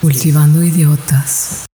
[0.00, 1.66] Cultivando idiotas.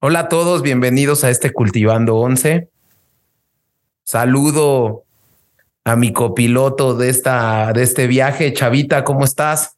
[0.00, 2.70] Hola a todos, bienvenidos a este Cultivando 11.
[4.04, 5.02] Saludo
[5.84, 9.76] a mi copiloto de, esta, de este viaje, Chavita, ¿cómo estás?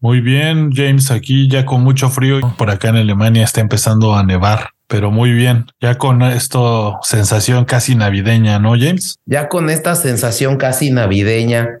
[0.00, 2.40] Muy bien, James, aquí ya con mucho frío.
[2.56, 5.66] Por acá en Alemania está empezando a nevar, pero muy bien.
[5.80, 9.18] Ya con esto sensación casi navideña, ¿no, James?
[9.26, 11.80] Ya con esta sensación casi navideña,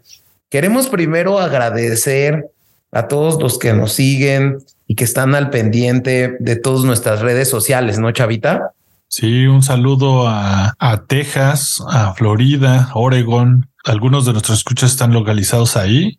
[0.50, 2.50] queremos primero agradecer
[2.92, 7.50] a todos los que nos siguen y que están al pendiente de todas nuestras redes
[7.50, 8.72] sociales, ¿no, Chavita?
[9.08, 13.68] Sí, un saludo a, a Texas, a Florida, Oregon.
[13.84, 16.18] Algunos de nuestros escuchas están localizados ahí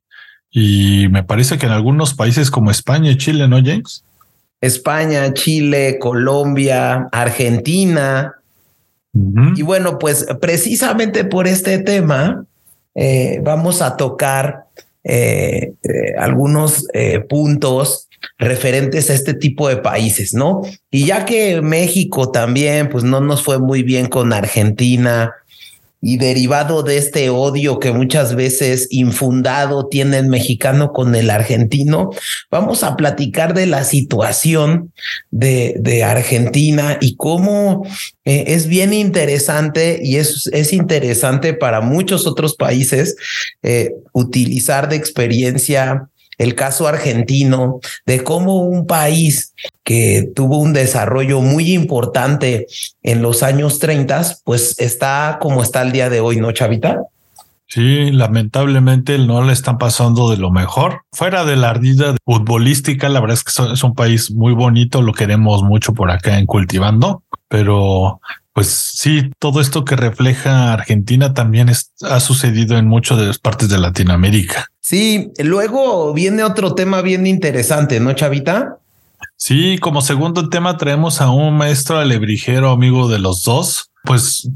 [0.51, 4.03] y me parece que en algunos países como España y Chile, ¿no, James?
[4.61, 8.35] España, Chile, Colombia, Argentina.
[9.55, 12.45] Y bueno, pues precisamente por este tema
[12.93, 14.65] eh, vamos a tocar
[15.03, 16.85] eh, eh, algunos
[17.27, 20.61] puntos referentes a este tipo de países, ¿no?
[20.91, 25.33] Y ya que México también, pues no nos fue muy bien con Argentina,
[26.01, 32.11] y derivado de este odio que muchas veces infundado tiene el mexicano con el argentino,
[32.49, 34.93] vamos a platicar de la situación
[35.29, 37.85] de, de Argentina y cómo
[38.25, 43.15] eh, es bien interesante y es, es interesante para muchos otros países
[43.63, 46.09] eh, utilizar de experiencia
[46.39, 52.65] el caso argentino, de cómo un país que tuvo un desarrollo muy importante
[53.03, 57.01] en los años 30, pues está como está el día de hoy, ¿no, Chavita?
[57.67, 61.01] Sí, lamentablemente no le están pasando de lo mejor.
[61.11, 65.13] Fuera de la ardida futbolística, la verdad es que es un país muy bonito, lo
[65.13, 68.21] queremos mucho por acá en Cultivando, pero
[68.53, 73.69] pues sí, todo esto que refleja Argentina también ha sucedido en muchas de las partes
[73.69, 74.71] de Latinoamérica.
[74.89, 78.79] Sí, luego viene otro tema bien interesante, ¿no, Chavita?
[79.37, 83.91] Sí, como segundo tema traemos a un maestro alebrijero amigo de los dos.
[84.03, 84.49] Pues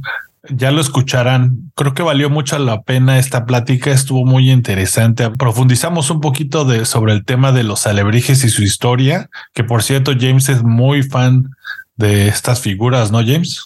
[0.50, 1.72] ya lo escucharán.
[1.76, 5.30] Creo que valió mucho la pena esta plática, estuvo muy interesante.
[5.30, 9.84] Profundizamos un poquito de sobre el tema de los alebrijes y su historia, que por
[9.84, 11.52] cierto James es muy fan
[11.96, 13.66] de estas figuras, ¿no, James?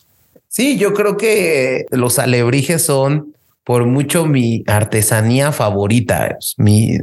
[0.50, 3.37] Sí, yo creo que los alebrijes son
[3.68, 6.38] por mucho mi artesanía favorita.
[6.56, 7.00] Mi,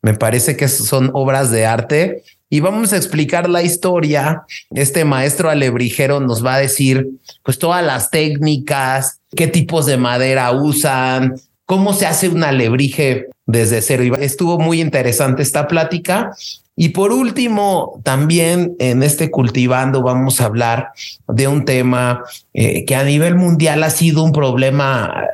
[0.00, 4.44] me parece que son obras de arte y vamos a explicar la historia.
[4.70, 7.06] Este maestro alebrijero nos va a decir
[7.42, 11.34] pues todas las técnicas, qué tipos de madera usan,
[11.66, 14.16] cómo se hace un alebrije desde cero.
[14.18, 16.30] Estuvo muy interesante esta plática
[16.74, 20.92] y por último, también en este cultivando vamos a hablar
[21.28, 22.24] de un tema
[22.54, 25.26] eh, que a nivel mundial ha sido un problema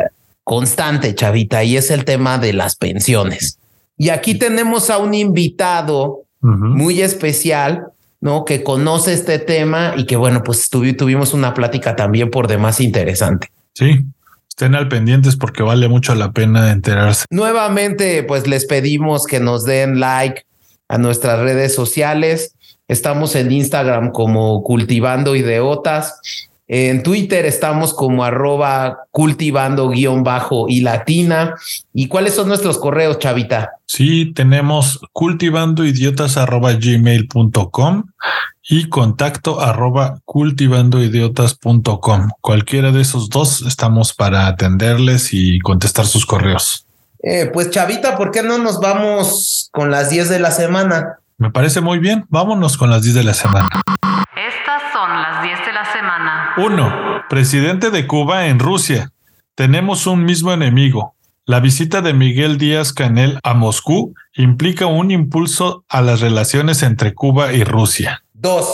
[0.53, 3.59] constante, Chavita, y es el tema de las pensiones.
[3.97, 7.87] Y aquí tenemos a un invitado muy especial,
[8.21, 8.45] ¿no?
[8.45, 13.51] Que conoce este tema y que, bueno, pues tuvimos una plática también por demás interesante.
[13.73, 14.05] Sí,
[14.47, 17.25] estén al pendientes porque vale mucho la pena enterarse.
[17.31, 20.45] Nuevamente, pues les pedimos que nos den like,
[20.89, 22.57] a nuestras redes sociales.
[22.89, 26.21] Estamos en Instagram como Cultivando Ideotas.
[26.75, 31.55] En Twitter estamos como arroba cultivando guion bajo y latina.
[31.93, 33.73] ¿Y cuáles son nuestros correos, Chavita?
[33.85, 38.05] Sí, tenemos cultivando idiotas arroba gmail.com
[38.63, 42.31] y contacto arroba cultivandoidiotas.com.
[42.41, 46.87] Cualquiera de esos dos estamos para atenderles y contestar sus correos.
[47.23, 51.19] Eh, pues Chavita, ¿por qué no nos vamos con las 10 de la semana?
[51.37, 52.25] Me parece muy bien.
[52.31, 53.69] Vámonos con las 10 de la semana.
[54.35, 56.42] Estas son las 10 de la semana.
[56.57, 57.25] 1.
[57.31, 59.11] Presidente de Cuba en Rusia.
[59.55, 61.15] Tenemos un mismo enemigo.
[61.47, 67.15] La visita de Miguel Díaz Canel a Moscú implica un impulso a las relaciones entre
[67.15, 68.23] Cuba y Rusia.
[68.35, 68.67] 2.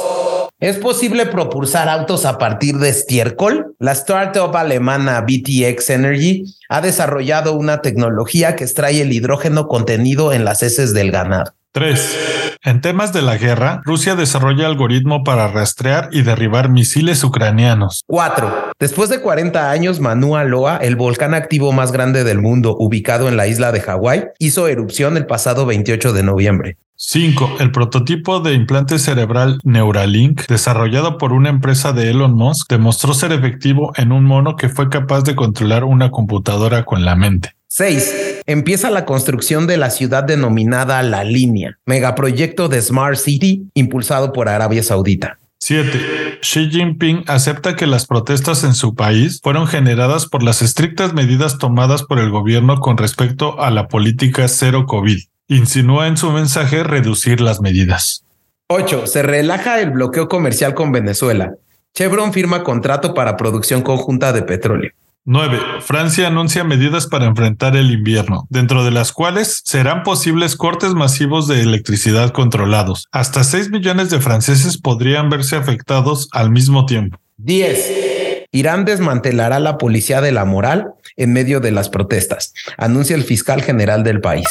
[0.61, 3.77] ¿Es posible propulsar autos a partir de estiércol?
[3.79, 10.45] La startup alemana BTX Energy ha desarrollado una tecnología que extrae el hidrógeno contenido en
[10.45, 11.53] las heces del ganado.
[11.73, 12.48] 3.
[12.65, 18.03] En temas de la guerra, Rusia desarrolla algoritmo para rastrear y derribar misiles ucranianos.
[18.07, 18.73] 4.
[18.81, 23.37] Después de 40 años, Mauna Loa, el volcán activo más grande del mundo, ubicado en
[23.37, 26.79] la isla de Hawái, hizo erupción el pasado 28 de noviembre.
[26.97, 27.59] 5.
[27.61, 33.31] El prototipo de implante cerebral Neuralink, desarrollado por una empresa de Elon Musk, demostró ser
[33.31, 37.58] efectivo en un mono que fue capaz de controlar una computadora con la mente.
[37.69, 38.43] 6.
[38.47, 44.49] Empieza la construcción de la ciudad denominada La Línea, megaproyecto de Smart City impulsado por
[44.49, 45.39] Arabia Saudita.
[45.61, 46.39] 7.
[46.41, 51.59] Xi Jinping acepta que las protestas en su país fueron generadas por las estrictas medidas
[51.59, 55.19] tomadas por el gobierno con respecto a la política cero COVID.
[55.49, 58.25] Insinúa en su mensaje reducir las medidas.
[58.69, 59.07] 8.
[59.07, 61.53] Se relaja el bloqueo comercial con Venezuela.
[61.95, 64.93] Chevron firma contrato para producción conjunta de petróleo.
[65.31, 65.83] 9.
[65.83, 71.47] Francia anuncia medidas para enfrentar el invierno, dentro de las cuales serán posibles cortes masivos
[71.47, 73.09] de electricidad controlados.
[73.13, 77.19] Hasta 6 millones de franceses podrían verse afectados al mismo tiempo.
[77.37, 78.47] 10.
[78.53, 83.61] Irán desmantelará la policía de la moral en medio de las protestas, anuncia el fiscal
[83.61, 84.47] general del país.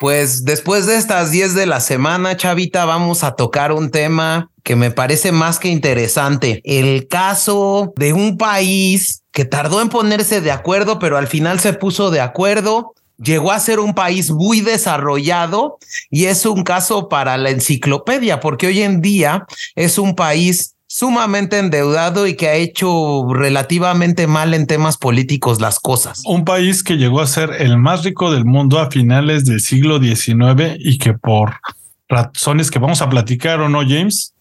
[0.00, 4.74] Pues después de estas 10 de la semana, Chavita, vamos a tocar un tema que
[4.74, 6.62] me parece más que interesante.
[6.64, 11.74] El caso de un país que tardó en ponerse de acuerdo, pero al final se
[11.74, 12.94] puso de acuerdo.
[13.18, 15.76] Llegó a ser un país muy desarrollado
[16.10, 19.44] y es un caso para la enciclopedia, porque hoy en día
[19.74, 25.78] es un país sumamente endeudado y que ha hecho relativamente mal en temas políticos las
[25.78, 26.20] cosas.
[26.26, 30.00] Un país que llegó a ser el más rico del mundo a finales del siglo
[30.00, 31.60] XIX y que por
[32.08, 34.34] razones que vamos a platicar o no, James,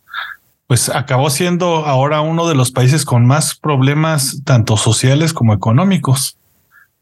[0.65, 6.35] pues acabó siendo ahora uno de los países con más problemas tanto sociales como económicos.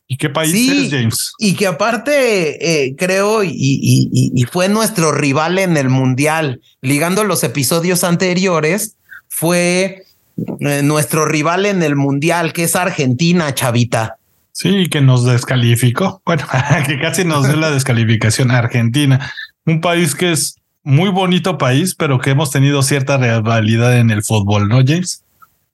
[0.10, 1.32] ¿Y qué país es, James?
[1.40, 7.44] Y que aparte, eh, creo, y, y, fue nuestro rival en el Mundial, ligando los
[7.44, 8.97] episodios anteriores,
[9.30, 10.04] fue
[10.60, 14.18] eh, nuestro rival en el Mundial, que es Argentina, Chavita.
[14.52, 16.22] Sí, que nos descalificó.
[16.26, 16.44] Bueno,
[16.86, 19.32] que casi nos dio la descalificación Argentina,
[19.66, 24.24] un país que es muy bonito país, pero que hemos tenido cierta rivalidad en el
[24.24, 25.24] fútbol, ¿no, James?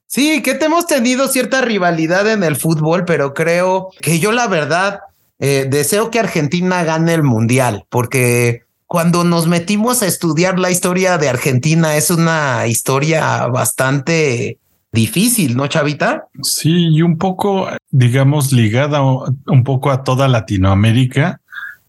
[0.08, 5.00] Sí, que hemos tenido cierta rivalidad en el fútbol, pero creo que yo la verdad
[5.40, 8.64] eh, deseo que Argentina gane el mundial, porque
[8.94, 14.60] cuando nos metimos a estudiar la historia de Argentina, es una historia bastante
[14.92, 16.28] difícil, ¿no, Chavita?
[16.44, 21.42] Sí, y un poco, digamos, ligada un poco a toda Latinoamérica,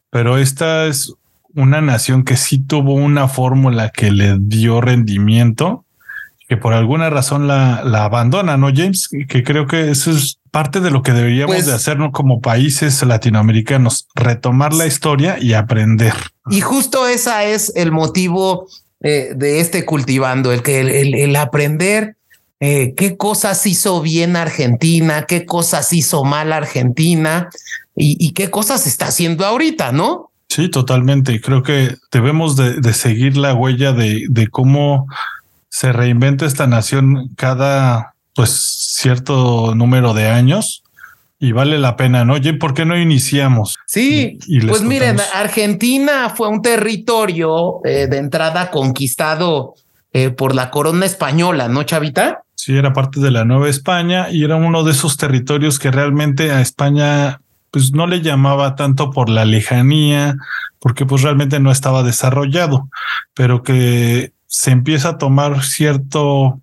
[0.08, 1.12] pero esta es
[1.52, 5.84] una nación que sí tuvo una fórmula que le dio rendimiento,
[6.48, 9.10] que por alguna razón la, la abandona, ¿no, James?
[9.28, 13.02] Que creo que eso es parte de lo que deberíamos pues de hacer como países
[13.02, 16.14] latinoamericanos, retomar la historia y aprender.
[16.48, 18.68] Y justo esa es el motivo
[19.00, 22.14] eh, de este cultivando, el que el, aprender
[22.60, 27.50] eh, qué cosas hizo bien Argentina, qué cosas hizo mal Argentina
[27.96, 30.30] y, qué cosas está haciendo ahorita, ¿no?
[30.48, 31.40] Sí, totalmente.
[31.40, 35.08] Creo que debemos de, de seguir la huella de, de cómo
[35.68, 40.82] se reinventa esta nación cada pues cierto número de años
[41.38, 42.34] y vale la pena, ¿no?
[42.34, 43.76] Oye, ¿por qué no iniciamos?
[43.86, 44.38] Sí,
[44.68, 49.74] pues miren, Argentina fue un territorio eh, de entrada conquistado
[50.12, 52.42] eh, por la corona española, ¿no, Chavita?
[52.54, 56.50] Sí, era parte de la Nueva España y era uno de esos territorios que realmente
[56.50, 57.40] a España
[57.70, 60.36] pues no le llamaba tanto por la lejanía,
[60.78, 62.88] porque pues realmente no estaba desarrollado,
[63.34, 66.60] pero que se empieza a tomar cierto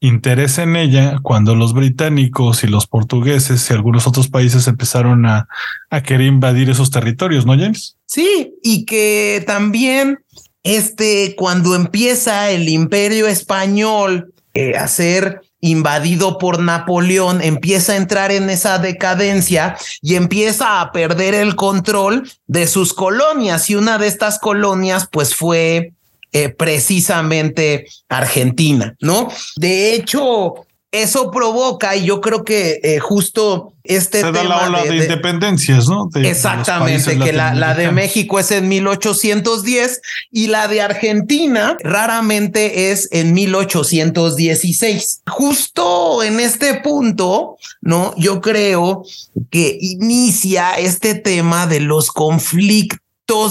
[0.00, 5.48] interés en ella cuando los británicos y los portugueses y algunos otros países empezaron a,
[5.90, 7.96] a querer invadir esos territorios, ¿no, James?
[8.06, 10.18] Sí, y que también
[10.62, 18.30] este, cuando empieza el imperio español eh, a ser invadido por Napoleón, empieza a entrar
[18.30, 23.68] en esa decadencia y empieza a perder el control de sus colonias.
[23.70, 25.94] Y una de estas colonias, pues fue
[26.32, 29.28] eh, precisamente Argentina, ¿no?
[29.56, 34.84] De hecho, eso provoca, y yo creo que eh, justo este Se da la ola
[34.84, 36.08] de, independencias, ¿no?
[36.14, 43.08] exactamente, que la, la, de México es en 1810 y la de Argentina raramente es
[43.12, 45.22] en 1816.
[45.26, 48.14] Justo en este punto, ¿no?
[48.16, 49.04] Yo creo
[49.50, 53.07] que inicia este tema de los conflictos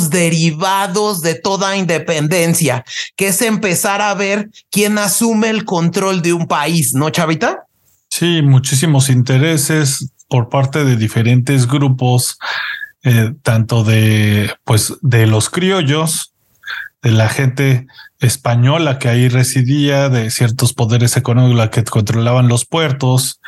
[0.10, 2.84] derivados de toda independencia,
[3.16, 7.66] que es empezar a ver quién asume el control de un país, ¿no, Chavita?
[8.10, 12.40] Sí, muchísimos intereses por parte de diferentes grupos,
[13.04, 16.34] eh, tanto de, pues, de los criollos,
[17.04, 17.86] de la gente
[18.20, 23.40] española que ahí residía, de ciertos poderes económicos que controlaban los puertos,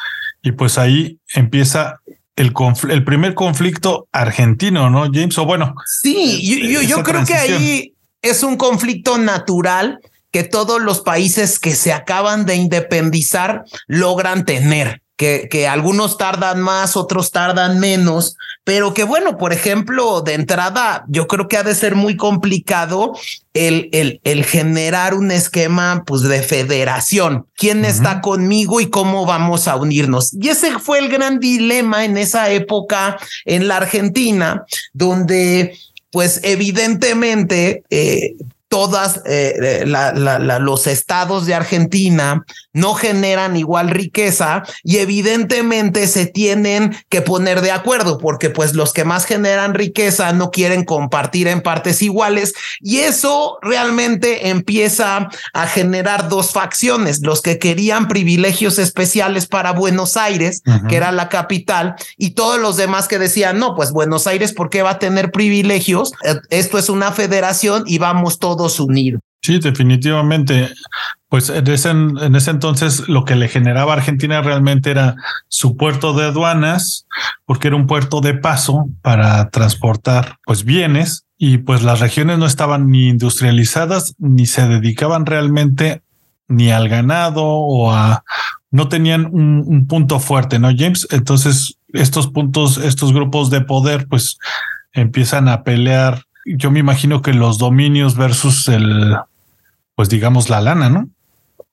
[0.43, 2.01] y pues ahí empieza
[2.39, 2.53] el,
[2.89, 5.37] el primer conflicto argentino, ¿no, James?
[5.37, 5.75] O bueno.
[5.85, 9.99] Sí, yo, yo, creo que ahí es un conflicto natural
[10.31, 15.01] que todos los países que se acaban de independizar logran tener.
[15.19, 21.03] Que, que algunos tardan más, otros tardan menos, pero que bueno, por ejemplo, de entrada,
[21.09, 23.11] yo creo que ha de ser muy complicado
[23.53, 27.47] el, el, el generar un esquema pues, de federación.
[27.57, 30.31] ¿Quién está conmigo y cómo vamos a unirnos?
[30.31, 35.77] Y ese fue el gran dilema en esa época en la Argentina, donde
[36.11, 38.35] pues evidentemente eh,
[38.69, 42.45] todas eh, los estados de Argentina
[42.79, 48.93] no generan igual riqueza y evidentemente se tienen que poner de acuerdo porque pues los
[48.93, 55.67] que más generan riqueza no quieren compartir en partes iguales y eso realmente empieza a
[55.67, 61.95] generar dos facciones, los que querían privilegios especiales para Buenos Aires, que era la capital,
[62.17, 65.31] y todos los demás que decían, no, pues Buenos Aires, ¿por qué va a tener
[65.31, 66.13] privilegios?
[66.23, 69.21] Eh, esto es una federación y vamos todos unidos.
[69.41, 70.69] Sí, definitivamente.
[71.29, 75.15] Pues en ese, en ese entonces lo que le generaba Argentina realmente era
[75.47, 77.05] su puerto de aduanas,
[77.45, 82.45] porque era un puerto de paso para transportar pues bienes y pues las regiones no
[82.45, 86.01] estaban ni industrializadas ni se dedicaban realmente
[86.47, 88.23] ni al ganado o a
[88.71, 91.07] no tenían un punto fuerte, ¿no, James?
[91.11, 94.37] Entonces estos puntos, estos grupos de poder pues
[94.93, 96.23] empiezan a pelear.
[96.57, 99.15] Yo me imagino que los dominios versus el,
[99.95, 101.09] pues digamos, la lana, ¿no?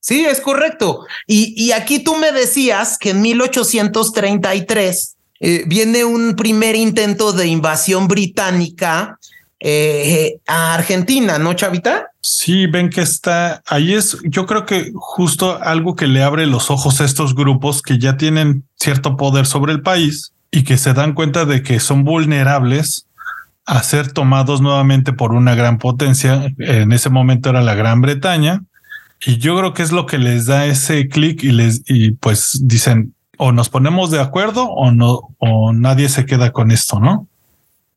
[0.00, 1.06] Sí, es correcto.
[1.26, 7.46] Y, y aquí tú me decías que en 1833 eh, viene un primer intento de
[7.46, 9.18] invasión británica
[9.58, 12.10] eh, a Argentina, ¿no, Chavita?
[12.20, 16.70] Sí, ven que está ahí es, yo creo que justo algo que le abre los
[16.70, 20.92] ojos a estos grupos que ya tienen cierto poder sobre el país y que se
[20.92, 23.06] dan cuenta de que son vulnerables
[23.66, 26.52] a ser tomados nuevamente por una gran potencia.
[26.58, 28.62] En ese momento era la Gran Bretaña
[29.20, 32.60] y yo creo que es lo que les da ese clic y les, y pues
[32.62, 37.26] dicen, o nos ponemos de acuerdo o no, o nadie se queda con esto, ¿no?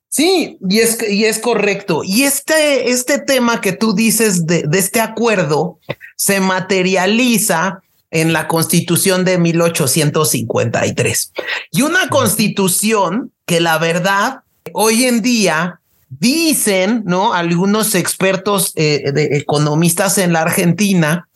[0.10, 2.02] Sí, y es, y es correcto.
[2.04, 5.78] Y este, este tema que tú dices de, de este acuerdo
[6.16, 11.32] se materializa en la constitución de 1853.
[11.72, 14.42] Y una constitución que la verdad
[14.74, 15.76] hoy en día
[16.12, 17.36] Dicen, ¿no?
[17.36, 21.30] Algunos expertos eh, de economistas en la Argentina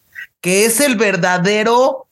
[0.44, 2.08] que es el verdadero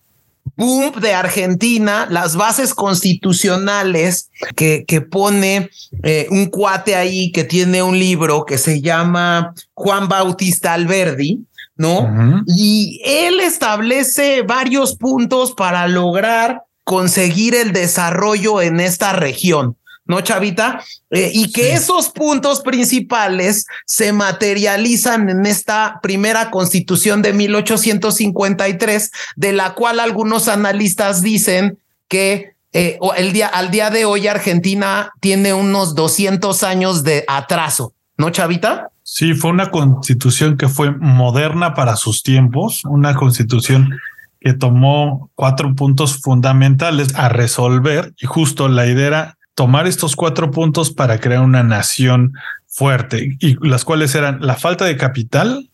[0.56, 5.70] boom de Argentina, las bases constitucionales que, que pone
[6.02, 12.44] eh, un cuate ahí que tiene un libro que se llama Juan Bautista Alberdi, ¿no?
[12.48, 19.76] Y él establece varios puntos para lograr conseguir el desarrollo en esta región.
[20.12, 20.84] ¿No, Chavita?
[21.10, 29.54] Eh, y que esos puntos principales se materializan en esta primera constitución de 1853, de
[29.54, 35.54] la cual algunos analistas dicen que eh, el día, al día de hoy Argentina tiene
[35.54, 38.90] unos 200 años de atraso, ¿no, Chavita?
[39.04, 43.98] Sí, fue una constitución que fue moderna para sus tiempos, una constitución
[44.42, 50.52] que tomó cuatro puntos fundamentales a resolver y justo la idea era tomar estos cuatro
[50.52, 52.34] puntos para crear una nación
[52.68, 55.70] fuerte y las cuales eran la falta de capital,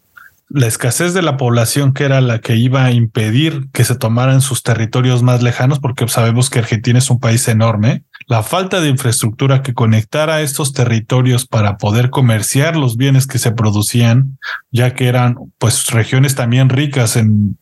[0.49, 4.41] la escasez de la población que era la que iba a impedir que se tomaran
[4.41, 8.89] sus territorios más lejanos, porque sabemos que Argentina es un país enorme, la falta de
[8.89, 14.37] infraestructura que conectara estos territorios para poder comerciar los bienes que se producían,
[14.71, 17.57] ya que eran pues regiones también ricas en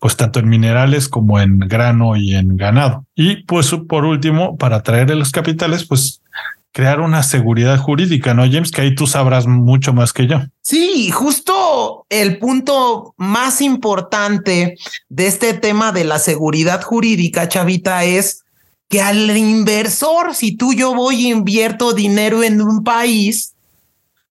[0.00, 3.04] pues tanto en minerales como en grano y en ganado.
[3.14, 6.22] Y pues por último, para traer los capitales, pues
[6.72, 8.70] crear una seguridad jurídica, ¿no, James?
[8.70, 10.40] Que ahí tú sabrás mucho más que yo.
[10.62, 14.76] Sí, justo el punto más importante
[15.10, 18.44] de este tema de la seguridad jurídica, Chavita, es
[18.88, 23.52] que al inversor, si tú yo voy e invierto dinero en un país,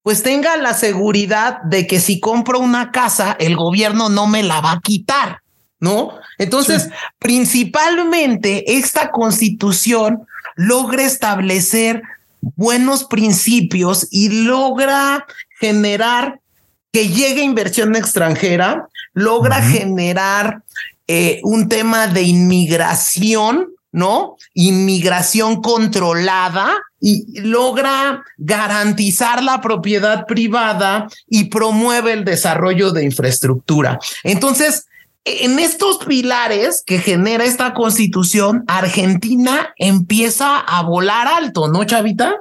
[0.01, 4.61] pues tenga la seguridad de que si compro una casa, el gobierno no me la
[4.61, 5.41] va a quitar.
[5.79, 6.19] ¿No?
[6.37, 12.01] Entonces, principalmente esta constitución logra establecer
[12.55, 15.25] buenos principios y logra
[15.59, 16.39] generar
[16.91, 20.63] que llegue inversión extranjera, logra generar
[21.07, 24.37] eh, un tema de inmigración, ¿no?
[24.53, 33.99] Inmigración controlada y logra garantizar la propiedad privada y promueve el desarrollo de infraestructura.
[34.23, 34.88] Entonces,
[35.25, 42.35] en estos pilares que genera esta constitución, Argentina empieza a volar alto, ¿no, Chavita?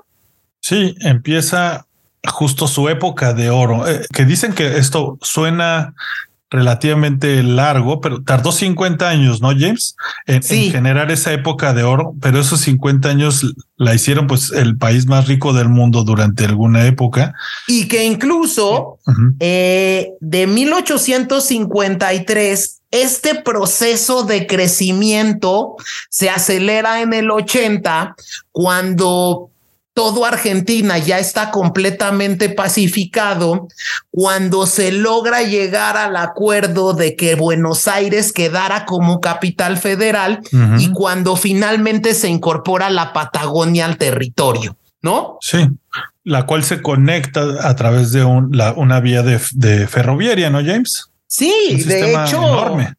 [0.60, 1.86] Sí, empieza
[2.26, 5.94] justo su época de oro, eh, que dicen que esto suena
[6.50, 9.96] relativamente largo, pero tardó 50 años, ¿no, James?
[10.26, 15.06] En, generar esa época de oro, pero esos 50 años la hicieron pues el país
[15.06, 17.34] más rico del mundo durante alguna época.
[17.66, 18.98] Y que incluso
[19.40, 25.76] eh, de 1853 este proceso de crecimiento
[26.08, 28.16] se acelera en el 80
[28.50, 29.50] cuando
[29.98, 33.66] todo Argentina ya está completamente pacificado
[34.12, 40.38] cuando se logra llegar al acuerdo de que Buenos Aires quedara como capital federal
[40.78, 45.36] y cuando finalmente se incorpora la Patagonia al territorio, ¿no?
[45.40, 45.68] Sí,
[46.22, 51.10] la cual se conecta a través de una vía de, ferroviaria, ¿no, James?
[51.26, 52.36] Sí, de hecho.
[52.36, 52.94] Enorme.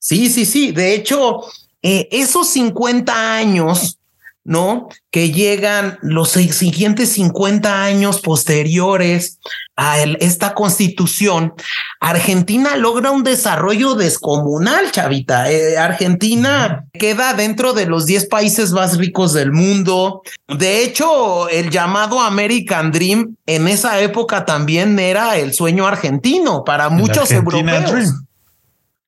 [0.00, 0.72] Sí, sí, sí.
[0.72, 1.42] De hecho,
[1.82, 4.00] eh, esos 50 años
[4.44, 4.88] ¿no?
[5.10, 9.38] Que llegan los siguientes 50 años posteriores
[9.76, 11.54] a esta constitución,
[12.00, 15.50] Argentina logra un desarrollo descomunal, chavita.
[15.50, 20.22] Eh, Argentina queda dentro de los 10 países más ricos del mundo.
[20.48, 26.88] De hecho, el llamado American Dream en esa época también era el sueño argentino para
[26.88, 28.12] muchos europeos.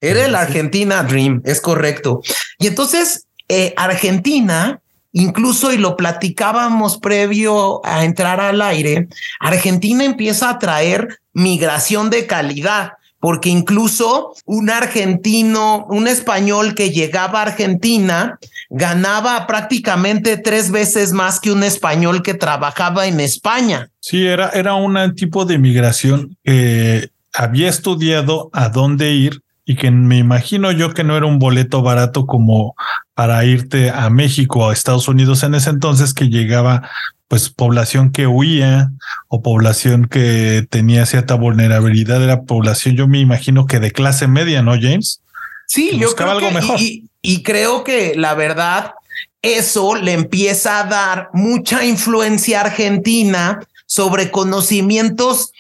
[0.01, 2.21] Era el Argentina Dream, es correcto.
[2.59, 4.81] Y entonces, eh, Argentina
[5.17, 12.27] Incluso, y lo platicábamos previo a entrar al aire, Argentina empieza a traer migración de
[12.27, 18.41] calidad, porque incluso un argentino, un español que llegaba a Argentina,
[18.71, 23.91] ganaba prácticamente tres veces más que un español que trabajaba en España.
[24.01, 29.91] Sí, era, era un tipo de migración que había estudiado a dónde ir y que
[29.91, 32.75] me imagino yo que no era un boleto barato como
[33.15, 36.89] para irte a México o a Estados Unidos en ese entonces que llegaba
[37.29, 38.91] pues población que huía
[39.29, 44.63] o población que tenía cierta vulnerabilidad era población yo me imagino que de clase media,
[44.63, 45.23] ¿no, James?
[45.67, 46.79] Sí, yo creo algo mejor.
[46.79, 48.93] y creo que la verdad
[49.41, 55.53] eso le empieza a dar mucha influencia argentina sobre conocimientos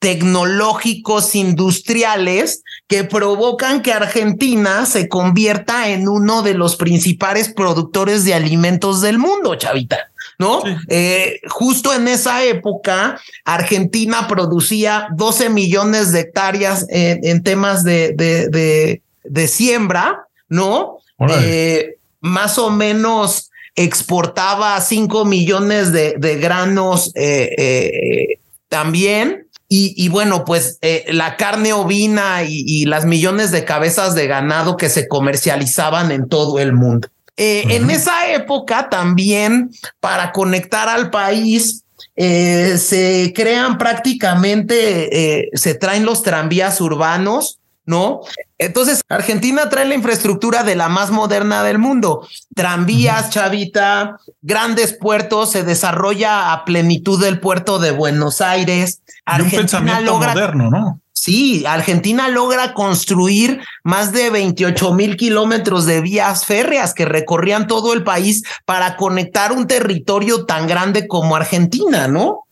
[0.00, 8.32] tecnológicos industriales que provocan que Argentina se convierta en uno de los principales productores de
[8.32, 10.10] alimentos del mundo, chavita.
[10.38, 10.62] ¿No?
[10.88, 19.02] Eh, justo en esa época, Argentina producía 12 millones de hectáreas en, temas de, de,
[19.24, 20.98] de, siembra, ¿no?
[21.28, 29.47] Eh, más o menos exportaba 5 millones de, granos eh, también.
[29.70, 34.88] Y, bueno, pues eh, la carne ovina y, las millones de cabezas de ganado que
[34.88, 37.08] se comercializaban en todo el mundo.
[37.36, 41.84] Eh, en esa época también, para conectar al país,
[42.16, 48.22] eh, se crean prácticamente, se traen los tranvías urbanos, ¿no?
[48.58, 52.26] Entonces, Argentina trae la infraestructura de la más moderna del mundo.
[52.54, 59.02] Tranvías, chavita, grandes puertos, se desarrolla a plenitud el puerto de Buenos Aires.
[59.24, 61.00] Argentina un pensamiento logra, moderno, ¿no?
[61.12, 67.92] Sí, Argentina logra construir más de 28 mil kilómetros de vías férreas que recorrían todo
[67.92, 72.44] el país para conectar un territorio tan grande como Argentina, ¿no?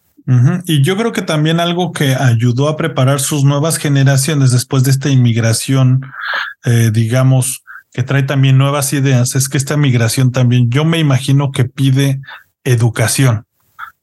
[0.65, 4.91] Y yo creo que también algo que ayudó a preparar sus nuevas generaciones después de
[4.91, 6.01] esta inmigración,
[6.65, 7.63] eh, digamos,
[7.93, 12.21] que trae también nuevas ideas, es que esta migración también, yo me imagino que pide
[12.65, 13.47] educación.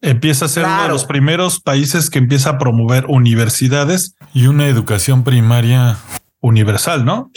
[0.02, 4.68] Empieza a ser uno de los primeros países que empieza a promover universidades y una
[4.68, 5.98] educación primaria
[6.40, 7.32] universal, ¿no?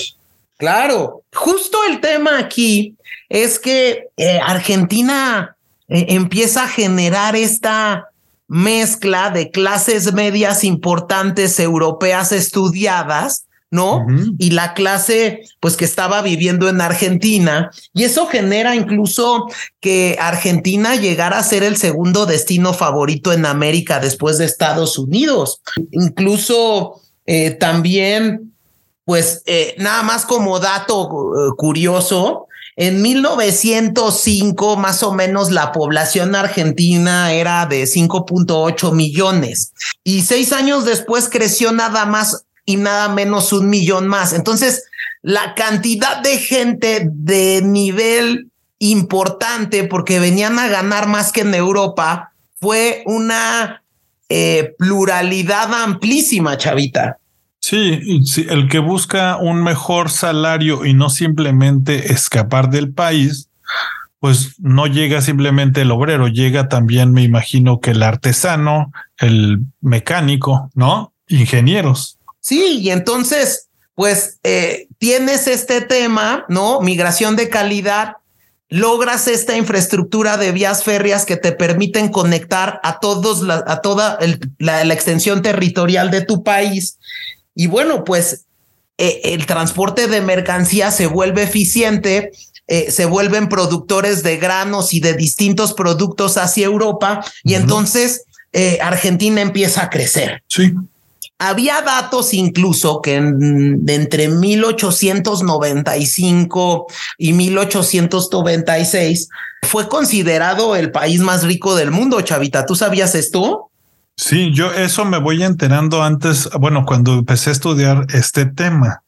[0.58, 2.96] Claro, justo el tema aquí
[3.28, 5.56] es que eh, Argentina
[5.88, 8.08] eh, empieza a generar esta
[8.48, 14.06] mezcla de clases medias importantes europeas estudiadas, ¿no?
[14.38, 17.70] Y la clase, pues que estaba viviendo en Argentina.
[17.92, 19.46] Y eso genera incluso
[19.80, 25.60] que Argentina llegara a ser el segundo destino favorito en América después de Estados Unidos.
[25.90, 28.54] Incluso eh, también,
[29.04, 36.34] pues eh, nada más como dato eh, curioso, en 1905, más o menos, la población
[36.34, 39.72] argentina era de 5.8 millones
[40.04, 44.34] y seis años después creció nada más y nada menos un millón más.
[44.34, 44.84] Entonces,
[45.22, 52.32] la cantidad de gente de nivel importante, porque venían a ganar más que en Europa,
[52.60, 53.82] fue una
[54.28, 57.18] eh, pluralidad amplísima, chavita.
[57.68, 63.48] Sí, sí, el que busca un mejor salario y no simplemente escapar del país,
[64.20, 70.70] pues no llega simplemente el obrero, llega también, me imagino que el artesano, el mecánico,
[70.74, 71.12] ¿no?
[71.26, 72.18] Ingenieros.
[72.38, 76.80] Sí, y entonces, pues eh, tienes este tema, ¿no?
[76.82, 78.18] Migración de calidad,
[78.68, 84.20] logras esta infraestructura de vías férreas que te permiten conectar a todos, a toda
[84.58, 86.98] la, extensión territorial de tu país.
[87.56, 88.44] Y bueno, pues
[88.98, 92.30] eh, el transporte de mercancías se vuelve eficiente,
[92.68, 98.22] eh, se vuelven productores de granos y de distintos productos hacia Europa y entonces
[98.80, 100.42] Argentina empieza a crecer.
[100.48, 100.72] Sí.
[101.38, 106.86] Había datos incluso que de entre 1895
[107.18, 109.28] y 1896
[109.62, 112.64] fue considerado el país más rico del mundo, Chavita.
[112.64, 113.70] ¿Tú sabías esto?
[114.16, 119.02] Sí, yo eso me voy enterando antes, bueno, cuando empecé a estudiar este tema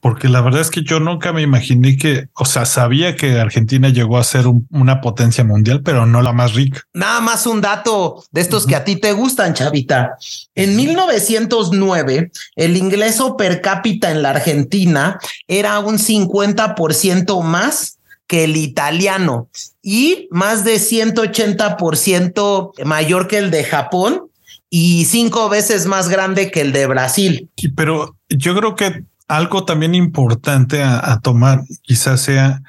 [0.00, 3.88] porque la verdad es que yo nunca me imaginé que, o sea, sabía que Argentina
[3.88, 6.82] llegó a ser una potencia mundial, pero no la más rica.
[6.94, 10.16] Nada más un dato de estos que a ti te gustan, Chavita.
[10.54, 18.56] En 1909, el ingreso per cápita en la Argentina era un 50% más que el
[18.56, 19.48] italiano
[19.82, 24.28] y más de 180% mayor que el de Japón
[24.70, 27.50] y cinco veces más grande que el de Brasil.
[27.76, 32.62] Pero yo creo que algo también importante a, tomar quizás sea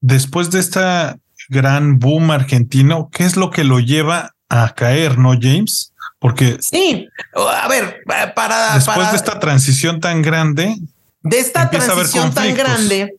[0.00, 5.32] después de esta gran boom argentino, ¿qué es lo que lo lleva a caer, no
[5.40, 5.92] James?
[6.18, 8.00] Porque sí, a ver,
[8.34, 10.76] para después de esta transición tan grande,
[11.22, 13.14] de esta transición tan grande,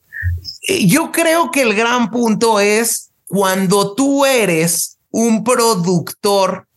[0.68, 6.68] eh, yo creo que el gran punto es cuando tú eres un productor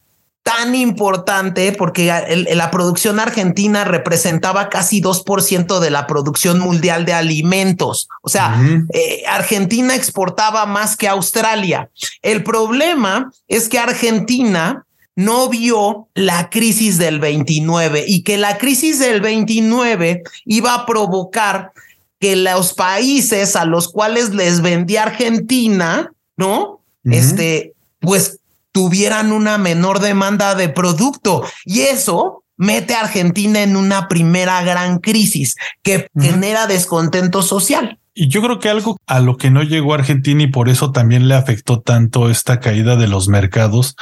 [0.44, 2.12] tan importante porque
[2.54, 8.08] la producción argentina representaba casi 2% de la producción mundial de alimentos.
[8.20, 11.88] O sea, eh, Argentina exportaba más que Australia.
[12.20, 14.84] El problema es que Argentina
[15.16, 21.72] no vio la crisis del 29 y que la crisis del 29 iba a provocar
[22.20, 26.80] que los países a los cuales les vendía Argentina, ¿no?
[27.04, 28.40] Este, pues
[28.74, 34.98] tuvieran una menor demanda de producto y eso mete a Argentina en una primera gran
[34.98, 38.00] crisis que genera descontento social.
[38.14, 41.28] Y yo creo que algo a lo que no llegó Argentina y por eso también
[41.28, 43.94] le afectó tanto esta caída de los mercados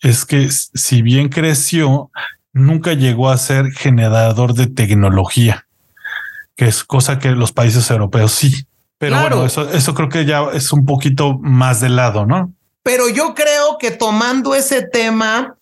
[0.00, 2.10] es que si bien creció,
[2.54, 5.66] nunca llegó a ser generador de tecnología,
[6.56, 8.66] que es cosa que los países europeos sí.
[8.96, 12.54] Pero bueno, eso, eso creo que ya es un poquito más de lado, ¿no?
[12.84, 15.56] Pero yo creo que tomando ese tema,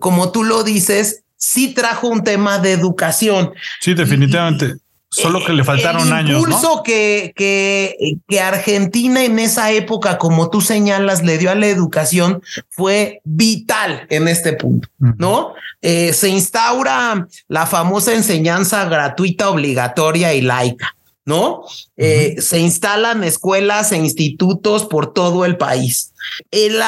[0.00, 3.54] como tú lo dices, sí trajo un tema de educación.
[3.80, 4.74] Sí, definitivamente.
[5.08, 6.30] Solo que le faltaron años.
[6.30, 11.54] El impulso que, que, que Argentina en esa época, como tú señalas, le dio a
[11.54, 15.54] la educación fue vital en este punto, ¿no?
[15.80, 20.96] Eh, se instaura la famosa enseñanza gratuita, obligatoria y laica.
[21.24, 21.62] ¿No?
[21.96, 26.12] Eh, se instalan escuelas e institutos por todo el país.
[26.50, 26.80] El,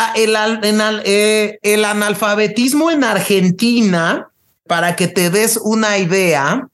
[1.05, 4.29] eh, el, analfabetismo en Argentina,
[4.67, 6.69] para que te des una idea,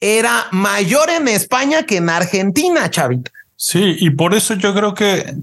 [0.00, 3.30] era mayor en España que en Argentina, Chavita.
[3.56, 5.34] Sí, y por eso yo creo que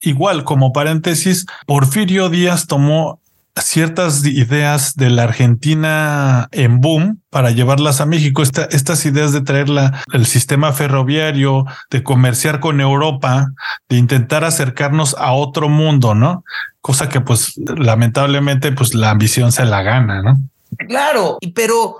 [0.00, 3.21] igual como paréntesis, Porfirio Díaz tomó
[3.60, 8.42] ciertas ideas de la Argentina en boom para llevarlas a México.
[8.42, 9.66] estas ideas de traer
[10.12, 13.52] el sistema ferroviario, de comerciar con Europa,
[13.88, 16.44] de intentar acercarnos a otro mundo, ¿no?
[16.80, 20.38] Cosa que pues lamentablemente pues la ambición se la gana, ¿no?
[20.88, 21.98] Claro, pero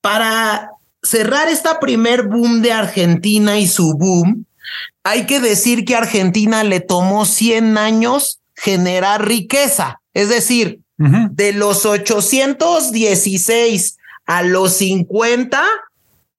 [0.00, 0.70] para
[1.02, 4.44] cerrar esta primer boom de Argentina y su boom,
[5.04, 9.99] hay que decir que Argentina le tomó 100 años generar riqueza.
[10.14, 13.96] Es decir, de los 816
[14.26, 15.62] a los 50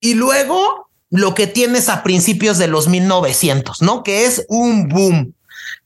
[0.00, 4.02] y luego lo que tienes a principios de los 1900, ¿no?
[4.02, 5.34] Que es un boom,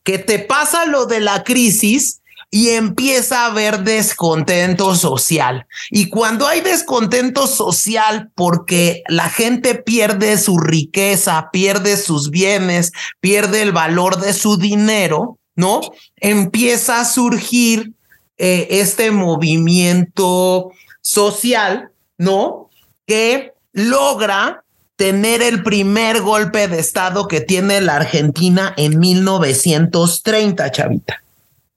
[0.05, 2.21] que te pasa lo de la crisis
[2.51, 5.67] y empieza a haber descontento social.
[5.91, 13.63] Y cuando hay descontento social porque la gente pierde su riqueza, pierde sus bienes, pierde
[13.63, 15.81] el valor de su dinero, ¿no?
[16.17, 17.93] Empieza a surgir
[18.39, 22.71] eh, este movimiento social, ¿no?
[23.07, 24.63] Que logra
[24.97, 31.23] tener el primer golpe de Estado que tiene la Argentina en 1930, Chavita.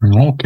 [0.02, 0.46] Ok.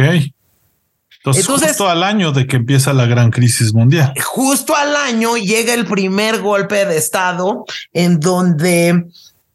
[1.18, 4.12] Entonces, justo al año de que empieza la gran crisis mundial.
[4.22, 9.06] Justo al año llega el primer golpe de Estado en donde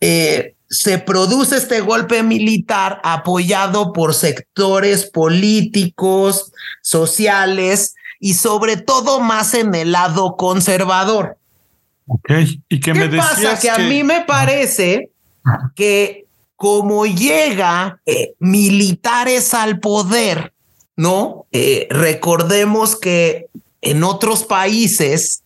[0.02, 6.52] eh, se produce este golpe militar apoyado por sectores políticos,
[6.82, 11.38] sociales y sobre todo más en el lado conservador.
[12.08, 12.32] Ok.
[12.70, 15.10] ¿Y qué, me decías Que, a mí me parece
[15.76, 20.54] que como llega eh, militares al poder,
[20.96, 21.46] ¿no?
[21.52, 23.48] Eh, recordemos que
[23.82, 25.44] en otros países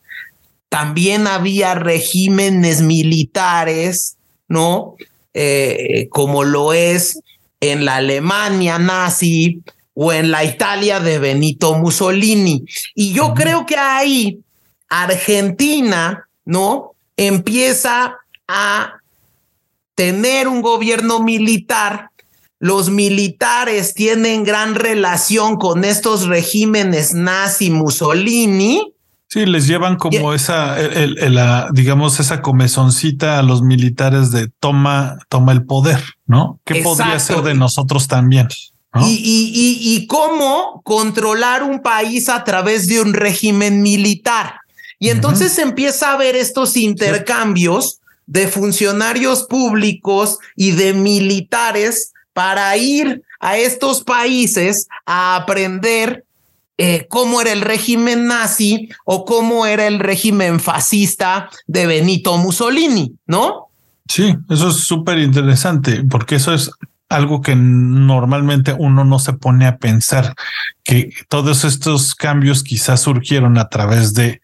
[0.69, 4.95] también había regímenes militares, ¿no?
[5.33, 7.19] Eh, como lo es
[7.59, 9.61] en la Alemania nazi
[9.95, 12.65] o en la Italia de Benito Mussolini.
[12.93, 14.39] Y yo creo que ahí
[14.89, 16.91] Argentina, ¿no?
[17.17, 18.17] Empieza
[18.47, 18.93] a
[19.95, 22.09] tener un gobierno militar.
[22.59, 28.92] Los militares tienen gran relación con estos regímenes nazi Mussolini
[29.33, 35.17] Sí, les llevan como esa, el, la, digamos, esa comezoncita a los militares de toma,
[35.27, 36.59] toma el poder, ¿no?
[36.65, 38.47] ¿Qué podría ser de nosotros también?
[39.07, 44.59] Y, y, y, cómo controlar un país a través de un régimen militar.
[44.99, 53.23] Y entonces empieza a haber estos intercambios de funcionarios públicos y de militares para ir
[53.39, 56.23] a estos países a aprender
[56.85, 63.15] eh, cómo era el régimen nazi o cómo era el régimen fascista de Benito Mussolini,
[63.25, 63.69] ¿no?
[64.09, 66.71] Sí, eso es súper interesante porque eso es
[67.07, 70.35] algo que normalmente uno no se pone a pensar,
[70.83, 74.41] que todos estos cambios quizás surgieron a través de,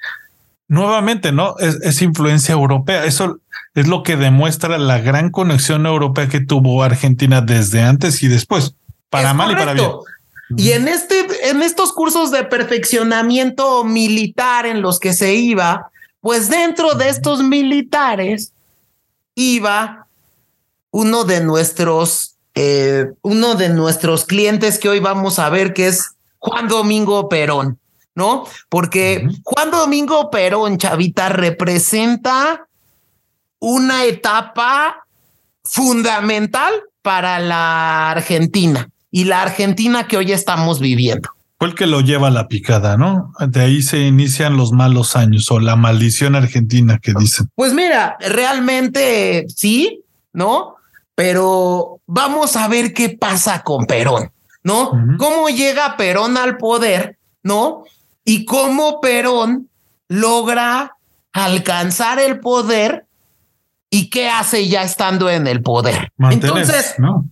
[0.70, 1.56] nuevamente, ¿no?
[1.58, 3.04] Es, influencia europea.
[3.04, 3.42] Eso
[3.76, 8.76] es lo que demuestra la gran conexión europea que tuvo Argentina desde antes y después,
[9.10, 9.90] para mal y para bien.
[10.58, 16.50] Y en, este, en estos cursos de perfeccionamiento militar en los que se iba, pues
[16.50, 18.52] dentro de estos militares
[19.36, 20.08] iba
[20.92, 26.16] uno de nuestros, eh, uno de nuestros clientes que hoy vamos a ver, que es
[26.40, 27.80] Juan Domingo Perón,
[28.16, 28.46] ¿no?
[28.70, 32.68] Porque Juan Domingo Perón, Chavita, representa
[33.60, 35.06] una etapa
[35.64, 41.30] fundamental para la Argentina y la Argentina que hoy estamos viviendo.
[41.58, 43.34] Fue el que lo lleva a la picada, ¿no?
[43.40, 47.50] De ahí se inician los malos años o la maldición argentina que dicen.
[47.56, 50.76] Pues mira, realmente sí, ¿no?
[51.16, 54.32] Pero vamos a ver qué pasa con Perón,
[54.64, 54.92] ¿no?
[55.18, 57.84] ¿Cómo llega Perón al poder, ¿no?
[58.24, 59.68] Y cómo Perón
[60.08, 60.96] logra
[61.34, 63.06] alcanzar el poder
[63.90, 66.14] y qué hace ya estando en el poder.
[66.20, 67.26] Entonces, ¿no?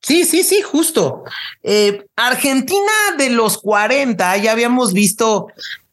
[0.00, 1.24] Sí, sí, sí, justo.
[1.62, 5.48] Eh, Argentina de los 40, ya habíamos visto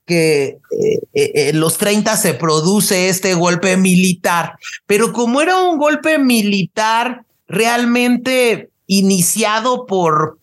[0.06, 4.54] que eh, eh, en los 30 se produce este golpe militar,
[4.86, 10.38] pero como era un golpe militar realmente iniciado por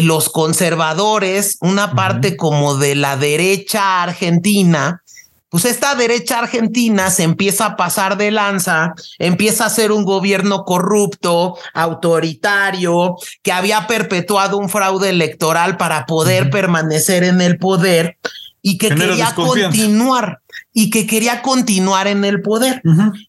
[0.00, 5.04] los conservadores, una parte como de la derecha argentina,
[5.50, 10.64] pues esta derecha argentina se empieza a pasar de lanza, empieza a ser un gobierno
[10.64, 18.18] corrupto, autoritario, que había perpetuado un fraude electoral para poder permanecer en el poder
[18.60, 20.40] y que quería continuar
[20.74, 22.82] y que quería continuar en el poder.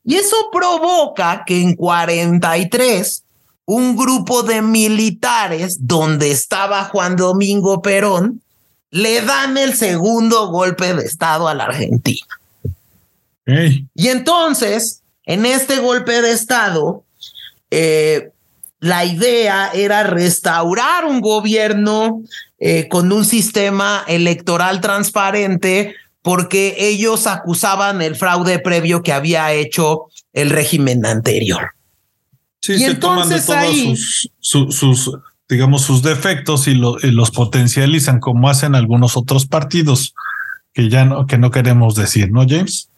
[0.04, 3.24] Y eso provoca que en 43
[3.66, 8.42] un grupo de militares donde estaba Juan Domingo Perón
[8.92, 12.28] le dan el segundo golpe de Estado a la Argentina.
[13.96, 17.04] Y entonces, en este golpe de Estado,
[17.72, 18.32] eh,
[18.80, 22.22] la idea era restaurar un gobierno
[22.60, 30.08] eh, con un sistema electoral transparente porque ellos acusaban el fraude previo que había hecho
[30.34, 31.72] el régimen anterior.
[32.62, 35.12] Sí, y se entonces toman de ahí, sus, sus,
[35.50, 40.14] digamos, sus defectos y, los potencializan como hacen algunos otros partidos
[40.74, 42.90] que ya no, que no queremos decir, ¿no, James?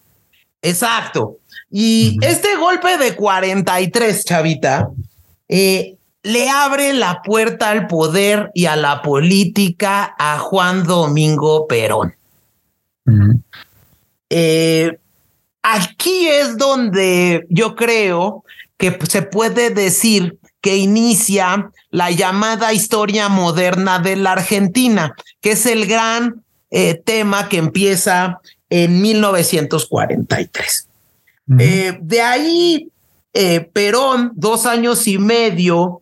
[0.61, 1.37] Exacto.
[1.71, 4.89] Y este golpe de 43, chavita,
[5.47, 12.13] eh, le abre la puerta al poder y a la política a Juan Domingo Perón.
[14.29, 14.99] Eh,
[15.63, 18.43] aquí es donde yo creo
[18.77, 25.65] que se puede decir que inicia la llamada historia moderna de la Argentina, que es
[25.65, 30.88] el gran eh, tema que empieza en 1943.
[31.60, 32.88] Eh, de ahí,
[33.34, 36.02] eh, Perón, dos años y medio,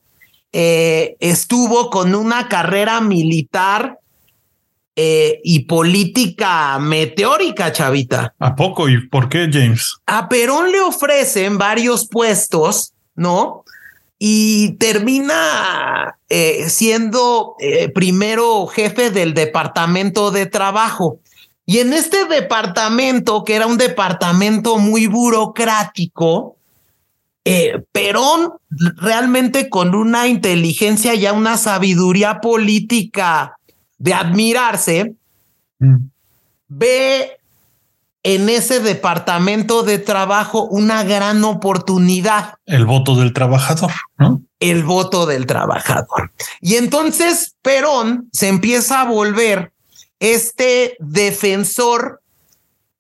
[0.52, 4.00] estuvo con una carrera militar
[4.95, 8.34] y política meteórica, chavita.
[8.39, 8.89] ¿A poco?
[8.89, 9.95] ¿Y por qué, James?
[10.08, 13.63] A Perón le ofrecen varios puestos, ¿no?
[14.19, 21.19] Y termina eh, siendo eh, primero jefe del departamento de trabajo.
[21.65, 26.58] Y en este departamento, que era un departamento muy burocrático,
[27.45, 33.58] eh, Perón realmente con una inteligencia y una sabiduría política
[33.97, 35.13] de admirarse,
[35.79, 35.95] mm.
[36.67, 37.38] ve
[38.23, 42.55] en ese departamento de trabajo una gran oportunidad.
[42.65, 44.41] El voto del trabajador, ¿no?
[44.60, 46.32] El voto del trabajador.
[46.60, 49.71] Y entonces Perón se empieza a volver
[50.19, 52.21] este defensor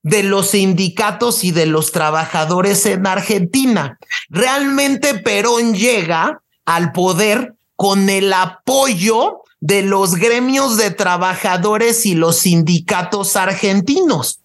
[0.03, 3.99] de los sindicatos y de los trabajadores en Argentina.
[4.29, 12.37] Realmente Perón llega al poder con el apoyo de los gremios de trabajadores y los
[12.37, 14.39] sindicatos argentinos.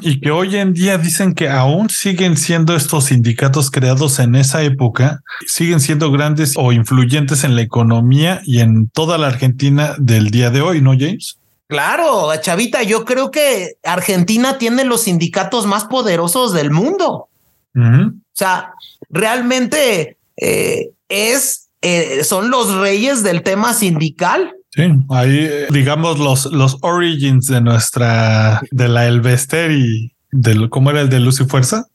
[0.00, 4.62] Y que hoy en día dicen que aún siguen siendo estos sindicatos creados en esa
[4.62, 10.30] época, siguen siendo grandes o influyentes en la economía y en toda la Argentina del
[10.30, 11.38] día de hoy, ¿no, James?
[11.66, 17.28] Claro, Chavita, yo creo que Argentina tiene los sindicatos más poderosos del mundo.
[17.74, 18.72] O sea,
[19.10, 24.52] realmente eh, es, eh, son los reyes del tema sindical.
[24.70, 30.90] Sí, ahí eh, digamos los, los origins de nuestra, de la Elvester y del, ¿cómo
[30.90, 31.86] era el de Luz y Fuerza?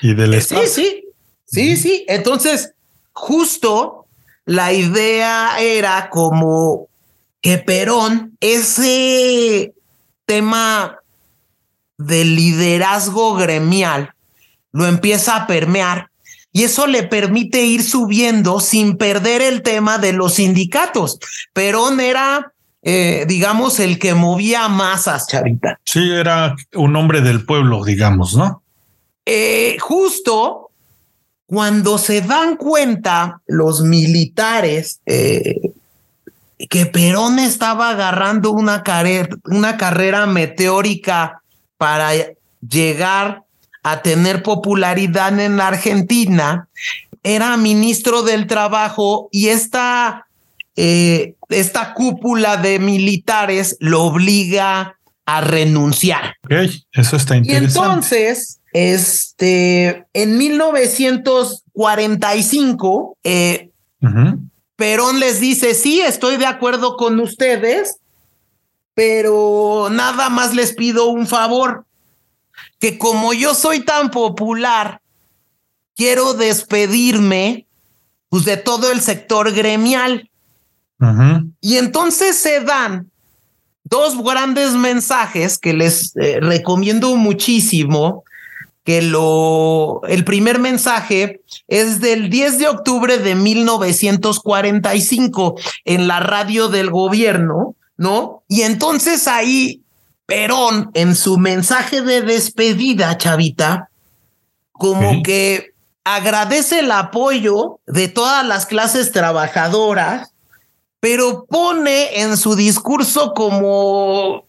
[0.00, 1.04] Y del Sí, sí,
[1.44, 2.04] sí, sí.
[2.08, 2.72] Entonces,
[3.12, 4.06] justo
[4.44, 6.88] la idea era como
[7.40, 9.74] que Perón, ese
[10.26, 10.98] tema
[11.98, 14.14] del liderazgo gremial,
[14.72, 16.11] lo empieza a permear
[16.52, 21.18] y eso le permite ir subiendo sin perder el tema de los sindicatos.
[21.54, 25.80] Perón era, eh, digamos, el que movía masas, Chavita.
[25.84, 28.62] Sí, era un hombre del pueblo, digamos, ¿no?
[29.24, 30.70] Eh, justo
[31.46, 35.72] cuando se dan cuenta los militares eh,
[36.68, 41.42] que Perón estaba agarrando una, carrera, una carrera meteórica
[41.76, 42.10] para
[42.66, 43.42] llegar
[43.82, 46.68] a tener popularidad en la Argentina,
[47.22, 50.26] era ministro del Trabajo y esta,
[50.76, 56.36] eh, esta cúpula de militares lo obliga a renunciar.
[56.92, 57.52] eso está interesante.
[57.52, 63.70] Y entonces, este, en 1945, eh,
[64.76, 67.98] Perón les dice, sí, estoy de acuerdo con ustedes,
[68.94, 71.86] pero nada más les pido un favor,
[72.78, 75.00] que como yo soy tan popular,
[75.96, 77.66] quiero despedirme
[78.28, 80.28] pues, de todo el sector gremial.
[81.60, 83.10] Y entonces se dan
[83.82, 88.22] dos grandes mensajes que les eh, recomiendo muchísimo
[88.84, 96.68] que lo, el primer mensaje es del 10 de octubre de 1945 en la radio
[96.68, 98.42] del gobierno, ¿no?
[98.48, 99.82] Y entonces ahí
[100.26, 103.90] Perón, en su mensaje de despedida, Chavita,
[104.72, 105.72] como que
[106.04, 110.30] agradece el apoyo de todas las clases trabajadoras,
[111.00, 114.44] pero pone en su discurso como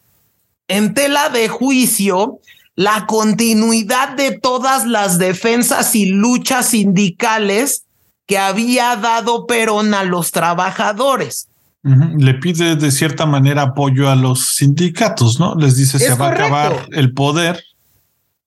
[0.68, 2.40] en tela de juicio
[2.76, 7.86] la continuidad de todas las defensas y luchas sindicales
[8.26, 11.50] que había dado Perón a los trabajadores.
[11.84, 15.56] Le pide de cierta manera apoyo a los sindicatos, ¿no?
[15.56, 17.62] Les dice se va a acabar el poder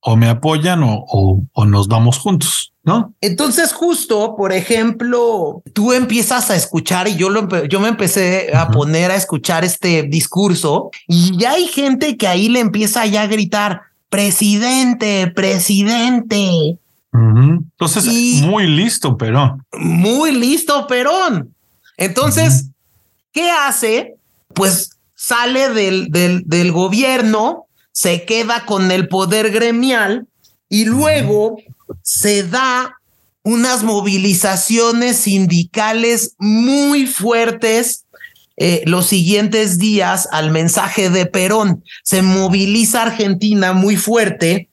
[0.00, 1.04] o me apoyan o,
[1.52, 3.12] o, nos vamos juntos, ¿no?
[3.20, 8.70] Entonces justo, por ejemplo, tú empiezas a escuchar y yo, lo, yo me empecé a
[8.70, 13.26] poner a escuchar este discurso y ya hay gente que ahí le empieza ya a
[13.26, 16.78] gritar, presidente, presidente.
[17.12, 18.06] Entonces,
[18.42, 19.64] muy listo, Perón.
[19.72, 21.52] Muy listo, Perón.
[21.96, 22.70] Entonces,
[23.36, 24.16] ¿qué hace?
[24.54, 30.26] Pues sale del, del, gobierno, se queda con el poder gremial
[30.70, 31.58] y luego
[32.02, 32.96] se da
[33.42, 38.06] unas movilizaciones sindicales muy fuertes
[38.56, 41.84] eh, los siguientes días al mensaje de Perón.
[42.04, 44.70] Se moviliza Argentina muy fuerte.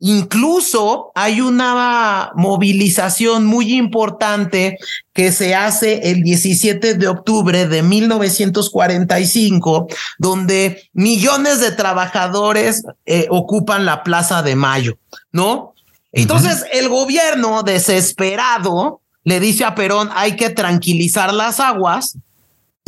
[0.00, 4.78] Incluso hay una movilización muy importante
[5.12, 13.84] que se hace el 17 de octubre de 1945, donde millones de trabajadores eh, ocupan
[13.84, 14.98] la Plaza de Mayo,
[15.32, 15.74] ¿no?
[16.12, 22.16] Entonces el gobierno desesperado le dice a Perón, hay que tranquilizar las aguas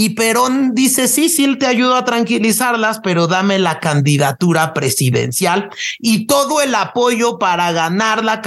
[0.03, 6.25] y Perón dice, sí, sí, te ayudo a tranquilizarlas, pero dame la candidatura presidencial y
[6.25, 8.41] todo el apoyo para ganar la,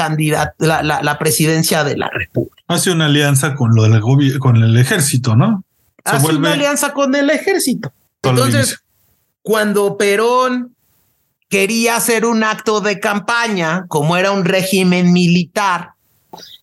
[0.57, 2.55] la, presidencia de la República.
[2.67, 4.01] Hace una alianza con, lo del
[4.39, 5.63] con el ejército, ¿no?
[6.03, 7.93] Hace una alianza con el ejército.
[8.23, 8.79] Entonces,
[9.43, 10.73] cuando Perón
[11.49, 15.91] quería hacer un acto de campaña, como era un régimen militar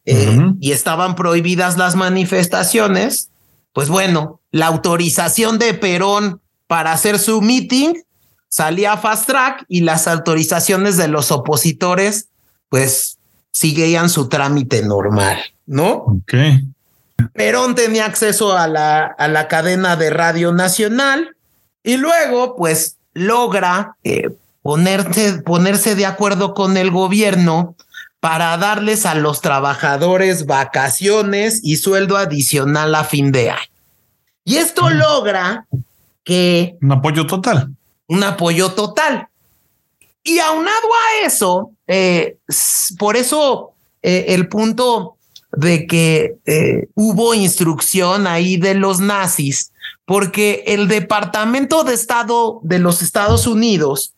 [0.05, 3.31] eh, y estaban prohibidas las manifestaciones,
[3.73, 7.95] pues bueno, la autorización de Perón para hacer su meeting
[8.49, 12.29] salía fast track y las autorizaciones de los opositores,
[12.69, 13.19] pues
[13.51, 15.93] seguían su trámite normal, ¿no?
[15.93, 16.35] Ok.
[17.33, 21.37] Perón tenía acceso a la, a la cadena de Radio Nacional
[21.83, 24.31] y luego, pues, logra eh,
[24.63, 27.75] ponerse, ponerse de acuerdo con el gobierno
[28.21, 33.71] para darles a los trabajadores vacaciones y sueldo adicional a fin de año.
[34.45, 34.93] Y esto mm.
[34.93, 35.67] logra
[36.23, 36.77] que...
[36.83, 37.75] Un apoyo total.
[38.07, 39.29] Un apoyo total.
[40.23, 42.37] Y aunado a eso, eh,
[42.99, 45.17] por eso eh, el punto
[45.53, 49.73] de que eh, hubo instrucción ahí de los nazis,
[50.05, 54.13] porque el Departamento de Estado de los Estados Unidos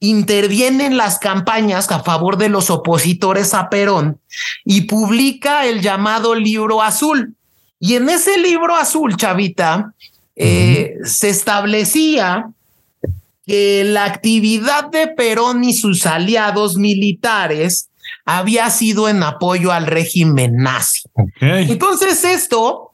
[0.00, 4.20] interviene en las campañas a favor de los opositores a Perón
[4.64, 7.34] y publica el llamado libro azul.
[7.80, 9.92] Y en ese libro azul, Chavita,
[10.34, 12.50] eh, se establecía
[13.46, 17.88] que la actividad de Perón y sus aliados militares
[18.24, 21.02] había sido en apoyo al régimen nazi.
[21.40, 22.92] Entonces esto,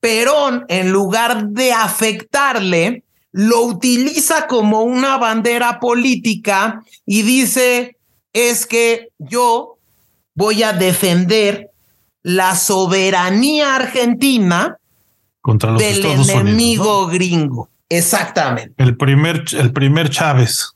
[0.00, 3.03] Perón, en lugar de afectarle,
[3.36, 7.96] lo utiliza como una bandera política y dice,
[8.32, 9.76] es que yo
[10.36, 11.70] voy a defender
[12.22, 14.78] la soberanía argentina
[15.40, 17.68] contra los del enemigo gringo.
[17.88, 18.72] Exactamente.
[18.78, 20.70] El primer, el primer Chávez.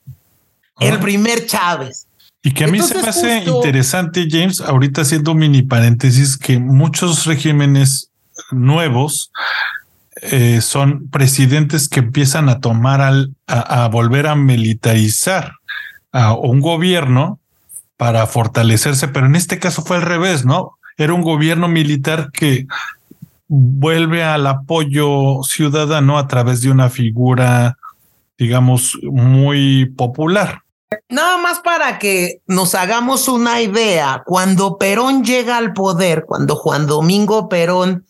[0.80, 2.08] El primer Chávez.
[2.42, 6.58] Y que a mí se me hace interesante, James, ahorita haciendo un mini paréntesis, que
[6.58, 8.10] muchos regímenes
[8.50, 9.30] nuevos
[10.22, 15.52] eh, son presidentes que empiezan a tomar al, a, volver a militarizar
[16.12, 17.38] a un gobierno
[17.96, 20.78] para fortalecerse, pero en este caso fue al revés, ¿no?
[20.96, 22.66] Era un gobierno militar que
[23.48, 27.78] vuelve al apoyo ciudadano a través de una figura,
[28.36, 30.62] digamos, muy popular.
[31.08, 36.86] Nada más para que nos hagamos una idea, cuando Perón llega al poder, cuando Juan
[36.86, 38.04] Domingo Perón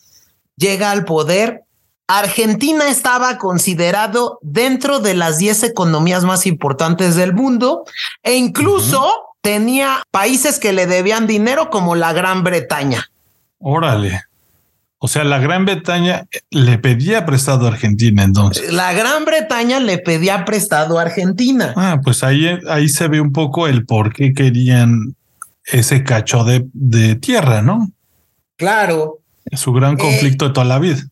[0.57, 1.65] llega al poder,
[2.09, 7.85] Argentina estaba considerado dentro de las 10 economías más importantes del mundo
[8.23, 9.07] e incluso
[9.43, 13.11] tenía países que le debían dinero como la Gran Bretaña.
[13.59, 14.23] Órale.
[15.01, 18.73] O sea, la Gran Bretaña le pedía prestado a Argentina entonces.
[18.73, 21.75] La Gran Bretaña le pedía prestado a Argentina.
[21.77, 25.15] Ah, pues ahí, ahí se ve un poco el por qué querían
[25.67, 27.91] ese cacho de, de tierra, ¿no?
[28.57, 29.19] Claro.
[29.53, 31.03] Su gran eh, conflicto de toda la vida.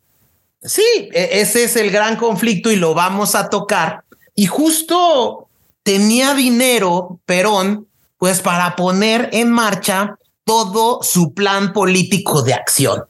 [0.67, 4.05] Sí, e, ese es el gran conflicto y lo vamos a tocar.
[4.35, 5.49] Y justo
[5.83, 7.87] tenía dinero Perón,
[8.19, 13.05] pues para poner en marcha todo su plan político de acción.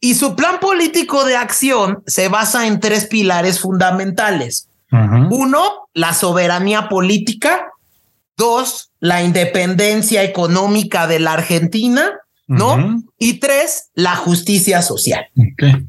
[0.00, 4.68] Y su plan político de acción se basa en tres pilares fundamentales.
[4.90, 7.72] Uno, la soberanía política.
[8.36, 12.20] Dos, la independencia económica de la Argentina.
[12.46, 13.02] ¿No?
[13.18, 15.26] Y tres, la justicia social.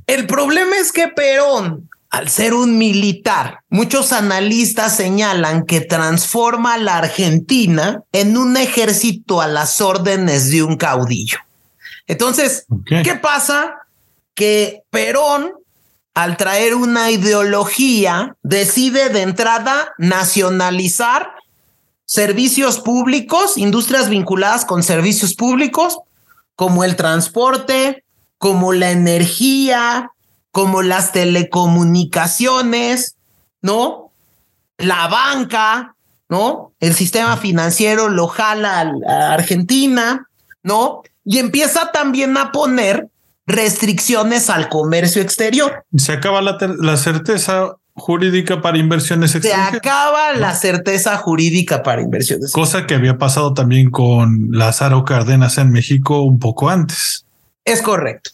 [0.08, 6.78] El problema es que Perón, al ser un militar, muchos analistas señalan que transforma a
[6.78, 11.40] la Argentina en un ejército a las órdenes de un caudillo.
[12.08, 13.76] Entonces, ¿qué pasa?
[14.34, 15.52] Que Perón,
[16.14, 21.32] al traer una ideología, decide de entrada nacionalizar
[22.06, 26.00] servicios públicos, industrias vinculadas con servicios públicos,
[26.58, 28.04] como el transporte,
[28.40, 30.12] como la energía,
[30.52, 33.16] como las telecomunicaciones,
[33.62, 34.12] ¿no?
[34.78, 35.96] La banca,
[36.30, 36.74] ¿no?
[36.80, 40.28] El sistema financiero lo jala a Argentina,
[40.64, 41.04] ¿no?
[41.24, 43.08] Y empieza también a poner
[43.46, 45.86] restricciones al comercio exterior.
[45.96, 49.72] Se acaba la, la certeza jurídica para inversiones extranjeras.
[49.72, 52.52] Se acaba la certeza jurídica para inversiones.
[52.52, 57.26] Cosa que había pasado también con Lázaro Cárdenas en México un poco antes.
[57.66, 58.32] Es correcto.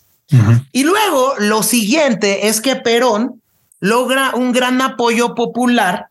[0.72, 3.41] Y luego lo siguiente es que Perón
[3.80, 6.07] logra un gran apoyo popular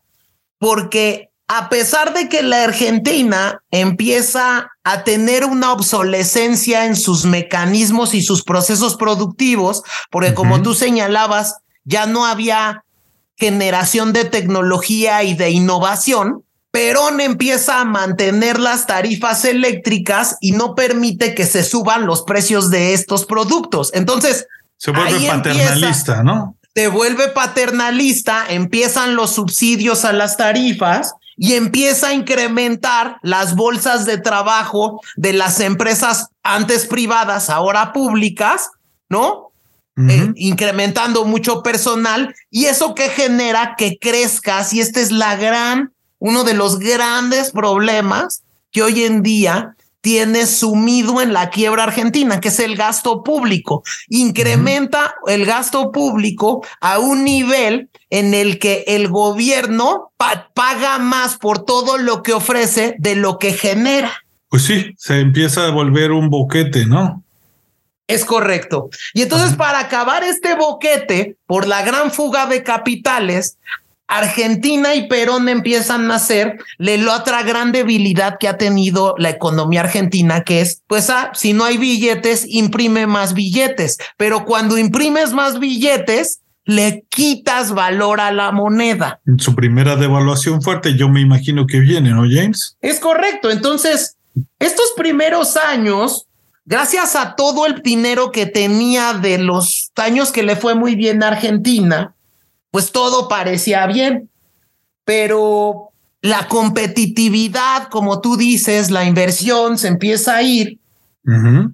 [0.59, 8.13] porque a pesar de que la Argentina empieza a tener una obsolescencia en sus mecanismos
[8.13, 12.85] y sus procesos productivos, porque como tú señalabas, ya no había
[13.37, 20.73] generación de tecnología y de innovación, Perón empieza a mantener las tarifas eléctricas y no
[20.73, 23.91] permite que se suban los precios de estos productos.
[23.93, 26.57] Entonces, se vuelve paternalista, ¿no?
[26.73, 34.05] Se vuelve paternalista, empiezan los subsidios a las tarifas y empieza a incrementar las bolsas
[34.05, 38.71] de trabajo de las empresas antes privadas, ahora públicas,
[39.09, 39.52] ¿no?
[39.95, 45.93] Eh, incrementando mucho personal y eso que genera que crezcas y este es la gran,
[46.17, 48.41] uno de los grandes problemas
[48.71, 53.83] que hoy en día tiene sumido en la quiebra argentina, que es el gasto público.
[54.09, 60.11] Incrementa el gasto público a un nivel en el que el gobierno
[60.53, 64.11] paga más por todo lo que ofrece de lo que genera.
[64.49, 67.23] Pues sí, se empieza a volver un boquete, ¿no?
[68.07, 68.89] Es correcto.
[69.13, 73.57] Y entonces, para acabar este boquete, por la gran fuga de capitales,
[74.07, 79.81] Argentina y Perón empiezan a nacer la otra gran debilidad que ha tenido la economía
[79.81, 85.31] argentina, que es, pues, ah, si no hay billetes, imprime más billetes, pero cuando imprimes
[85.31, 89.19] más billetes, le quitas valor a la moneda.
[89.25, 92.77] En su primera devaluación fuerte, yo me imagino que viene, ¿no, James?
[92.81, 93.49] Es correcto.
[93.49, 94.17] Entonces,
[94.59, 96.27] estos primeros años,
[96.65, 101.23] gracias a todo el dinero que tenía de los años que le fue muy bien
[101.23, 102.15] a Argentina,
[102.71, 104.29] pues todo parecía bien,
[105.05, 105.89] pero
[106.21, 110.79] la competitividad, como tú dices, la inversión se empieza a ir.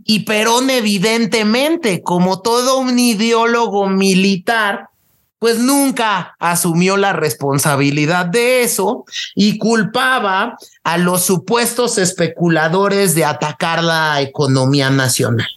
[0.05, 4.89] Y Perón, evidentemente, como todo un ideólogo militar,
[5.39, 13.83] pues nunca asumió la responsabilidad de eso y culpaba a los supuestos especuladores de atacar
[13.83, 15.47] la economía nacional.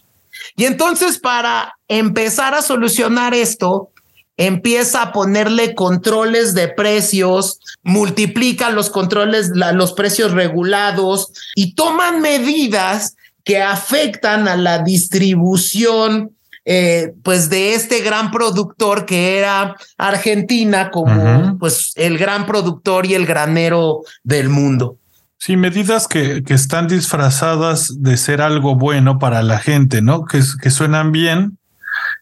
[0.55, 3.89] Y entonces, para empezar a solucionar esto,
[4.37, 13.15] empieza a ponerle controles de precios, multiplica los controles, los precios regulados y toman medidas
[13.43, 16.35] que afectan a la distribución
[16.65, 23.15] eh, pues de este gran productor que era Argentina como pues el gran productor y
[23.15, 24.97] el granero del mundo.
[25.37, 30.23] Sí, medidas que, que, están disfrazadas de ser algo bueno para la gente, ¿no?
[30.23, 31.57] Que, que suenan bien,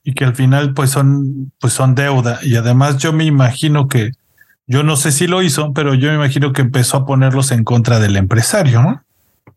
[0.04, 2.40] y que al final pues son, pues son deuda.
[2.44, 4.12] Y además yo me imagino que,
[4.68, 7.64] yo no sé si lo hizo, pero yo me imagino que empezó a ponerlos en
[7.64, 9.04] contra del empresario, ¿no?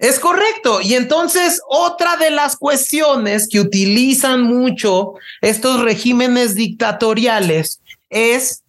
[0.04, 0.80] Es correcto.
[0.82, 7.80] Y entonces otra de las cuestiones que utilizan mucho estos regímenes dictatoriales
[8.10, 8.60] es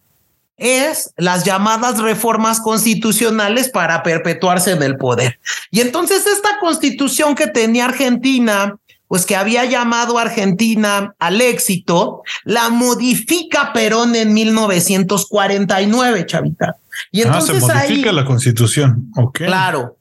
[0.58, 5.38] es las llamadas reformas constitucionales para perpetuarse en el poder.
[5.70, 8.74] Y entonces esta constitución que tenía Argentina
[9.08, 16.76] pues que había llamado a Argentina al éxito, la modifica Perón en 1949, Chavita.
[17.12, 19.12] Y ah, entonces se modifica la constitución.
[19.14, 19.46] Okay.
[19.46, 19.96] Claro,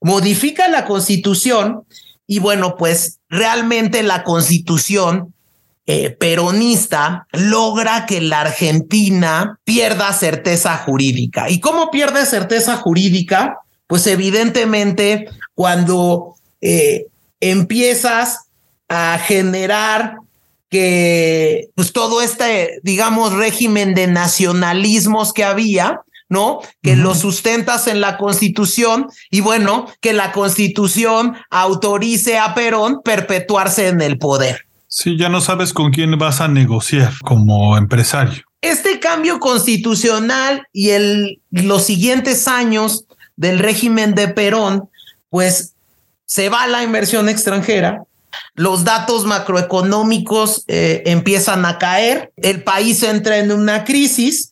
[0.00, 1.84] modifica la constitución
[2.26, 5.34] y bueno, pues realmente la constitución
[5.86, 11.50] eh, peronista logra que la Argentina pierda certeza jurídica.
[11.50, 13.58] ¿Y cómo pierde certeza jurídica?
[13.88, 17.06] Pues evidentemente cuando eh,
[17.40, 18.44] empiezas
[18.88, 20.18] a generar
[20.68, 26.60] que pues todo este, digamos, régimen de nacionalismos que había, ¿no?
[26.80, 33.88] Que lo sustentas en la constitución y bueno, que la constitución autorice a Perón perpetuarse
[33.88, 34.64] en el poder.
[34.88, 38.44] Sí, ya no sabes con quién vas a negociar como empresario.
[38.62, 43.04] Este cambio constitucional y el, los siguientes años
[43.36, 44.88] del régimen de Perón,
[45.30, 45.74] pues
[46.26, 48.04] se va la inversión extranjera,
[48.54, 54.49] los datos macroeconómicos eh, empiezan a caer, el país entra en una crisis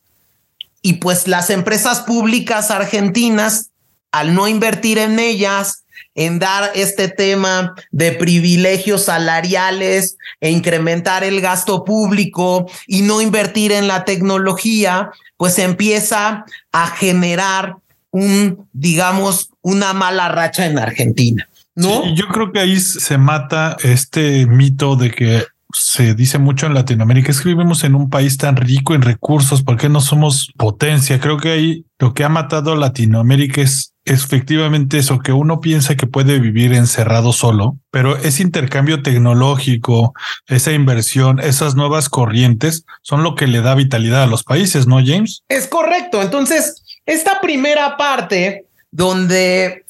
[0.83, 3.71] y pues las empresas públicas argentinas,
[4.13, 11.41] al no invertir en ellas, en dar este tema de privilegios salariales e incrementar el
[11.41, 17.77] gasto público y no invertir en la tecnología, pues empieza a generar
[18.11, 21.49] un, digamos, una mala racha en Argentina.
[21.75, 22.13] ¿no?
[22.15, 25.45] yo creo que ahí se mata este mito de que
[25.75, 29.63] se dice mucho en Latinoamérica, es que vivimos en un país tan rico en recursos,
[29.63, 31.21] ¿por qué no somos potencia?
[31.21, 35.95] Creo que ahí lo que ha matado a Latinoamérica es, efectivamente eso, que uno piensa
[35.95, 40.15] que puede vivir encerrado solo, pero ese intercambio tecnológico,
[40.47, 44.97] esa inversión, esas nuevas corrientes son lo que le da vitalidad a los países, ¿no,
[45.05, 45.43] James?
[45.49, 46.23] Es correcto.
[46.23, 49.85] Entonces, esta primera parte donde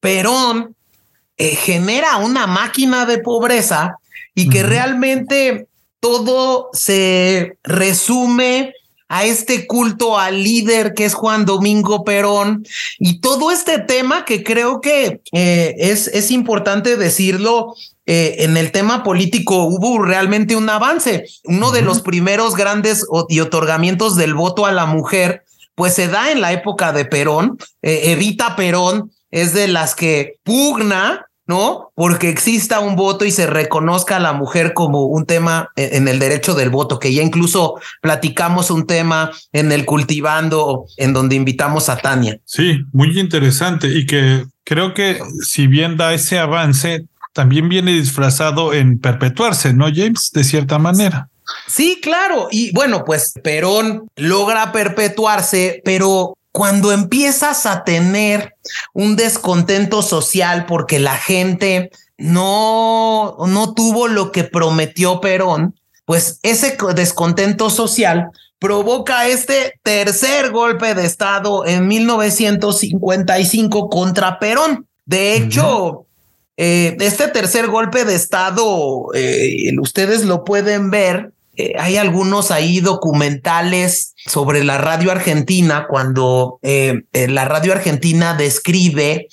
[0.00, 0.74] Perón
[1.36, 3.98] eh, genera una máquina de pobreza
[4.34, 5.68] y que realmente
[6.00, 8.74] todo se resume
[9.08, 12.66] a este culto al líder que es Juan Domingo Perón
[12.98, 17.74] y todo este tema que creo que eh, es, es importante decirlo.
[18.06, 21.24] Eh, en el tema político hubo realmente un avance.
[21.44, 26.30] Uno de los primeros grandes y otorgamientos del voto a la mujer pues se da
[26.30, 27.58] en la época de Perón.
[27.82, 31.90] Eh, Evita Perón es de las que pugna ¿no?
[31.94, 36.18] Porque exista un voto y se reconozca a la mujer como un tema en el
[36.18, 41.88] derecho del voto, que ya incluso platicamos un tema en el cultivando, en donde invitamos
[41.88, 42.38] a Tania.
[42.44, 48.72] Sí, muy interesante y que creo que si bien da ese avance, también viene disfrazado
[48.72, 50.30] en perpetuarse, ¿no, James?
[50.32, 51.28] De cierta manera.
[51.66, 52.48] Sí, claro.
[52.50, 58.54] Y bueno, pues Perón logra perpetuarse, pero cuando empiezas a tener
[58.92, 65.74] un descontento social porque la gente no, no tuvo lo que prometió Perón,
[66.04, 68.30] pues ese descontento social
[68.60, 74.86] provoca este tercer golpe de Estado en 1955 contra Perón.
[75.06, 76.06] De hecho,
[76.56, 82.80] eh, este tercer golpe de Estado, eh, ustedes lo pueden ver eh, hay algunos ahí
[82.80, 89.28] documentales sobre la radio argentina, cuando eh, eh, la radio argentina describe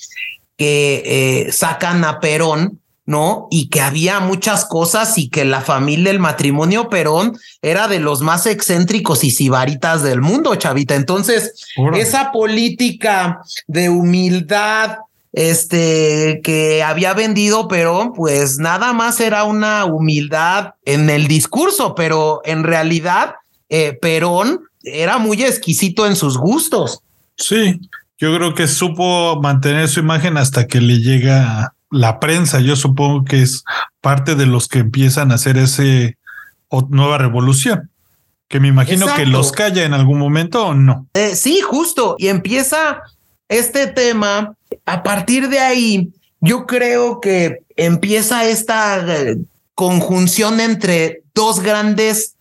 [0.57, 3.47] que sacan a Perón, ¿no?
[3.49, 8.21] Y que había muchas cosas y que la familia, el matrimonio Perón era de los
[8.21, 10.93] más excéntricos y sibaritas del mundo, chavita.
[10.93, 11.65] Entonces,
[11.95, 14.97] esa política de humildad,
[15.33, 22.41] este que había vendido, pero pues nada más era una humildad en el discurso, pero
[22.43, 23.35] en realidad
[23.69, 27.01] eh, Perón era muy exquisito en sus gustos.
[27.37, 27.79] Sí,
[28.17, 32.59] yo creo que supo mantener su imagen hasta que le llega la prensa.
[32.59, 33.63] Yo supongo que es
[34.01, 36.17] parte de los que empiezan a hacer ese
[36.89, 37.89] nueva revolución.
[38.47, 41.07] Que me imagino que los calla en algún momento o no.
[41.13, 42.15] Eh, sí, justo.
[42.17, 43.01] Y empieza
[43.51, 49.35] este tema a partir de ahí, yo creo que empieza esta eh,
[49.75, 52.35] conjunción entre dos grandes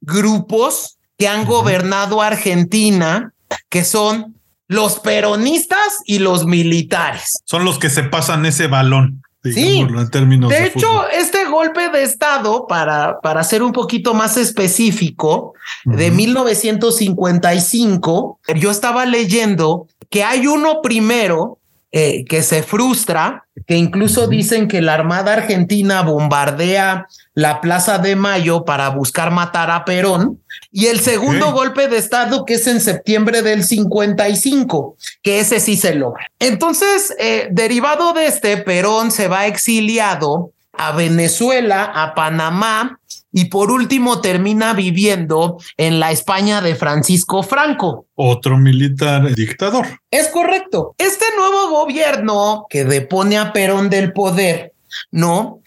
[0.00, 3.32] grupos que han gobernado Argentina,
[3.68, 4.34] que son
[4.66, 7.40] los peronistas y los militares.
[7.44, 9.22] Son los que se pasan ese balón.
[9.52, 14.36] Sí, en términos de, hecho, este golpe de Estado, para, para ser un poquito más
[14.36, 21.58] específico, de 1955, yo estaba leyendo que hay uno primero
[21.98, 28.16] eh, que se frustra, que incluso dicen que la Armada Argentina bombardea la Plaza de
[28.16, 32.82] Mayo para buscar matar a Perón, y el segundo golpe de Estado que es en
[32.82, 36.30] septiembre del 55, que ese sí se logra.
[36.38, 43.00] Entonces, eh, derivado de este, Perón se va exiliado a Venezuela, a Panamá,
[43.36, 48.06] y por último termina viviendo en la España de Francisco Franco.
[48.14, 50.00] Otro militar dictador.
[50.10, 50.94] Es correcto.
[50.96, 54.72] Este nuevo gobierno que depone a Perón del poder,
[55.10, 55.60] ¿no?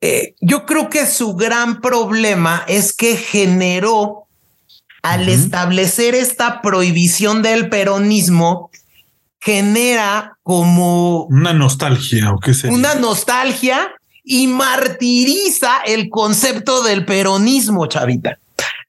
[0.00, 4.26] Eh, yo creo que su gran problema es que generó
[5.02, 8.72] al establecer esta prohibición del peronismo,
[9.38, 12.70] genera como una nostalgia o qué sé.
[12.70, 13.92] Una nostalgia
[14.24, 18.38] y martiriza el concepto del peronismo, chavita.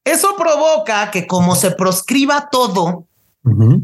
[0.03, 3.05] Eso provoca que como se proscriba todo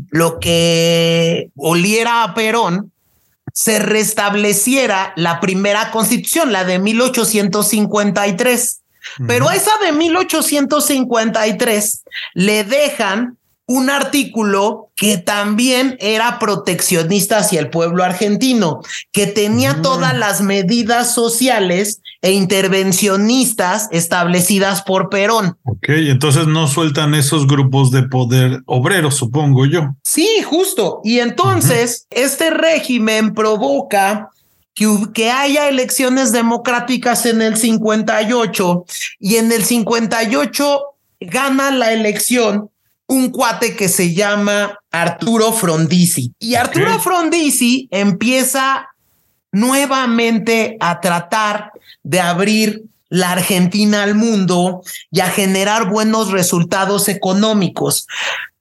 [0.09, 2.91] lo que oliera a Perón,
[3.53, 8.81] se restableciera la primera constitución, la de 1853.
[9.27, 13.37] Pero a esa de 1853 le dejan
[13.67, 18.81] un artículo que también era proteccionista hacia el pueblo argentino,
[19.11, 19.81] que tenía mm.
[19.81, 25.57] todas las medidas sociales e intervencionistas establecidas por Perón.
[25.63, 29.95] Ok, entonces no sueltan esos grupos de poder obrero, supongo yo.
[30.03, 31.01] Sí, justo.
[31.03, 34.29] Y entonces este régimen provoca
[34.75, 38.85] que, que, haya elecciones democráticas en el 58
[39.19, 40.81] y en el 58
[41.21, 42.69] gana la elección
[43.11, 46.33] un cuate que se llama Arturo Frondizi.
[46.39, 48.87] Y Arturo Frondizi empieza
[49.51, 54.81] nuevamente a tratar de abrir la Argentina al mundo
[55.11, 58.07] y a generar buenos resultados económicos.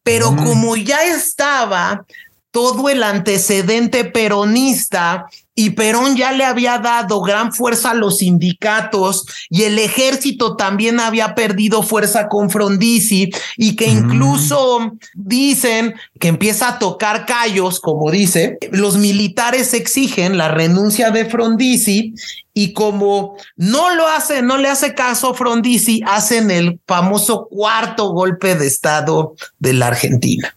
[0.03, 0.44] Pero mm.
[0.44, 2.05] como ya estaba
[2.51, 9.26] todo el antecedente peronista y Perón ya le había dado gran fuerza a los sindicatos
[9.51, 16.68] y el ejército también había perdido fuerza con Frondizi y que incluso dicen que empieza
[16.68, 22.14] a tocar callos, como dice, los militares exigen la renuncia de Frondizi
[22.55, 28.55] y como no lo hace, no le hace caso Frondizi, hacen el famoso cuarto golpe
[28.55, 30.55] de Estado de la Argentina.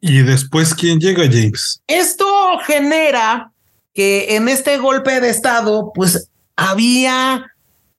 [0.00, 1.82] ¿Y después quién llega, James?
[1.86, 2.26] Esto
[2.66, 3.52] genera
[3.94, 7.52] que en este golpe de Estado, pues había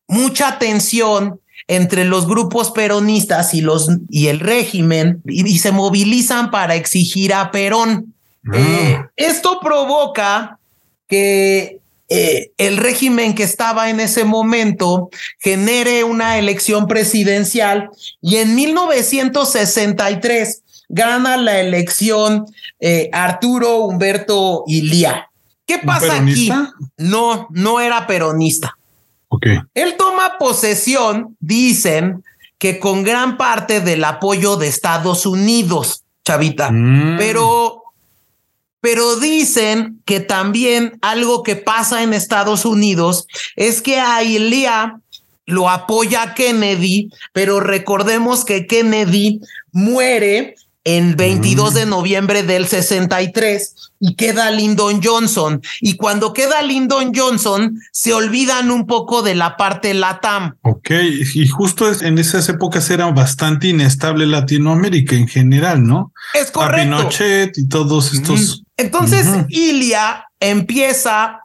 [0.08, 6.76] mucha tensión entre los grupos peronistas y, los, y el régimen y, se movilizan para
[6.76, 8.14] exigir a Perón.
[8.48, 8.52] Ah.
[8.56, 10.60] Eh, esto provoca
[11.08, 11.80] que
[12.10, 17.90] eh, el régimen que estaba en ese momento genere una elección presidencial
[18.22, 20.62] y en 1963
[20.96, 22.46] gana la elección
[22.80, 25.30] eh, Arturo Humberto Ilía.
[25.68, 26.50] ¿Qué pasa aquí?
[26.98, 28.78] No, no era peronista.
[29.28, 29.60] Okay.
[29.74, 32.24] Él toma posesión, dicen
[32.58, 37.18] que con gran parte del apoyo de Estados Unidos, Chavita, mm.
[37.18, 37.82] pero
[38.80, 45.00] pero dicen que también algo que pasa en Estados Unidos es que a Ilya
[45.48, 49.42] lo apoya Kennedy, pero recordemos que Kennedy
[49.72, 50.56] muere
[50.86, 55.62] el 22 de noviembre del 63 y queda Lyndon Johnson.
[55.82, 60.58] Y cuando queda Lyndon Johnson, se olvidan un poco de la parte LATAM.
[60.62, 60.92] Ok,
[61.34, 66.14] y justo en esas épocas era bastante inestable Latinoamérica en general, ¿no?
[66.36, 66.96] Es correcto.
[66.96, 68.64] A Pinochet y todos estos.
[68.78, 71.40] Entonces, Ilia empieza,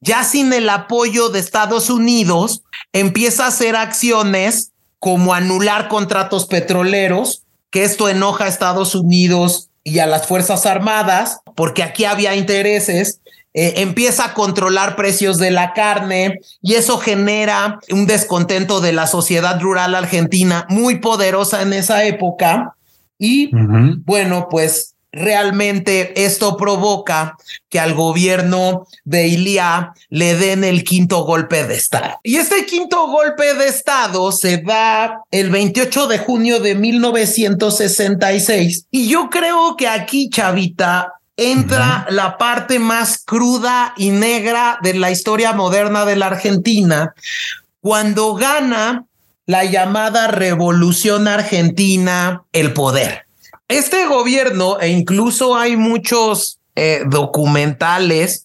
[0.00, 2.62] ya sin el apoyo de Estados Unidos,
[2.94, 10.00] empieza a hacer acciones como anular contratos petroleros, que esto enoja a Estados Unidos y
[10.00, 13.20] a las Fuerzas Armadas, porque aquí había intereses,
[13.54, 19.06] eh, empieza a controlar precios de la carne y eso genera un descontento de la
[19.06, 22.74] sociedad rural argentina muy poderosa en esa época.
[23.18, 23.50] Y
[24.04, 27.36] bueno, pues realmente esto provoca
[27.68, 32.20] que al gobierno de Ilia le den el quinto golpe de Estado.
[32.22, 38.86] Y este quinto golpe de Estado se da el 28 de junio de 1966.
[38.90, 45.10] Y yo creo que aquí, Chavita, entra la parte más cruda y negra de la
[45.10, 47.14] historia moderna de la Argentina,
[47.80, 49.04] cuando gana
[49.44, 53.25] la llamada Revolución Argentina el poder.
[53.68, 58.44] Este gobierno, e incluso hay muchos eh, documentales,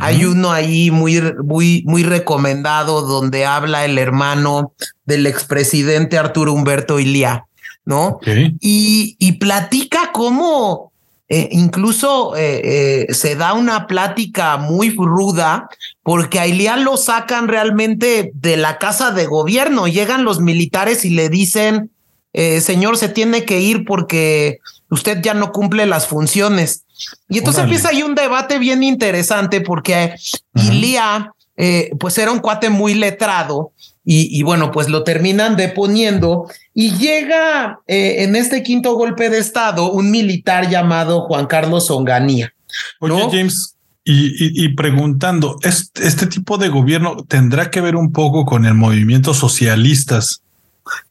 [0.00, 4.72] hay uno ahí muy, muy, muy recomendado donde habla el hermano
[5.04, 7.46] del expresidente Arturo Humberto Ilía,
[7.84, 8.20] ¿no?
[8.60, 10.92] Y, y platica cómo
[11.28, 15.68] eh, incluso eh, se da una plática muy ruda
[16.04, 19.88] porque a Ilía lo sacan realmente de la casa de gobierno.
[19.88, 21.90] Llegan los militares y le dicen,
[22.32, 24.60] eh, señor, se tiene que ir porque
[24.90, 26.84] usted ya no cumple las funciones.
[27.28, 30.14] Y entonces empieza ahí un debate bien interesante porque
[30.54, 33.72] Ilía, eh, pues era un cuate muy letrado
[34.04, 39.92] y, bueno, pues lo terminan deponiendo y llega eh, en este quinto golpe de Estado
[39.92, 42.52] un militar llamado Juan Carlos Onganía.
[42.98, 48.66] Oye, James, y, preguntando, ¿este, ¿este tipo de gobierno tendrá que ver un poco con
[48.66, 50.42] el movimiento socialistas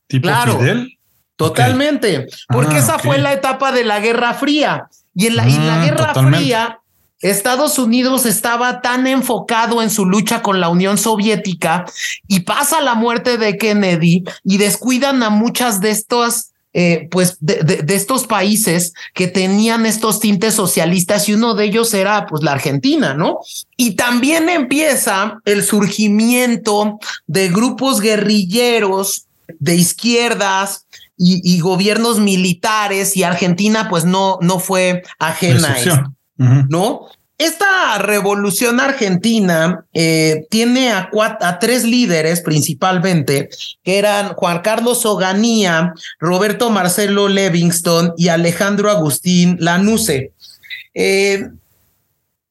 [0.07, 0.97] tipo Fidel?
[1.47, 4.87] Totalmente, porque ah, esa fue la etapa de la Guerra Fría.
[5.13, 6.79] Y en la, mm, Guerra Fría,
[7.19, 11.85] Estados Unidos estaba tan enfocado en su lucha con la Unión Soviética
[12.27, 17.83] y pasa la muerte de Kennedy y descuidan a muchas de estas eh, pues de,
[17.89, 23.13] estos países que tenían estos tintes socialistas y uno de ellos era pues la Argentina,
[23.13, 23.39] ¿no?
[23.75, 29.25] Y también empieza el surgimiento de grupos guerrilleros
[29.59, 30.85] de izquierdas
[31.23, 37.07] y, gobiernos militares y Argentina pues no, no fue ajena a eso, ¿no?
[37.37, 41.09] Esta revolución argentina eh, tiene a,
[41.41, 43.49] a, tres líderes principalmente,
[43.83, 50.33] que eran Juan Carlos Oganía, Roberto Marcelo Livingston y Alejandro Agustín Lanusse.
[50.93, 51.49] Eh,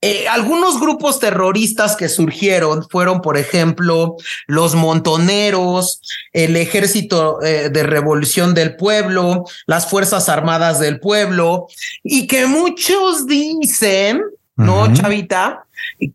[0.02, 6.00] eh, algunos grupos terroristas que surgieron fueron, por ejemplo, los montoneros,
[6.32, 11.66] el Ejército eh, de Revolución del Pueblo, las Fuerzas Armadas del Pueblo,
[12.02, 14.22] y que muchos dicen,
[14.56, 15.64] ¿no, Chavita?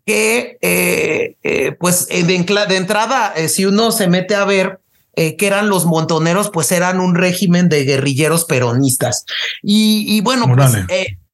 [0.03, 4.79] Que, eh, pues, de, entrada, si uno se mete a ver,
[5.15, 9.25] que eran los montoneros, pues eran un régimen de guerrilleros peronistas.
[9.61, 10.73] Y, bueno, pues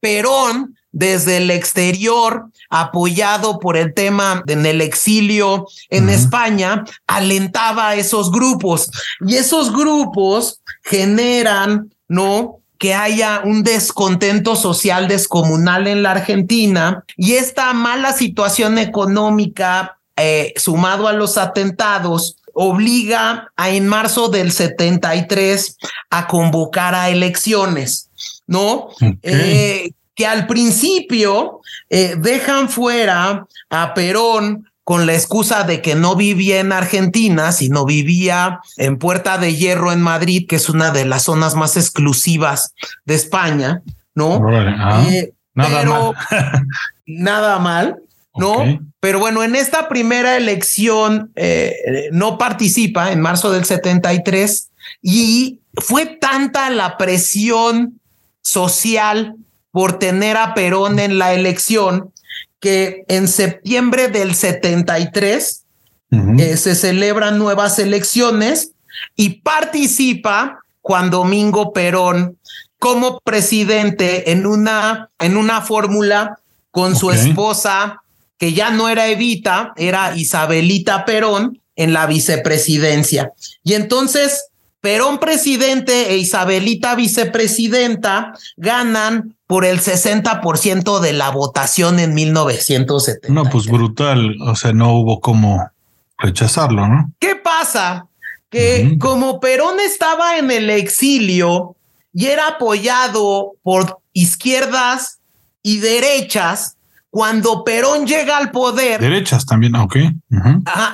[0.01, 7.95] Perón desde el exterior, apoyado por el tema en el exilio en España, alentaba a
[7.95, 8.89] esos grupos.
[9.25, 12.57] Y esos grupos generan, ¿no?
[12.81, 20.51] que haya un descontento social descomunal en la Argentina y esta mala situación económica eh,
[20.57, 25.77] sumado a los atentados obliga a en marzo del 73
[26.09, 28.09] a convocar a elecciones,
[28.47, 28.89] ¿no?
[29.21, 36.15] Eh, que al principio eh, dejan fuera a Perón con la excusa de que no
[36.15, 41.05] vivía en Argentina, sino vivía en Puerta de Hierro en Madrid, que es una de
[41.05, 42.73] las zonas más exclusivas
[43.05, 43.81] de España,
[44.15, 44.41] ¿no?
[44.47, 46.15] Ah, eh, nada mal.
[47.05, 47.97] nada mal,
[48.35, 48.79] ¿no?
[48.99, 56.05] Pero bueno, en esta primera elección eh, no participa en marzo del 73 y fue
[56.05, 57.99] tanta la presión
[58.41, 59.35] social
[59.71, 62.11] por tener a Perón en la elección
[62.59, 65.63] que en septiembre del 73
[66.11, 68.71] eh, se celebran nuevas elecciones
[69.15, 72.37] y participa Juan Domingo Perón
[72.79, 76.39] como presidente en una, en una fórmula
[76.71, 78.01] con su esposa,
[78.37, 83.31] que ya no era Evita, era Isabelita Perón, en la vicepresidencia.
[83.63, 84.50] Y entonces
[84.81, 93.29] Perón presidente e Isabelita vicepresidenta ganan por el 60% de la votación en 1970.
[93.29, 95.69] No, pues brutal, o sea, no hubo como
[96.17, 97.11] rechazarlo, ¿no?
[97.19, 98.07] ¿Qué pasa?
[98.49, 101.75] Que como Perón estaba en el exilio
[102.13, 105.19] y era apoyado por izquierdas
[105.63, 106.75] y derechas,
[107.11, 108.99] cuando Perón llega al poder.
[108.99, 109.97] Derechas también, ok.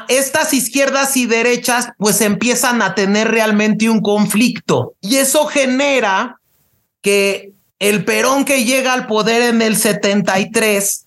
[0.09, 6.41] estas izquierdas y derechas pues empiezan a tener realmente un conflicto y eso genera
[7.01, 11.06] que el Perón que llega al poder en el 73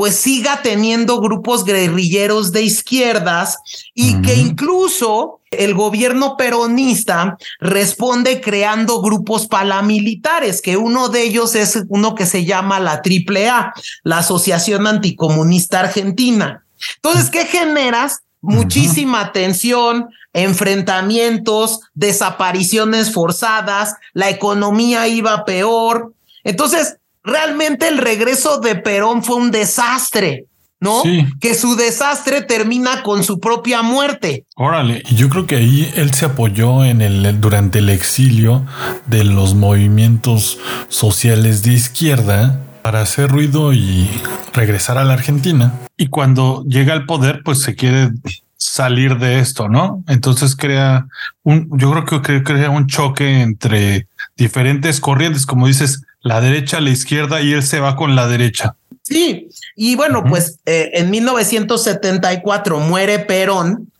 [0.00, 3.58] pues siga teniendo grupos guerrilleros de izquierdas
[3.94, 11.84] y que incluso el gobierno peronista responde creando grupos paramilitares, que uno de ellos es
[11.90, 16.64] uno que se llama la AAA, la Asociación Anticomunista Argentina.
[16.96, 18.20] Entonces, ¿qué generas?
[18.40, 26.14] Muchísima tensión, enfrentamientos, desapariciones forzadas, la economía iba peor.
[26.42, 26.96] Entonces,
[27.30, 30.46] realmente el regreso de Perón fue un desastre.
[30.80, 31.02] ¿no?
[31.40, 34.46] Que su desastre termina con su propia muerte.
[34.56, 38.64] Órale, yo creo que ahí él se apoyó en el durante el exilio
[39.06, 40.58] de los movimientos
[40.88, 44.08] sociales de izquierda para hacer ruido y
[44.54, 45.74] regresar a la Argentina.
[45.98, 48.12] Y cuando llega al poder, pues se quiere
[48.56, 50.02] salir de esto, ¿no?
[50.08, 51.06] Entonces crea
[51.42, 54.06] un, yo creo que crea un choque entre
[54.36, 58.76] diferentes corrientes, como dices, la derecha, la izquierda y él se va con la derecha.
[59.02, 63.90] Sí, y bueno, pues eh, en 1974 muere Perón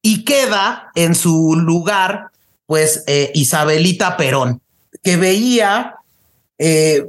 [0.00, 2.28] y queda en su lugar,
[2.66, 4.60] pues eh, Isabelita Perón,
[5.02, 5.96] que veía
[6.58, 7.04] eh,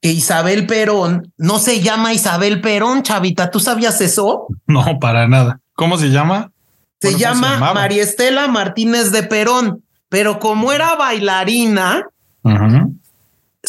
[0.00, 4.46] que Isabel Perón no se llama Isabel Perón, Chavita, ¿tú sabías eso?
[4.66, 5.60] No, para nada.
[5.74, 6.50] ¿Cómo se llama?
[7.00, 12.04] Se llama María Estela Martínez de Perón, pero como era bailarina,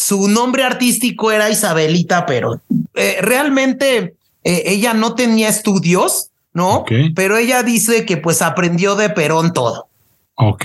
[0.00, 2.62] su nombre artístico era Isabelita Perón.
[2.94, 6.84] Eh, realmente eh, ella no tenía estudios, ¿no?
[7.14, 9.88] Pero ella dice que pues aprendió de Perón todo.
[10.36, 10.64] Ok.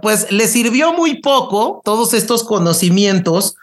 [0.00, 3.56] Pues le sirvió muy poco todos estos conocimientos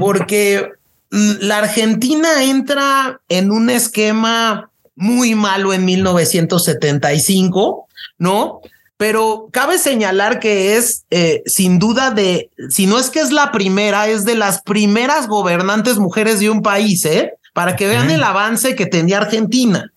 [0.00, 0.72] porque
[1.12, 7.86] mm, la Argentina entra en un esquema muy malo en 1975,
[8.18, 8.60] ¿no?
[8.96, 13.52] Pero cabe señalar que es eh, sin duda de, si no es que es la
[13.52, 17.34] primera, es de las primeras gobernantes mujeres de un país, ¿eh?
[17.52, 19.92] Para que vean el avance que tenía Argentina.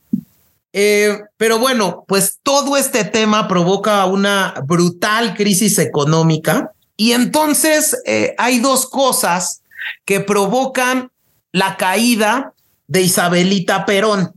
[0.72, 8.36] Eh, pero bueno, pues todo este tema provoca una brutal crisis económica y entonces eh,
[8.38, 9.62] hay dos cosas
[10.06, 11.12] que provocan
[11.52, 12.54] la caída
[12.88, 14.34] de Isabelita Perón.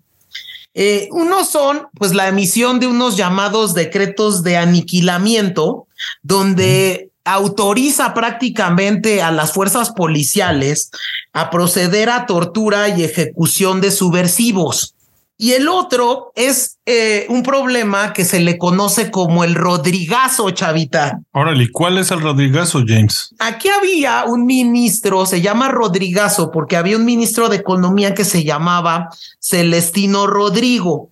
[0.74, 5.86] Eh, uno son, pues, la emisión de unos llamados decretos de aniquilamiento,
[6.22, 10.90] donde autoriza prácticamente a las fuerzas policiales
[11.32, 14.94] a proceder a tortura y ejecución de subversivos.
[15.38, 21.20] Y el otro es eh, un problema que se le conoce como el Rodrigazo, Chavita.
[21.32, 23.34] Órale, ¿cuál es el Rodrigazo, James?
[23.38, 28.44] Aquí había un ministro, se llama Rodrigazo, porque había un ministro de Economía que se
[28.44, 29.08] llamaba
[29.40, 31.10] Celestino Rodrigo.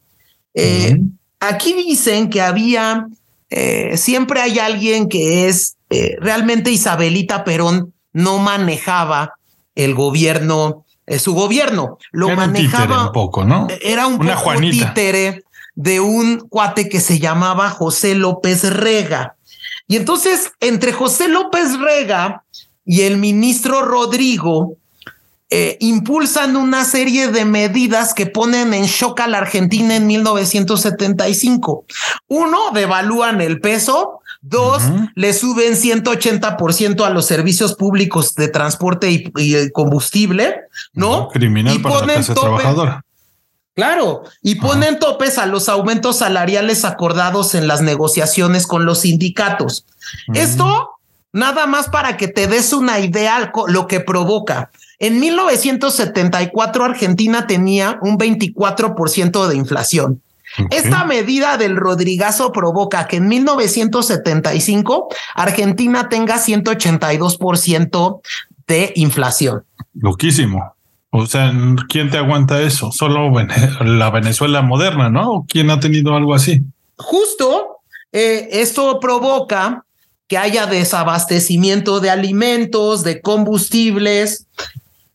[0.55, 1.01] Eh,
[1.41, 3.09] aquí dicen que había,
[3.49, 5.77] eh, siempre hay alguien que es
[6.21, 9.35] realmente Isabelita Perón no manejaba
[9.75, 11.99] el gobierno eh, su gobierno.
[12.13, 13.67] Lo manejaba un, poco, ¿no?
[13.83, 15.43] Era un poco títere
[15.75, 19.35] de un cuate que se llamaba José López Rega.
[19.89, 22.45] Y entonces, entre José López Rega
[22.85, 24.77] y el ministro Rodrigo,
[25.51, 31.87] eh, impulsan una serie de medidas que ponen en shock a la Argentina en 1975.
[32.29, 34.83] Uno, devalúan el peso, Dos,
[35.15, 40.63] le suben 180% a los servicios públicos de transporte y, combustible,
[40.95, 41.29] ¿no?
[41.29, 43.05] Criminal para la clase trabajadora.
[43.75, 49.87] Claro, y ponen topes a los aumentos salariales acordados en las negociaciones con los sindicatos.
[50.35, 50.91] Esto
[51.33, 54.71] nada más para que te des una idea lo que provoca.
[54.99, 60.23] En 1974 Argentina tenía un 24% de inflación.
[60.71, 68.21] Esta medida del Rodrigazo provoca que en 1975 Argentina tenga 182%
[68.67, 69.65] de inflación.
[69.95, 70.75] Loquísimo.
[71.11, 71.53] O sea,
[71.89, 72.93] ¿quién te aguanta eso?
[72.93, 73.31] Solo
[73.81, 75.45] la Venezuela moderna, ¿no?
[75.49, 76.63] ¿Quién ha tenido algo así?
[76.97, 77.81] Justo
[78.13, 79.85] eh, esto provoca
[80.29, 84.47] que haya desabastecimiento de alimentos, de combustibles,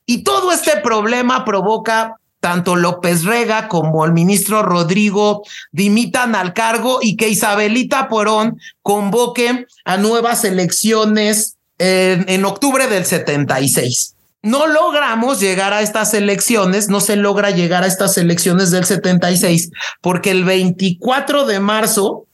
[0.05, 5.41] y todo este problema provoca tanto López Rega como el ministro Rodrigo
[5.71, 14.13] dimitan al cargo y que Isabelita Porón convoque a nuevas elecciones en, octubre del 76
[14.43, 19.71] no logramos llegar a estas elecciones, no se logra llegar a estas elecciones del 76,
[20.01, 22.27] porque el 24 de marzo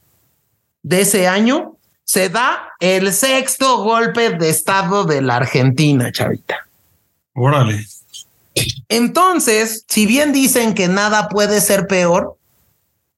[0.82, 6.66] de ese año se da el sexto golpe de Estado de la Argentina, Chavita.
[7.32, 7.86] Órale.
[8.88, 12.36] Entonces, si bien dicen que nada puede ser peor,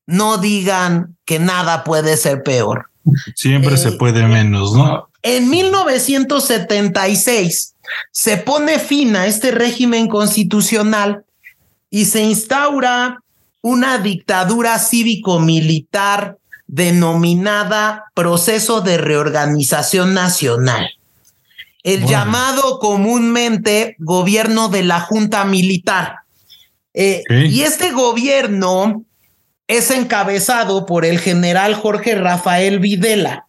[0.06, 2.90] no digan que nada puede ser peor.
[3.34, 5.10] Siempre se eh, puede menos, ¿no?
[5.22, 7.74] En 1976
[8.12, 11.24] se pone fin a este régimen constitucional
[11.90, 13.20] y se instaura
[13.62, 20.90] una dictadura cívico-militar denominada Proceso de Reorganización Nacional,
[21.84, 26.16] el llamado comúnmente gobierno de la Junta Militar.
[26.94, 29.04] Eh, y este gobierno
[29.68, 33.46] es encabezado por el general Jorge Rafael Videla.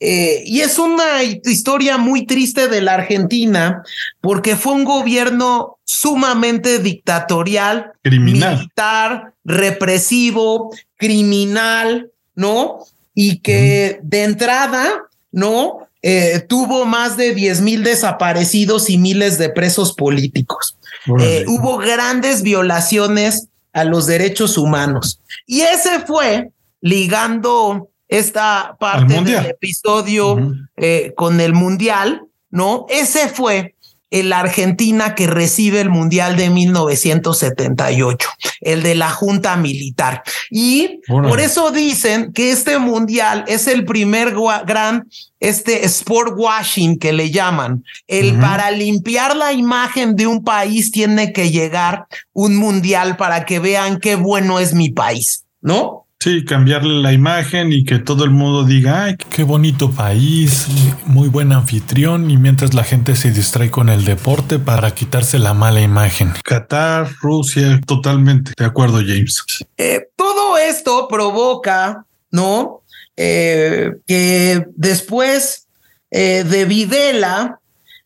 [0.00, 3.82] Eh, y es una historia muy triste de la Argentina
[4.20, 12.78] porque fue un gobierno sumamente dictatorial, militar, represivo, criminal, ¿no?
[13.12, 14.88] Y que de entrada,
[15.32, 15.87] ¿no?
[16.02, 20.76] Eh, tuvo más de 10 mil desaparecidos y miles de presos políticos.
[21.20, 25.20] Eh, hubo grandes violaciones a los derechos humanos.
[25.46, 32.86] Y ese fue ligando esta parte del episodio eh, con el Mundial, ¿no?
[32.88, 33.74] Ese fue
[34.10, 38.28] el Argentina que recibe el Mundial de 1978,
[38.60, 40.22] el de la Junta Militar.
[40.50, 44.34] Y por eso dicen que este Mundial es el primer
[44.66, 45.08] gran,
[45.40, 47.84] este sport washing que le llaman.
[48.06, 53.58] El para limpiar la imagen de un país tiene que llegar un Mundial para que
[53.58, 56.07] vean qué bueno es mi país, ¿no?
[56.20, 60.66] Sí, cambiarle la imagen y que todo el mundo diga, ay, qué bonito país,
[61.06, 65.54] muy buen anfitrión, y mientras la gente se distrae con el deporte para quitarse la
[65.54, 66.32] mala imagen.
[66.42, 68.50] Qatar, Rusia, totalmente.
[68.58, 69.44] De acuerdo, James.
[69.76, 72.82] Eh, todo esto provoca, ¿no?
[73.16, 75.68] Eh, que después
[76.10, 77.60] eh, de Videla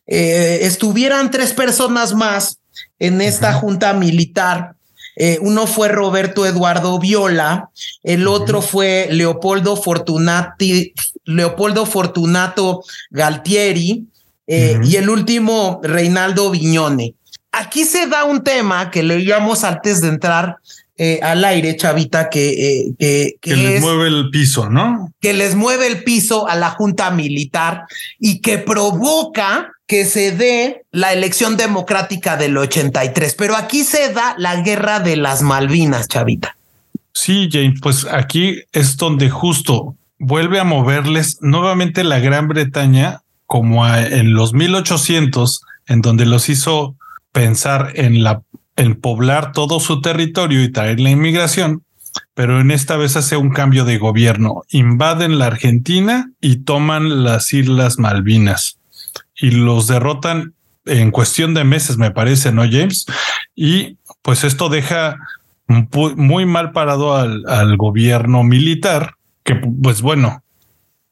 [0.07, 2.59] estuvieran tres personas más
[2.99, 4.75] en esta junta militar
[5.17, 7.71] eh, uno fue Roberto Eduardo Viola,
[8.03, 10.93] el otro fue Leopoldo Fortunati,
[11.25, 14.07] Leopoldo Fortunato Galtieri,
[14.47, 17.15] eh, y el último Reinaldo Viñone.
[17.53, 20.57] Aquí se da un tema que leíamos antes de entrar
[20.97, 25.13] eh, al aire, Chavita, que, que, que, les mueve el piso, ¿no?
[25.21, 27.85] Que les mueve el piso a la Junta Militar
[28.19, 34.35] y que provoca que se dé la elección democrática del 83, pero aquí se da
[34.39, 36.57] la guerra de las Malvinas, Chavita.
[37.13, 43.87] Sí, James, pues aquí es donde justo vuelve a moverles nuevamente la Gran Bretaña como
[43.87, 46.97] en los 1800, en donde los hizo
[47.31, 48.41] pensar en la
[48.77, 51.85] en poblar todo su territorio y traer la inmigración,
[52.33, 54.63] pero en esta vez hace un cambio de gobierno.
[54.71, 58.79] Invaden la Argentina y toman las Islas Malvinas
[59.43, 60.55] y los derrotan
[60.87, 63.07] en cuestión de meses, me parece, ¿no, James?
[63.55, 65.19] Y pues esto deja
[65.67, 70.43] muy mal parado al, al gobierno militar, que pues bueno,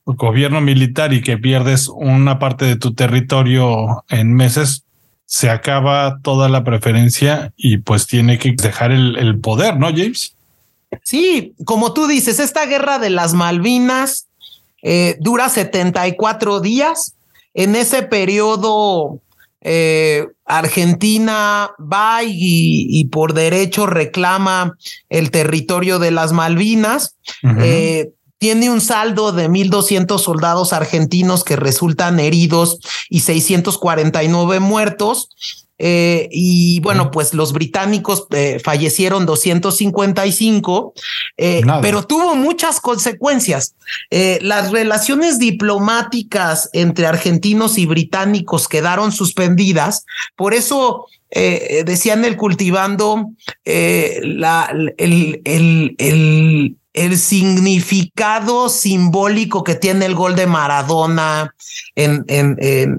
[0.05, 4.85] gobierno militar y que pierdes una parte de tu territorio en meses,
[5.27, 10.35] se acaba toda la preferencia y pues tiene que dejar el, poder, ¿no, James?
[11.05, 14.27] Sí, como tú dices, esta guerra de las Malvinas
[14.83, 17.15] eh, dura 74 días
[17.63, 19.21] en ese periodo,
[19.61, 24.79] eh, Argentina va y, por derecho reclama
[25.11, 27.17] el territorio de las Malvinas.
[27.59, 32.79] Eh, tiene un saldo de 1.200 soldados argentinos que resultan heridos
[33.11, 35.29] y 649 muertos.
[35.83, 40.93] Eh, y bueno, pues los británicos eh, fallecieron 255,
[41.39, 43.75] eh, pero tuvo muchas consecuencias.
[44.11, 50.05] las relaciones diplomáticas entre argentinos y británicos quedaron suspendidas,
[50.37, 53.31] por eso decían el cultivando
[53.65, 61.55] la, el, el, el, el significado simbólico que tiene el gol de Maradona
[61.95, 62.57] en, en,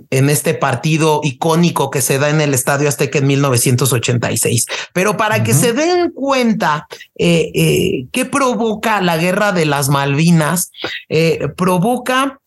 [0.09, 4.65] en, este partido icónico que se da en el Estadio Azteca en 1986.
[4.93, 6.87] Pero para que se den cuenta
[7.17, 10.71] eh, eh, qué provoca la guerra de las Malvinas,
[11.09, 12.39] eh, provoca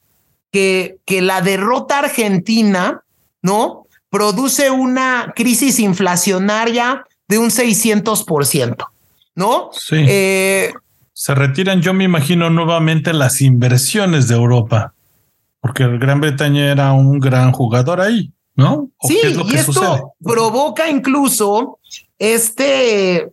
[0.51, 3.03] que, que la derrota argentina,
[3.42, 3.86] ¿no?
[4.09, 8.86] Produce una crisis inflacionaria de un 600%.
[9.36, 9.70] ¿no?
[9.72, 10.07] Sí
[11.14, 14.94] se retiran, yo me imagino nuevamente las inversiones de Europa,
[15.60, 18.90] porque Gran Bretaña era un gran jugador ahí, ¿no?
[19.00, 21.78] sí, y esto provoca incluso
[22.18, 23.32] este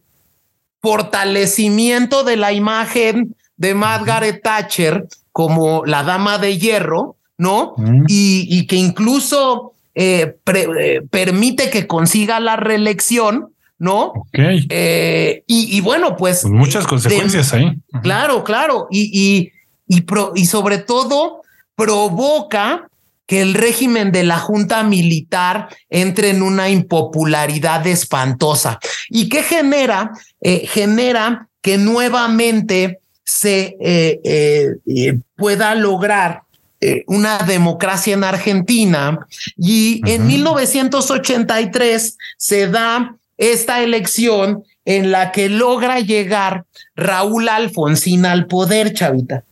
[0.79, 7.73] fortalecimiento de la imagen de Margaret Thatcher como la dama de hierro, ¿no?
[8.07, 14.13] y, que incluso eh, eh, permite que consiga la reelección ¿no?
[14.31, 16.41] Eh, y, bueno, pues.
[16.43, 17.79] pues muchas consecuencias ahí.
[18.03, 18.87] Claro, claro.
[18.91, 19.51] Y, y,
[19.87, 20.05] y,
[20.35, 21.41] y sobre todo
[21.75, 22.87] provoca
[23.25, 28.79] que el régimen de la Junta Militar entre en una impopularidad espantosa.
[29.09, 30.11] ¿Y qué genera?
[30.41, 34.75] Eh, genera que nuevamente se eh,
[35.35, 36.43] pueda lograr
[37.05, 45.99] una democracia en Argentina y en 1983 se da esta elección en la que logra
[45.99, 46.65] llegar
[46.95, 49.43] Raúl Alfonsín al poder, Chavita.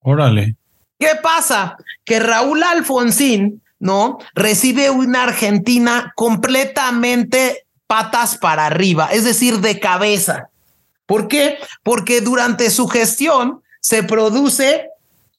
[0.00, 0.56] Órale.
[0.98, 1.76] ¿Qué pasa?
[2.04, 4.18] Que Raúl Alfonsín, ¿no?
[4.34, 10.50] Recibe una Argentina completamente patas para arriba, es decir, de cabeza.
[11.06, 11.58] ¿Por qué?
[11.84, 14.88] Porque durante su gestión se produce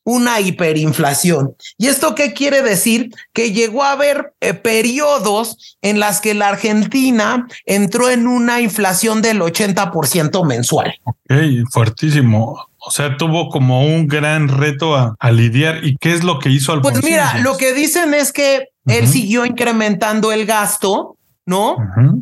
[0.09, 1.55] una hiperinflación.
[1.77, 3.11] ¿Y esto qué quiere decir?
[3.31, 9.21] Que llegó a haber eh, periodos en las que la Argentina entró en una inflación
[9.21, 10.95] del 80% mensual.
[11.03, 11.33] Ok,
[11.71, 12.57] fuertísimo.
[12.79, 15.83] O sea, tuvo como un gran reto a, lidiar.
[15.85, 17.01] ¿Y qué es lo que hizo Alfonsín?
[17.01, 21.77] Pues mira, lo que dicen es que él siguió incrementando el gasto, ¿no?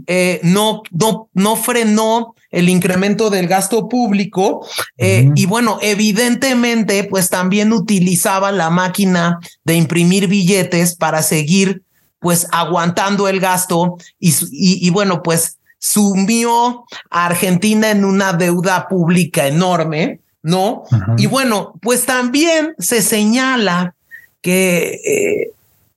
[0.08, 4.66] Eh, no, no, no frenó el incremento del gasto público
[4.98, 11.84] eh, y bueno, evidentemente pues también utilizaba la máquina de imprimir billetes para seguir
[12.20, 19.48] pues aguantando el gasto y, y, bueno pues sumió a Argentina en una deuda pública
[19.48, 20.84] enorme, ¿no?
[21.18, 23.93] Y bueno, pues también se señala
[24.41, 25.52] que eh,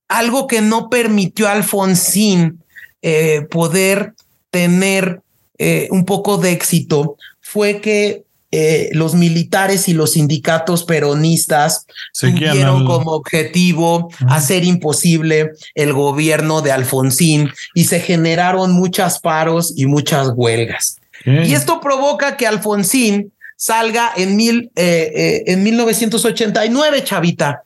[0.08, 2.62] algo que no permitió a Alfonsín
[3.00, 4.14] eh, poder
[4.50, 5.22] tener
[5.62, 11.86] eh, un poco de éxito fue que eh, los militares y los sindicatos peronistas
[12.18, 19.84] tuvieron como objetivo hacer imposible el gobierno de Alfonsín y se generaron muchas paros y
[19.84, 20.96] muchas huelgas.
[21.26, 27.62] Y esto provoca que Alfonsín salga en, mil, eh, en 1989, chavita.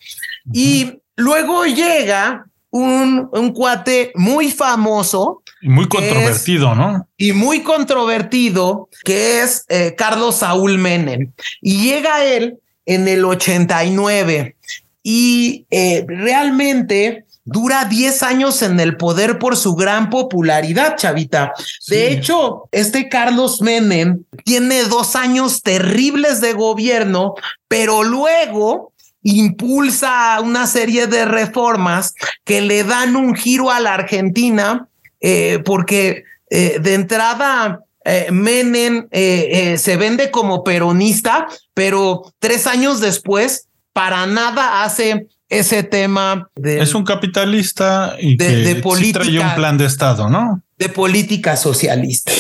[0.53, 7.09] Y luego llega un, un cuate muy famoso muy controvertido, ¿no?
[7.17, 11.33] Y muy controvertido, que es eh, Carlos Saúl Menem.
[11.61, 14.57] Y llega él en el 89
[15.03, 21.53] y eh, realmente dura 10 años en el poder por su gran popularidad, Chavita.
[21.89, 27.35] De hecho, este Carlos Menem tiene dos años terribles de gobierno,
[27.69, 28.93] pero luego
[29.23, 34.89] impulsa una serie de reformas que le dan un giro a la Argentina
[35.21, 43.69] eh, porque eh, de entrada eh, Menem se vende como peronista, pero tres años después
[43.93, 49.78] para nada hace ese tema de, es un capitalista y de, política, trae un plan
[49.78, 50.62] de estado, ¿no?
[50.77, 52.32] De política socialista.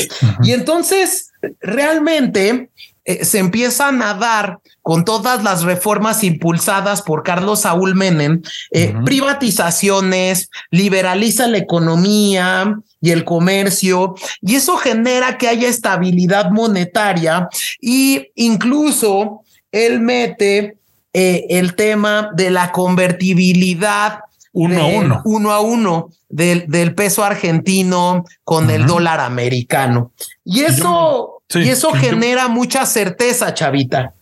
[0.42, 1.30] Y entonces
[1.60, 2.70] realmente
[3.04, 10.50] se empiezan a dar con todas las reformas impulsadas por Carlos Saúl Menem, eh, privatizaciones,
[10.70, 17.48] liberaliza la economía y el comercio, y eso genera que haya estabilidad monetaria
[17.80, 20.76] y incluso él mete
[21.12, 24.20] eh, el tema de la convertibilidad
[24.52, 25.22] uno a uno.
[25.24, 30.12] Uno a uno del, del peso argentino con el dólar americano.
[30.44, 34.14] Y eso, y eso genera mucha certeza, Chavita.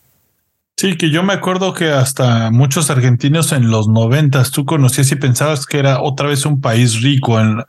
[0.76, 5.16] Sí, que yo me acuerdo que hasta muchos argentinos en los noventas tú conocías y
[5.16, 7.62] pensabas que era otra vez un país rico en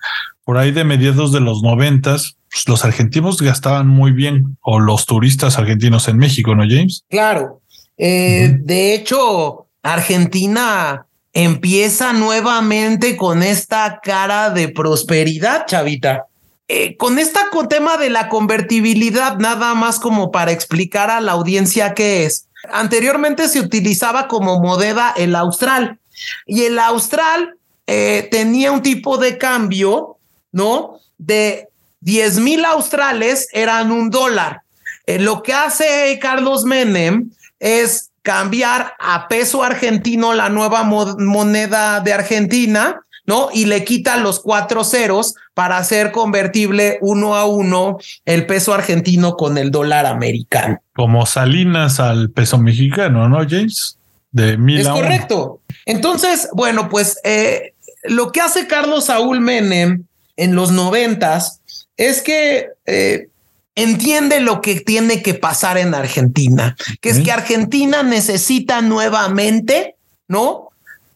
[0.46, 5.06] por ahí de mediados de los noventas, pues, los argentinos gastaban muy bien, o los
[5.06, 7.04] turistas argentinos en México, ¿no, James?
[7.10, 7.62] Claro.
[7.98, 16.26] Eh, de hecho, Argentina empieza nuevamente con esta cara de prosperidad, chavita.
[16.76, 21.34] Eh, con esta con tema de la convertibilidad, nada más como para explicar a la
[21.34, 22.48] audiencia qué es.
[22.72, 26.00] Anteriormente se utilizaba como moneda el austral
[26.48, 30.18] y el austral eh, tenía un tipo de cambio,
[30.52, 31.00] ¿no?
[31.20, 31.70] De
[32.00, 34.64] 10 mil australes eran un dólar.
[35.06, 37.30] Eh, lo que hace Carlos Menem
[37.60, 43.50] es cambiar a peso argentino la nueva moneda de Argentina, ¿no?
[43.54, 49.36] Y le quita los cuatro ceros para hacer convertible uno a uno el peso argentino
[49.36, 50.82] con el dólar americano.
[50.94, 53.98] Como Salinas al peso mexicano, ¿no, James?
[54.32, 55.62] De mil Es correcto.
[55.86, 57.74] Entonces, bueno, pues eh,
[58.04, 60.06] lo que hace Carlos Saúl Menem
[60.36, 61.62] en los noventas
[61.98, 63.28] es que eh,
[63.76, 69.96] entiende lo que tiene que pasar en Argentina, que es que Argentina necesita nuevamente,
[70.28, 70.70] ¿no?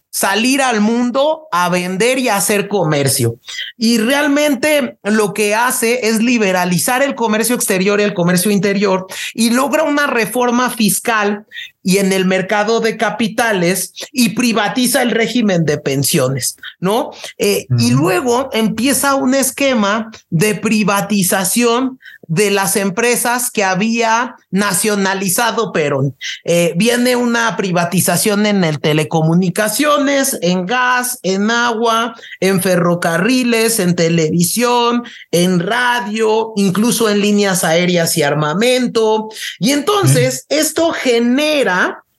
[0.09, 3.35] Salir al mundo a vender y a hacer comercio.
[3.77, 9.51] Y realmente lo que hace es liberalizar el comercio exterior y el comercio interior y
[9.51, 11.45] logra una reforma fiscal
[11.88, 17.11] y en el mercado de capitales y privatiza el régimen de pensiones, ¿no?
[17.38, 21.97] Eh, y luego empieza un esquema de privatización
[22.27, 26.15] de las empresas que había nacionalizado Perón.
[26.43, 35.03] Eh, viene una privatización en el telecomunicaciones, en gas, en agua, en ferrocarriles, en televisión,
[35.31, 39.30] en radio, incluso en líneas aéreas y armamento.
[39.59, 41.76] Y entonces esto genera,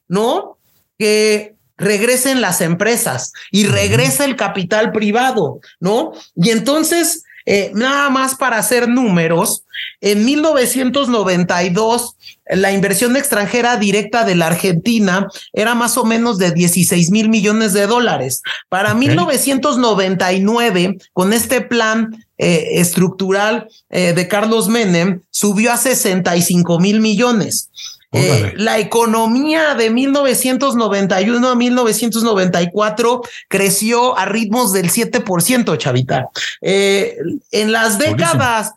[0.08, 0.58] ¿no?
[0.98, 6.12] Que regresen las empresas y regresa el capital privado, ¿no?
[6.34, 9.64] Y entonces eh, nada más para hacer números,
[10.02, 12.14] en 1992
[12.50, 17.72] la inversión extranjera directa de la Argentina era más o menos de 16 mil millones
[17.72, 18.42] de dólares.
[18.68, 27.00] Para 1999, con este plan eh, estructural eh, de Carlos Menem, subió a 65 mil
[27.00, 27.70] millones.
[28.10, 36.30] Eh, la economía de 1991 a 1994 creció a ritmos del 7%, chavita.
[36.62, 37.18] Eh,
[37.50, 38.72] en las décadas,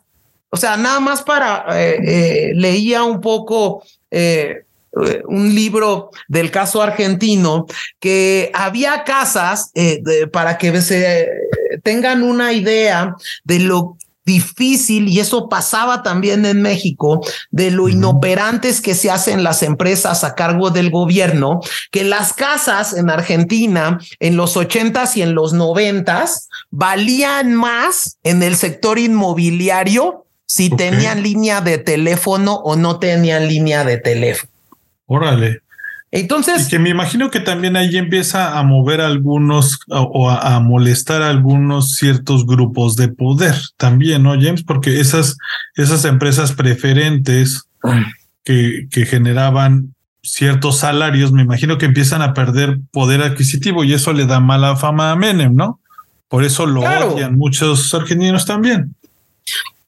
[0.50, 3.82] o sea, nada más para, eh, leía un poco
[5.24, 7.66] un libro del caso argentino
[7.98, 9.72] que había casas
[10.30, 11.26] para que se
[11.82, 13.96] tengan una idea de lo
[14.32, 20.24] difícil, y eso pasaba también en México, de lo inoperantes que se hacen las empresas
[20.24, 21.60] a cargo del gobierno,
[21.90, 28.42] que las casas en Argentina en los ochentas y en los noventas valían más en
[28.42, 34.50] el sector inmobiliario si tenían línea de teléfono o no tenían línea de teléfono.
[35.06, 35.60] Órale.
[36.12, 36.66] Entonces.
[36.66, 41.30] Y que me imagino que también ahí empieza a mover algunos o a, molestar a
[41.30, 44.62] algunos ciertos grupos de poder también, ¿no, James?
[44.62, 45.38] Porque esas,
[45.74, 47.66] esas empresas preferentes
[48.44, 54.12] que, que generaban ciertos salarios, me imagino que empiezan a perder poder adquisitivo y eso
[54.12, 55.80] le da mala fama a Menem, ¿no?
[56.28, 58.94] Por eso lo odian muchos argentinos también.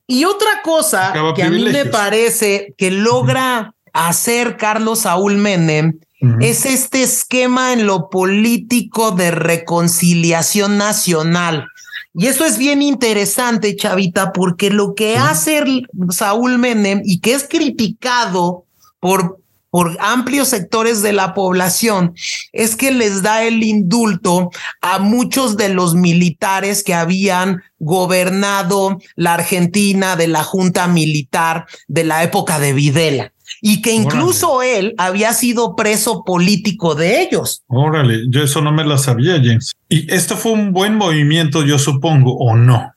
[0.07, 6.01] Y otra cosa que a mí me parece que logra hacer Carlos Saúl Menem
[6.41, 11.67] es este esquema en lo político de reconciliación nacional.
[12.15, 15.63] Y eso es bien interesante, Chavita, porque lo que hace
[16.11, 18.67] Saúl Menem y que es criticado
[19.01, 19.41] por,
[19.71, 22.15] por amplios sectores de la población
[22.53, 29.35] es que les da el indulto a muchos de los militares que habían gobernado la
[29.35, 35.33] Argentina de la junta militar de la época de Videla y que incluso él había
[35.33, 37.63] sido preso político de ellos.
[37.69, 39.73] Órale, yo eso no me lo sabía, James.
[39.89, 42.93] Y esto fue un buen movimiento, yo supongo, o no.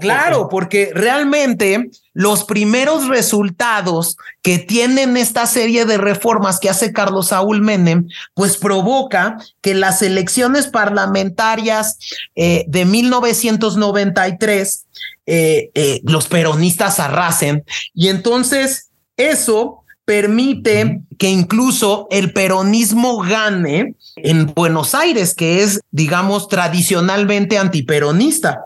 [0.00, 7.28] claro, porque realmente los primeros resultados que tienen esta serie de reformas que hace Carlos
[7.28, 11.98] Saúl Menem, pues provoca que las elecciones parlamentarias
[12.36, 14.86] eh, de 1993
[15.26, 24.52] eh, eh, los peronistas arrasen y entonces eso permite que incluso el peronismo gane en
[24.54, 28.64] Buenos Aires, que es, digamos, tradicionalmente antiperonista.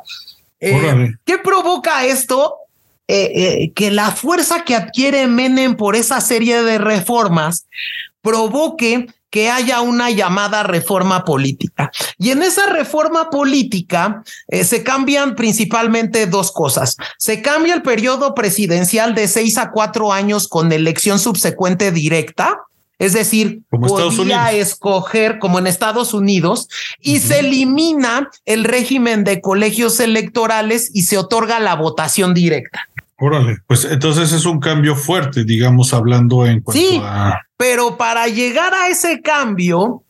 [0.61, 2.57] Eh, ¿Qué provoca esto?
[3.11, 7.66] que la fuerza que adquiere Menem por esa serie de reformas
[8.20, 11.91] provoque que haya una llamada reforma política.
[12.19, 16.97] Y en esa reforma política eh, se cambian principalmente dos cosas.
[17.19, 22.59] Se cambia el periodo presidencial de seis a cuatro años con elección subsecuente directa.
[22.99, 26.69] Es decir, podía escoger como en Estados Unidos
[27.01, 32.89] y se elimina el régimen de colegios electorales y se otorga la votación directa.
[33.20, 37.01] Órale, pues entonces es un cambio fuerte, digamos, hablando en cuanto sí,
[37.57, 40.05] Pero para llegar a ese cambio,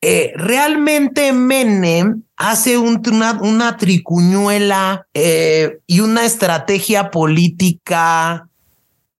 [0.00, 8.48] eh, realmente Menem hace una, una, tricuñuela eh, y una estrategia política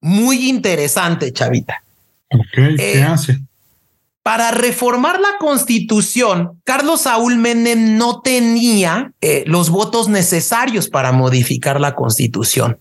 [0.02, 1.84] muy interesante, Chavita.
[2.32, 3.40] Ok, ¿qué eh, hace?
[4.24, 9.14] Para reformar la constitución, Carlos Saúl Menem no tenía
[9.46, 12.80] los votos necesarios para modificar la constitución.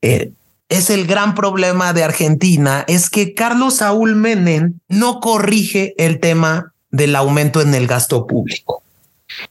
[0.00, 0.32] eh,
[0.68, 6.72] es el gran problema de Argentina, es que Carlos Saúl Menem no corrige el tema
[6.90, 8.82] del aumento en el gasto público.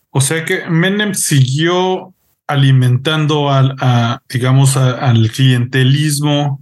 [0.10, 2.14] O sea que Menem siguió
[2.48, 3.76] alimentando al,
[4.30, 6.60] digamos, al clientelismo.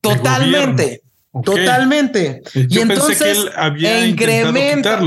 [0.00, 1.02] Totalmente,
[1.42, 2.42] totalmente.
[2.54, 5.00] y entonces que él había incrementa.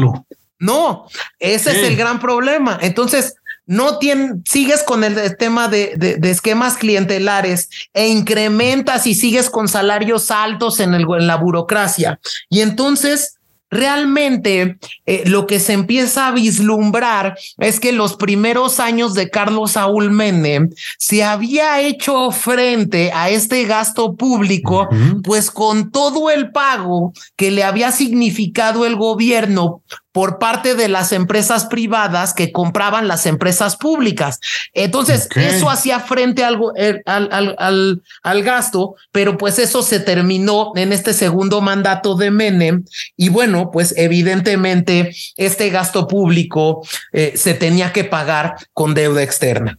[0.60, 1.08] No,
[1.40, 2.80] ese es el gran problema.
[2.82, 3.36] Entonces,
[3.68, 3.99] no
[4.45, 10.80] sigues con el tema de, de, esquemas clientelares e incrementas y sigues con salarios altos
[10.80, 12.20] en, el, en la burocracia.
[12.49, 13.37] Y entonces
[13.69, 19.72] realmente eh, lo que se empieza a vislumbrar es que los primeros años de Carlos
[19.72, 24.88] Saúl Menem se había hecho frente a este gasto público,
[25.23, 29.81] pues con todo el pago que le había significado el gobierno
[30.18, 34.39] por parte de las empresas privadas que compraban las empresas públicas.
[34.73, 36.60] Entonces, eso hacía frente al,
[37.06, 42.84] al, al, al, gasto, pero pues eso se terminó en este segundo mandato de Menem.
[43.15, 46.81] Y bueno, pues evidentemente este gasto público
[47.14, 49.77] eh, se tenía que pagar con deuda externa.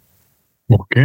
[0.69, 0.97] Ok.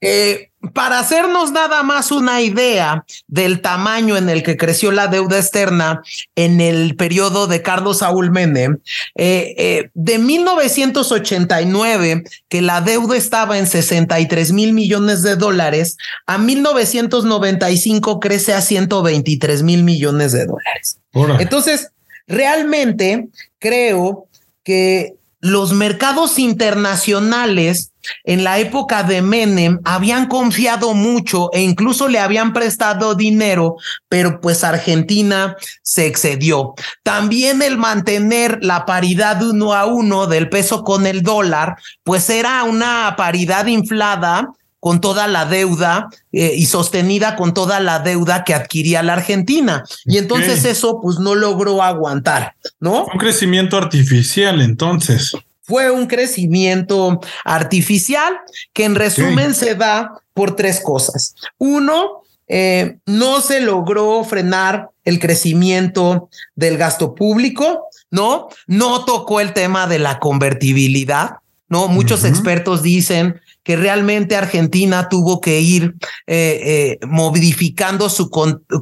[0.00, 5.38] Eh, para hacernos nada más una idea del tamaño en el que creció la deuda
[5.38, 6.02] externa
[6.34, 8.78] en el periodo de Carlos Saúl Menem,
[9.14, 16.38] eh, eh, de 1989, que la deuda estaba en 63 mil millones de dólares, a
[16.38, 20.98] 1995 crece a 123 mil millones de dólares.
[21.38, 21.92] Entonces,
[22.26, 23.28] realmente
[23.58, 24.28] creo
[24.62, 27.92] que los mercados internacionales
[28.24, 33.76] en la época de Menem habían confiado mucho e incluso le habían prestado dinero,
[34.08, 36.74] pero pues Argentina se excedió.
[37.02, 42.62] También el mantener la paridad uno a uno del peso con el dólar, pues era
[42.64, 44.48] una paridad inflada
[44.86, 49.82] con toda la deuda eh, y sostenida con toda la deuda que adquiría la Argentina.
[50.04, 53.04] Y entonces eso pues no logró aguantar, ¿no?
[53.12, 55.32] Un crecimiento artificial entonces.
[55.62, 58.38] Fue un crecimiento artificial
[58.72, 61.34] que en resumen se da por tres cosas.
[61.58, 68.50] Uno, eh, no se logró frenar el crecimiento del gasto público, ¿no?
[68.68, 71.38] No tocó el tema de la convertibilidad,
[71.68, 71.88] ¿no?
[71.88, 75.96] Muchos expertos dicen que realmente Argentina tuvo que ir
[76.28, 78.30] eh, eh, modificando su,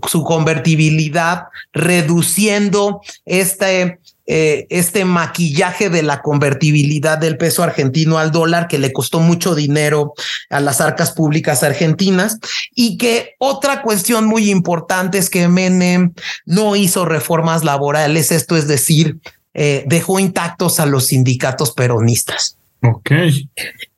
[0.07, 8.69] su convertibilidad, reduciendo este, eh, este maquillaje de la convertibilidad del peso argentino al dólar
[8.69, 10.13] que le costó mucho dinero
[10.51, 12.39] a las arcas públicas argentinas
[12.75, 16.13] y que otra cuestión muy importante es que Menem
[16.45, 19.19] no hizo reformas laborales, esto es decir,
[19.55, 22.59] dejó intactos a los sindicatos peronistas.
[22.85, 23.11] Ok.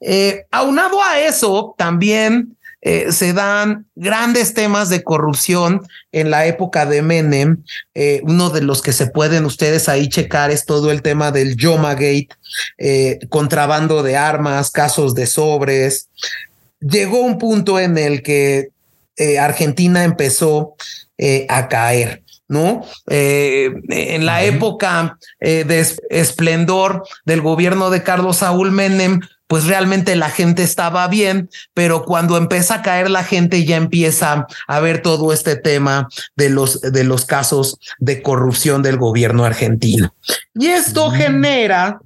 [0.01, 5.83] Eh, aunado a eso, también eh, se dan grandes temas de corrupción
[6.13, 7.65] en la época de Menem.
[7.95, 11.57] Eh, uno de los que se pueden ustedes ahí checar es todo el tema del
[11.57, 12.29] Yoma Gate,
[13.29, 16.09] contrabando de armas, casos de sobres.
[16.81, 18.69] Llegó un punto en el que
[19.41, 20.77] Argentina empezó
[21.49, 22.23] a caer.
[22.49, 22.85] ¿No?
[23.09, 30.17] Eh, en la época eh, de esplendor del gobierno de Carlos Saúl Menem, pues realmente
[30.17, 35.03] la gente estaba bien, pero cuando empieza a caer la gente ya empieza a ver
[35.03, 40.13] todo este tema de los, de los casos de corrupción del gobierno argentino.
[40.55, 42.01] Y esto genera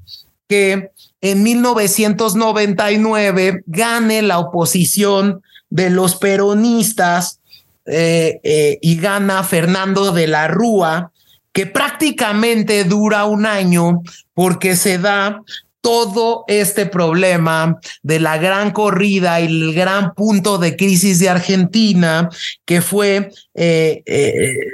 [0.49, 0.91] que
[1.21, 7.40] en 1999 gane la oposición de los peronistas
[7.87, 11.13] eh, eh, y gana Fernando de la Rúa,
[11.53, 14.03] que prácticamente dura un año
[14.35, 15.43] porque se da
[15.81, 22.29] todo este problema de la gran corrida y el gran punto de crisis de Argentina,
[22.67, 24.03] que fue eh,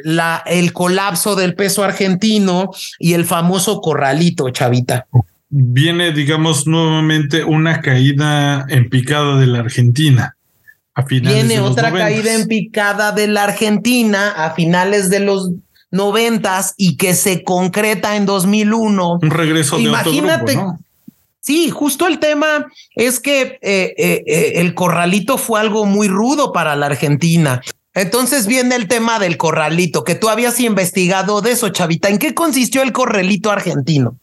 [0.02, 5.06] la, el colapso del peso argentino y el famoso corralito, Chavita.
[5.48, 10.35] Viene, digamos, nuevamente una caída en picada de la Argentina.
[11.08, 15.50] Viene otra caída en picada de la Argentina a finales de los
[15.90, 19.18] noventas y que se concreta en 2001.
[19.22, 20.78] Un regreso de Imagínate, otro
[21.46, 22.66] Sí, justo el tema
[22.96, 27.62] es que eh, eh, eh, el corralito fue algo muy rudo para la Argentina.
[27.94, 32.08] Entonces viene el tema del corralito, que tú habías investigado de eso, Chavita.
[32.08, 34.16] ¿En qué consistió el corralito argentino?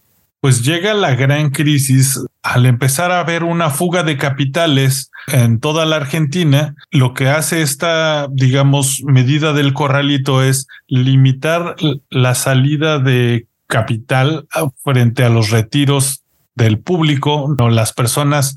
[0.43, 5.85] Pues llega la gran crisis al empezar a haber una fuga de capitales en toda
[5.85, 11.77] la Argentina, lo que hace esta, digamos, medida del corralito es limitar
[12.09, 14.45] la salida de capital
[14.83, 16.23] frente a los retiros
[16.55, 18.53] del público, no, las personas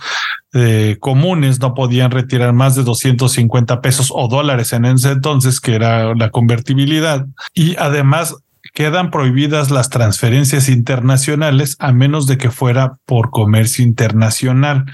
[0.55, 5.77] eh, comunes no podían retirar más de 250 pesos o dólares en ese entonces, que
[5.77, 7.27] era la convertibilidad.
[7.55, 8.35] Y además
[8.77, 14.85] quedan prohibidas las transferencias internacionales a menos de que fuera por comercio internacional.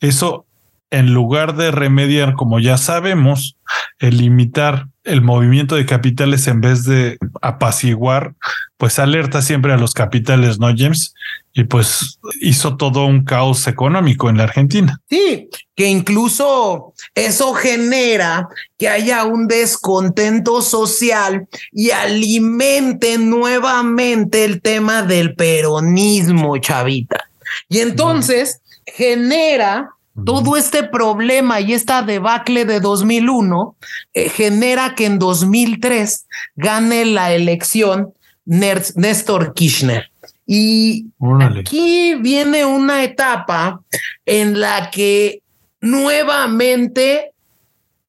[0.00, 0.46] Eso,
[0.90, 3.58] en lugar de remediar, como ya sabemos,
[3.98, 8.32] el limitar el movimiento de capitales en vez de apaciguar,
[8.78, 11.14] pues alerta siempre a los capitales, ¿no, James?
[11.58, 15.00] Y pues hizo todo un caos económico en la Argentina.
[15.08, 18.46] Sí, que incluso eso genera
[18.76, 27.24] que haya un descontento social y alimente nuevamente el tema del peronismo, chavita.
[27.70, 29.88] Y entonces genera
[30.26, 33.76] todo este problema y esta debacle de 2001
[34.12, 38.12] eh, genera que en 2003 gane la elección
[38.44, 40.10] Néstor Kirchner.
[40.46, 41.06] Y
[41.40, 43.80] aquí viene una etapa
[44.24, 45.42] en la que
[45.80, 47.32] nuevamente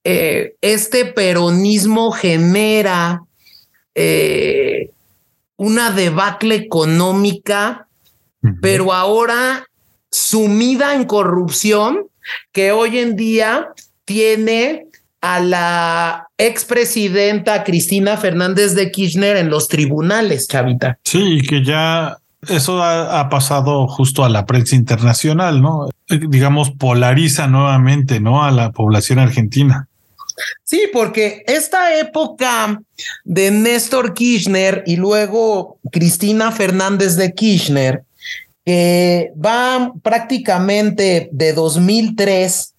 [0.03, 3.23] eh, este peronismo genera
[3.95, 4.91] eh,
[5.55, 7.88] una debacle económica,
[8.61, 9.65] pero ahora
[10.11, 12.05] sumida en corrupción
[12.51, 13.69] que hoy en día
[14.05, 14.85] tiene
[15.22, 20.99] a la expresidenta Cristina Fernández de Kirchner en los tribunales, Chavita.
[21.03, 22.18] Sí, que ya
[22.49, 25.89] eso ha, pasado justo a la prensa internacional, ¿no?
[26.09, 28.43] Digamos, polariza nuevamente, ¿no?
[28.43, 29.87] A la población argentina.
[30.63, 32.81] Sí, porque esta época
[33.23, 38.03] de Néstor Kirchner y luego Cristina Fernández de Kirchner
[38.67, 42.73] que va prácticamente de 2003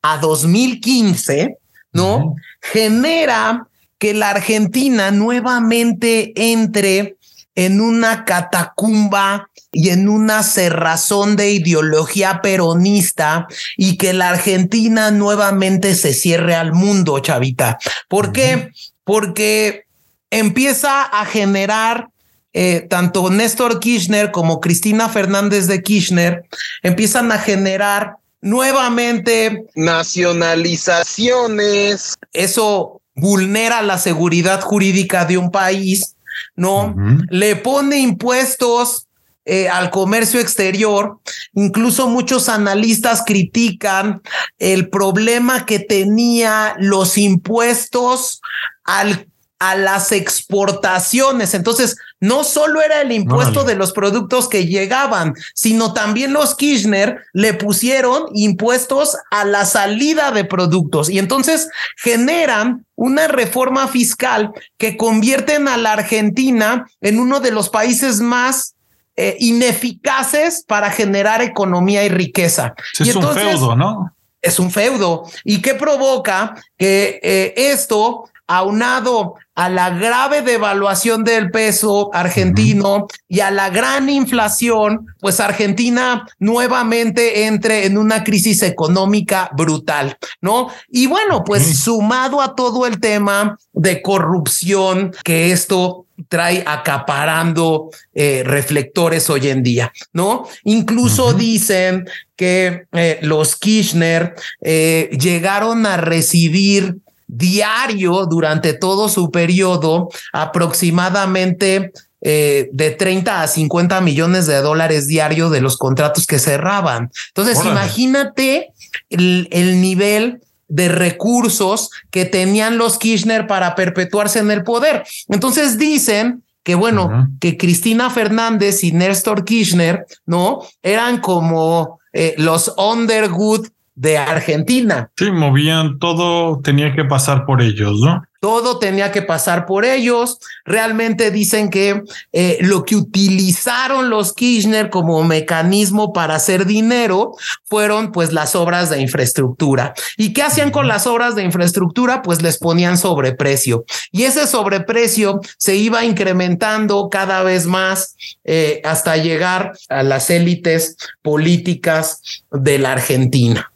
[0.00, 1.58] a 2015,
[1.92, 2.36] ¿no?
[2.60, 3.66] Genera
[3.98, 7.16] que la Argentina nuevamente entre
[7.54, 13.46] en una catacumba y en una cerrazón de ideología peronista
[13.76, 17.78] y que la Argentina nuevamente se cierre al mundo, chavita.
[18.08, 18.70] ¿Por qué?
[19.04, 19.84] Porque
[20.30, 22.08] empieza a generar
[22.54, 26.44] eh, tanto Néstor Kirchner como Cristina Fernández de Kirchner
[26.82, 32.18] empiezan a generar nuevamente nacionalizaciones.
[32.32, 36.14] Eso vulnera la seguridad jurídica de un país,
[36.56, 36.94] ¿no?
[37.30, 39.06] Le pone impuestos
[39.44, 41.18] eh, al comercio exterior.
[41.54, 44.22] Incluso muchos analistas critican
[44.58, 48.40] el problema que tenía los impuestos
[48.84, 49.26] al
[49.62, 51.54] a las exportaciones.
[51.54, 57.18] Entonces, no solo era el impuesto de los productos que llegaban, sino también los Kirchner
[57.32, 64.96] le pusieron impuestos a la salida de productos y entonces generan una reforma fiscal que
[64.96, 68.76] convierten a la Argentina en uno de los países más
[69.16, 72.74] eh, ineficaces para generar economía y riqueza.
[73.00, 74.14] es un feudo, ¿no?
[74.40, 75.24] Es un feudo.
[75.42, 76.54] ¿Y qué provoca?
[76.78, 84.08] Que eh, esto aunado a la grave devaluación del peso argentino y a la gran
[84.08, 90.68] inflación, pues Argentina nuevamente entre en una crisis económica brutal, ¿no?
[90.88, 98.42] Y bueno, pues sumado a todo el tema de corrupción que esto trae acaparando eh,
[98.44, 100.46] reflectores hoy en día, ¿no?
[100.64, 102.06] Incluso dicen
[102.36, 106.96] que eh, los Kirchner eh, llegaron a recibir
[107.32, 115.48] diario durante todo su periodo aproximadamente eh, de 30 a 50 millones de dólares diario
[115.48, 117.10] de los contratos que cerraban.
[117.28, 118.72] Entonces, imagínate
[119.08, 125.04] el, nivel de recursos que tenían los Kirchner para perpetuarse en el poder.
[125.28, 130.60] Entonces dicen que bueno, que Cristina Fernández y Néstor Kirchner, ¿no?
[130.82, 135.10] Eran como eh, los Underwood de Argentina.
[135.16, 138.22] Sí, movían todo, tenía que pasar por ellos, ¿no?
[138.40, 140.38] Todo tenía que pasar por ellos.
[140.64, 142.02] Realmente dicen que
[142.32, 147.34] eh, lo que utilizaron los Kirchner como mecanismo para hacer dinero
[147.66, 149.94] fueron pues las obras de infraestructura.
[150.16, 152.22] ¿Y qué hacían con las obras de infraestructura?
[152.22, 153.84] Pues les ponían sobreprecio.
[154.10, 160.96] Y ese sobreprecio se iba incrementando cada vez más eh, hasta llegar a las élites
[161.22, 163.71] políticas de la Argentina.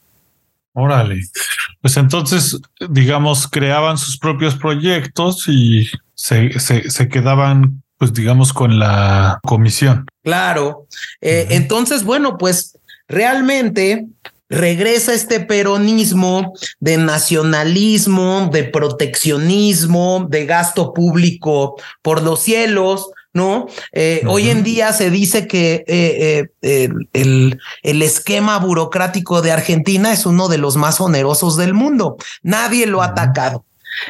[0.79, 1.23] Órale.
[1.81, 9.41] Pues entonces, digamos, creaban sus propios proyectos y se, se, quedaban, pues digamos, con la
[9.43, 10.05] comisión.
[10.23, 10.87] Claro.
[11.23, 12.77] Eh, entonces, bueno, pues
[13.09, 14.05] realmente
[14.51, 23.67] regresa este peronismo de nacionalismo, de proteccionismo, de gasto público por los cielos, ¿no?
[23.93, 30.11] Eh, hoy en día se dice que eh, eh, el, el, esquema burocrático de Argentina
[30.11, 32.17] es uno de los más onerosos del mundo.
[32.43, 33.65] Nadie lo ha atacado.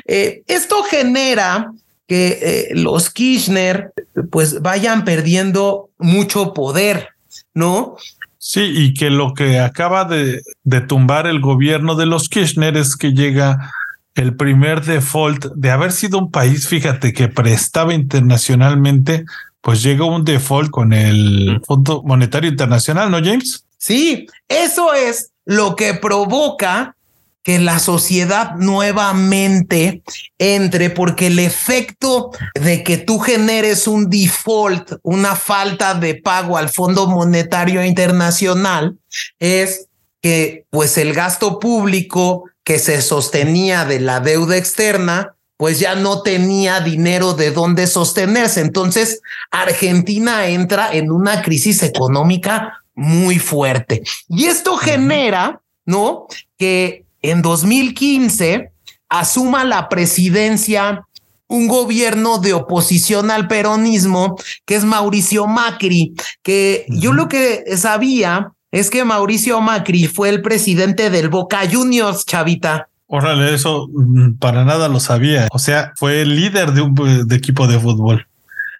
[0.06, 1.72] esto genera
[2.06, 3.92] que los Kirchner
[4.30, 7.08] pues vayan perdiendo mucho poder,
[7.52, 7.96] ¿no?
[8.38, 12.94] Sí, y que lo que acaba de, de tumbar el gobierno de los Kirchner es
[12.96, 13.72] que llega
[14.16, 19.24] el primer default de haber sido un país, fíjate, que prestaba internacionalmente,
[19.60, 23.64] pues llegó un default con el Fondo Monetario Internacional, ¿no, James?
[23.76, 26.96] Sí, eso es lo que provoca
[27.42, 30.02] que la sociedad nuevamente
[30.38, 36.70] entre, porque el efecto de que tú generes un default, una falta de pago al
[36.70, 38.96] Fondo Monetario Internacional,
[39.38, 39.86] es
[40.20, 46.22] que pues el gasto público que se sostenía de la deuda externa, pues ya no
[46.22, 48.60] tenía dinero de dónde sostenerse.
[48.60, 49.22] Entonces,
[49.52, 54.02] Argentina entra en una crisis económica muy fuerte.
[54.28, 56.26] Y esto genera, ¿no?
[56.58, 58.72] Que en 2015
[59.08, 61.06] asuma la presidencia
[61.46, 64.34] un gobierno de oposición al peronismo,
[64.64, 70.42] que es Mauricio Macri, que yo lo que sabía es que Mauricio Macri fue el
[70.42, 72.88] presidente del Boca Juniors, chavita.
[73.06, 75.48] Órale, eso mm, para nada lo sabía.
[75.52, 78.26] O sea, fue el líder de un equipo de fútbol.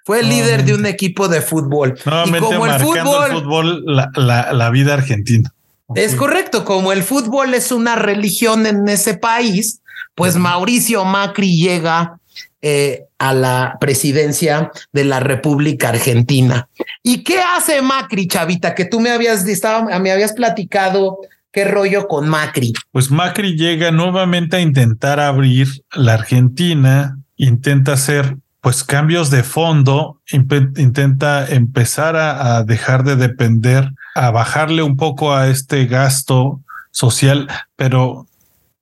[0.07, 1.99] Fue el líder de un equipo de fútbol.
[2.27, 3.85] y como el fútbol,
[4.15, 5.53] la, vida argentina.
[5.97, 9.81] Es correcto, como el fútbol es una religión en ese país,
[10.15, 12.21] pues Mauricio Macri llega
[12.69, 16.69] eh, a la presidencia de la República Argentina.
[17.01, 18.75] ¿Y qué hace Macri, Chavita?
[18.75, 21.21] Que tú me habías, estaba, me habías platicado
[21.53, 22.73] qué rollo con Macri.
[22.91, 30.21] Pues Macri llega nuevamente a intentar abrir la Argentina, intenta hacer pues cambios de fondo,
[30.33, 37.47] intenta empezar a, a dejar de depender, a bajarle un poco a este gasto social,
[37.77, 38.27] pero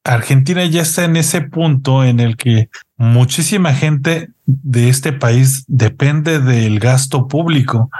[0.05, 6.41] Argentina ya está en ese punto en el que muchísima gente de este país depende
[6.41, 7.91] del gasto público.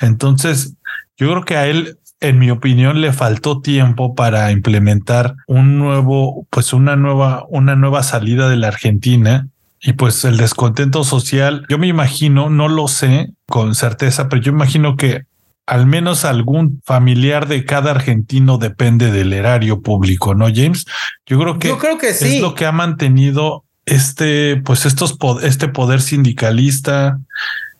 [0.00, 0.74] Entonces,
[1.16, 6.46] yo creo que a él en mi opinión, le faltó tiempo para implementar un nuevo,
[6.50, 9.48] pues una nueva, una nueva salida de la Argentina.
[9.82, 14.52] Y pues el descontento social, yo me imagino, no lo sé con certeza, pero yo
[14.52, 15.24] imagino que
[15.70, 20.84] al menos algún familiar de cada argentino depende del erario público, ¿no, James?
[21.26, 22.34] Yo creo que, yo creo que sí.
[22.34, 27.20] es lo que ha mantenido este, pues estos, este poder sindicalista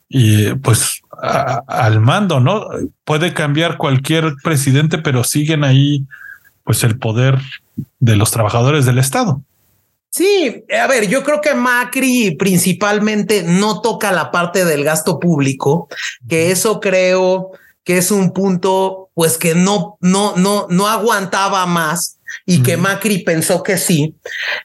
[0.09, 1.01] y pues
[1.67, 2.69] al mando, ¿no?
[3.05, 6.07] Puede cambiar cualquier presidente, pero siguen ahí
[6.63, 7.41] pues el poder
[7.99, 9.43] de los trabajadores del Estado.
[10.11, 15.89] Sí, a ver, yo creo que Macri principalmente no toca la parte del gasto público,
[16.29, 17.51] que eso creo
[17.91, 23.25] que es un punto pues que no no no no aguantaba más y que Macri
[23.25, 24.15] pensó que sí.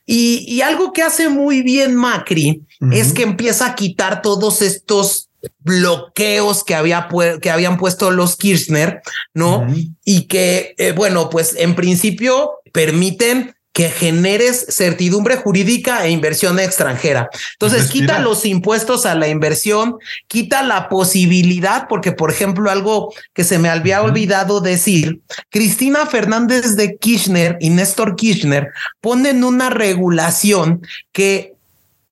[0.05, 2.61] Y, y, algo que hace muy bien Macri
[2.91, 5.29] es que empieza a quitar todos estos
[5.61, 7.07] bloqueos que, había
[7.41, 9.01] que habían puesto los Kirchner,
[9.33, 9.65] ¿no?
[10.03, 17.29] Y que, eh, bueno, pues en principio permiten que generes certidumbre jurídica e inversión extranjera.
[17.59, 19.97] Entonces, quita los impuestos a la inversión,
[20.29, 25.19] quita la posibilidad, porque, por ejemplo, algo que se me había olvidado decir,
[25.49, 28.69] Cristina Fernández de Kirchner y Néstor Kirchner
[29.01, 30.81] ponen una regulación
[31.11, 31.55] que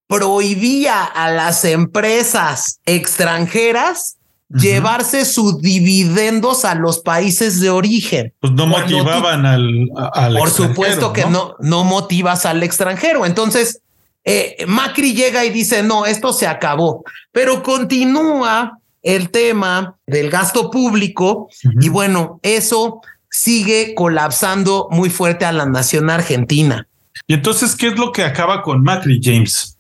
[0.08, 4.18] prohibía a las empresas extranjeras
[4.54, 8.34] llevarse sus dividendos a los países de origen.
[8.40, 11.56] Pues no motivaban al, al, Por supuesto que ¿no?
[11.60, 13.26] no, motivas al extranjero.
[13.26, 13.82] Entonces,
[14.26, 20.72] eh, Macri llega y dice, no, esto se acabó, pero continúa el tema del gasto
[20.72, 21.50] público
[21.82, 26.88] y bueno, eso sigue colapsando muy fuerte a la nación argentina.
[27.28, 29.78] Y entonces, ¿qué es lo que acaba con Macri, James?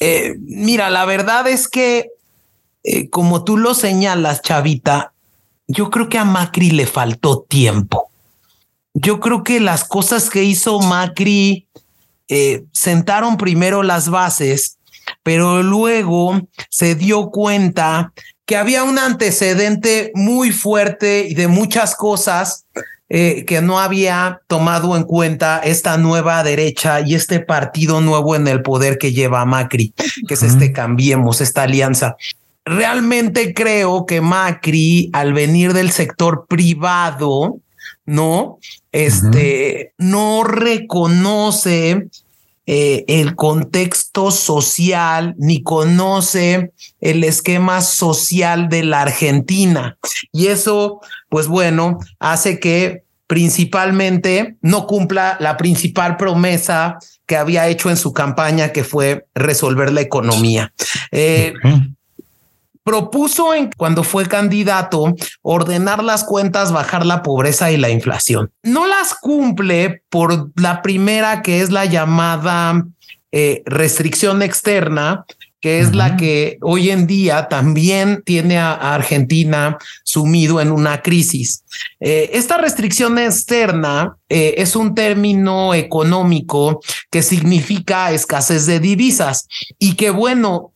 [0.00, 2.08] Eh, mira, la verdad es que,
[2.84, 5.14] eh, como tú lo señalas, Chavita,
[5.66, 8.10] yo creo que a Macri le faltó tiempo.
[8.92, 11.66] Yo creo que las cosas que hizo Macri
[12.28, 14.76] eh, sentaron primero las bases,
[15.22, 18.12] pero luego se dio cuenta
[18.46, 22.66] que había un antecedente muy fuerte y de muchas cosas
[23.08, 28.46] eh, que no había tomado en cuenta esta nueva derecha y este partido nuevo en
[28.46, 29.94] el poder que lleva Macri,
[30.28, 32.16] que es este Cambiemos, esta alianza.
[32.64, 37.58] Realmente creo que Macri, al venir del sector privado,
[38.06, 38.58] no,
[38.92, 42.08] este, no reconoce
[42.66, 49.98] eh, el contexto social ni conoce el esquema social de la Argentina.
[50.32, 57.90] Y eso, pues bueno, hace que principalmente no cumpla la principal promesa que había hecho
[57.90, 60.72] en su campaña, que fue resolver la economía.
[61.10, 61.52] Eh,
[62.84, 68.52] propuso en, cuando fue candidato ordenar las cuentas, bajar la pobreza y la inflación.
[68.62, 72.84] No las cumple por la primera, que es la llamada
[73.32, 75.24] eh, restricción externa,
[75.64, 81.64] que es la que hoy en día también tiene a, Argentina sumido en una crisis.
[82.00, 89.48] Eh, esta restricción externa eh, es un término económico que significa escasez de divisas
[89.78, 90.73] y que bueno,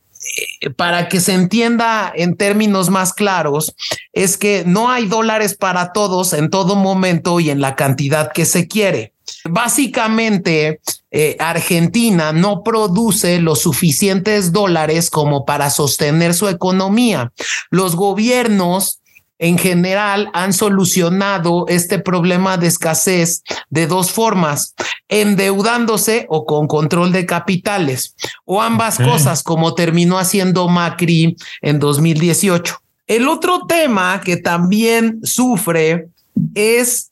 [0.77, 3.74] para que se entienda en términos más claros,
[4.12, 8.45] es que no hay dólares para todos en todo momento y en la cantidad que
[8.45, 9.15] se quiere.
[9.45, 10.81] Básicamente,
[11.11, 17.32] eh, Argentina no produce los suficientes dólares como para sostener su economía.
[17.70, 18.98] Los gobiernos
[19.39, 24.74] en general han solucionado este problema de escasez de dos formas,
[25.09, 32.81] endeudándose o con control de capitales, o ambas cosas, como terminó haciendo Macri en 2018.
[33.06, 36.09] El otro tema que también sufre
[36.55, 37.10] es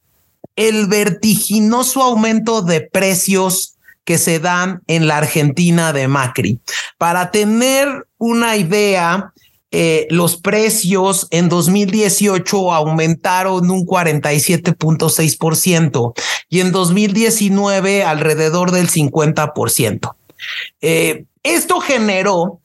[0.57, 6.61] el vertiginoso aumento de precios que se dan en la Argentina de Macri.
[6.97, 9.33] Para tener una idea,
[9.79, 16.15] eh, los precios en 2018 aumentaron un 47.6%
[16.49, 20.15] y en 2019 alrededor del 50%.
[20.81, 22.63] Eh, esto generó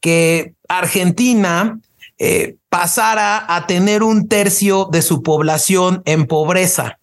[0.00, 1.78] que Argentina
[2.18, 6.98] eh, pasara a tener un tercio de su población en pobreza.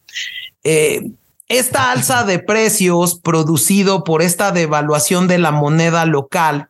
[1.52, 6.70] Esta alza de precios producido por esta devaluación de la moneda local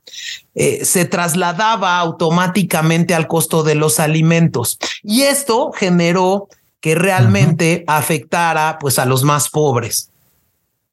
[0.55, 6.47] eh, se trasladaba automáticamente al costo de los alimentos y esto generó
[6.79, 10.09] que realmente afectara pues a los más pobres.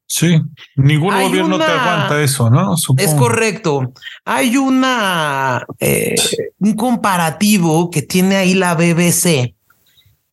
[0.05, 0.39] Sí,
[0.75, 2.75] ningún gobierno te aguanta eso, ¿no?
[2.97, 3.91] Es correcto.
[4.23, 6.13] Hay una eh,
[6.59, 9.55] un comparativo que tiene ahí la BBC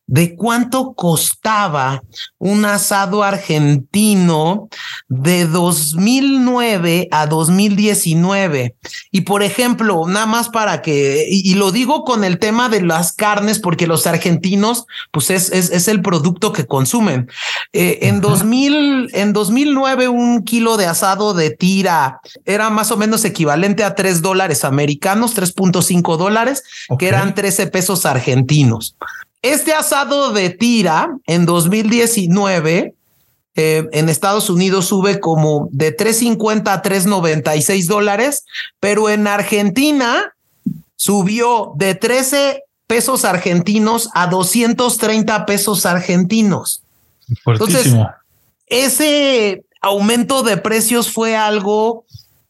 [0.07, 2.03] de cuánto costaba
[2.39, 4.69] un asado argentino
[5.09, 8.77] de 2009 a 2019.
[9.11, 13.13] Y por ejemplo, nada más para que, y, lo digo con el tema de las
[13.13, 17.29] carnes, porque los argentinos, pues es, es, el producto que consumen.
[17.73, 23.25] Eh, en, 2000, en 2009, un kilo de asado de tira era más o menos
[23.25, 26.63] equivalente a 3 dólares americanos, 3.5 dólares,
[26.99, 28.97] que eran 13 pesos argentinos.
[29.43, 32.95] Este asado de tira en 2019
[33.59, 38.45] eh, en Estados Unidos sube como de 3.50 a 3.96 dólares,
[38.81, 40.35] pero en Argentina
[40.97, 46.83] subió de 13 pesos argentinos a 230 pesos argentinos.
[47.47, 47.95] Entonces,
[48.67, 52.05] ese aumento de precios fue algo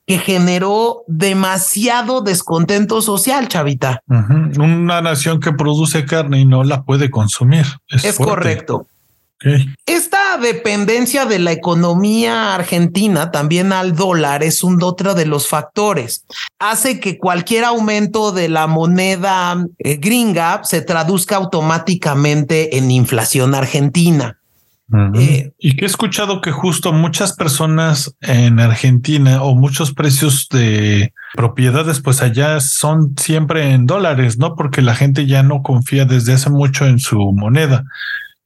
[0.07, 4.01] que generó demasiado descontento social, chavita.
[4.09, 7.67] Una nación que produce carne y no la puede consumir.
[7.89, 8.87] Es, correcto.
[9.85, 16.25] Esta dependencia de la economía argentina también al dólar es un otro de los factores.
[16.59, 24.39] Hace que cualquier aumento de la moneda eh, gringa se traduzca automáticamente en inflación argentina.
[25.15, 31.13] Eh, y que he escuchado que justo muchas personas en Argentina o muchos precios de
[31.35, 34.55] propiedades, pues allá son siempre en dólares, ¿no?
[34.55, 37.85] Porque la gente ya no confía desde hace mucho en su moneda.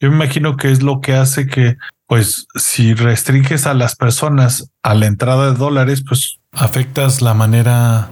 [0.01, 1.77] Yo me imagino que es lo que hace que,
[2.07, 8.11] pues, si restringes a las personas a la entrada de dólares, pues afectas la manera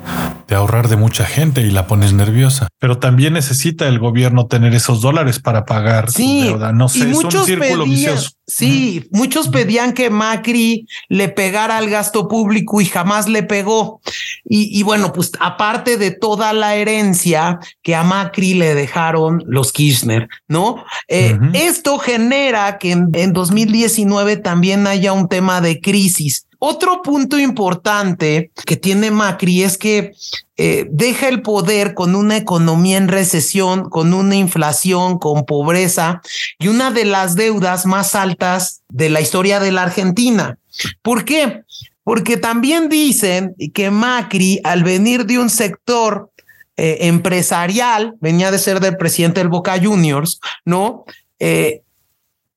[0.48, 2.68] de ahorrar de mucha gente y la pones nerviosa.
[2.78, 6.72] Pero también necesita el gobierno tener esos dólares para pagar sí, deuda.
[6.72, 8.30] No sé, es un círculo vicioso.
[8.46, 14.00] Sí, muchos pedían que Macri le pegara al gasto público y jamás le pegó.
[14.42, 20.28] Y, bueno, pues aparte de toda la herencia que a Macri le dejaron los Kirchner,
[20.48, 20.82] ¿no?
[21.08, 27.38] Eh, esto genera que en, en 2019 también haya un tema de crisis otro punto
[27.38, 30.12] importante que tiene Macri es que
[30.56, 36.20] eh, deja el poder con una economía en recesión, con una inflación, con pobreza
[36.58, 40.58] y una de las deudas más altas de la historia de la Argentina.
[41.02, 41.62] ¿Por qué?
[42.02, 46.30] Porque también dicen que Macri, al venir de un sector
[46.76, 51.04] eh, empresarial, venía de ser del presidente del Boca Juniors, ¿no?
[51.38, 51.82] Eh,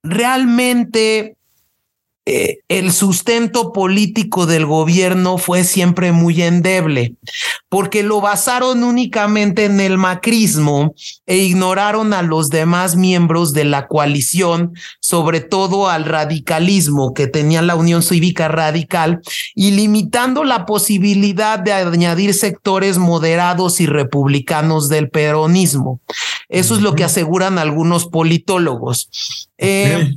[0.03, 1.35] realmente
[2.27, 7.15] eh, el sustento político del gobierno fue siempre muy endeble,
[7.67, 10.93] porque lo basaron únicamente en el macrismo
[11.25, 17.63] e ignoraron a los demás miembros de la coalición, sobre todo al radicalismo que tenía
[17.63, 19.21] la Unión Cívica Radical,
[19.55, 26.01] y limitando la posibilidad de añadir sectores moderados y republicanos del peronismo.
[26.49, 29.09] Eso es lo que aseguran algunos politólogos.
[29.57, 30.15] Eh,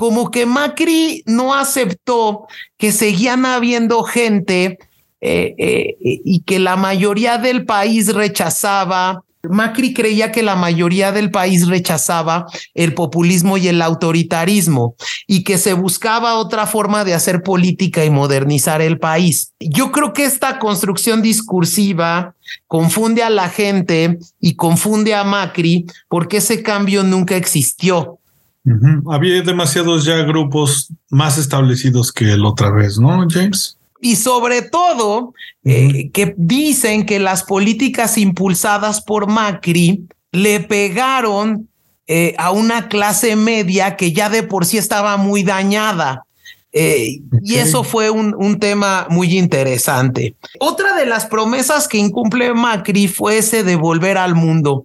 [0.00, 2.46] como que Macri no aceptó
[2.78, 4.78] que seguían habiendo gente
[5.20, 9.24] eh, eh, y que la mayoría del país rechazaba.
[9.42, 14.94] Macri creía que la mayoría del país rechazaba el populismo y el autoritarismo
[15.26, 19.52] y que se buscaba otra forma de hacer política y modernizar el país.
[19.60, 22.34] Yo creo que esta construcción discursiva
[22.68, 28.19] confunde a la gente y confunde a Macri porque ese cambio nunca existió.
[29.10, 33.78] Había demasiados ya grupos más establecidos que el otra vez, ¿no, James?
[34.02, 35.34] Y sobre todo,
[35.64, 41.68] eh, que dicen que las políticas impulsadas por Macri le pegaron
[42.06, 46.24] eh, a una clase media que ya de por sí estaba muy dañada.
[46.72, 50.36] Eh, y eso fue un, un, tema muy interesante.
[50.60, 54.84] Otra de las promesas que incumple Macri fue ese de volver al mundo.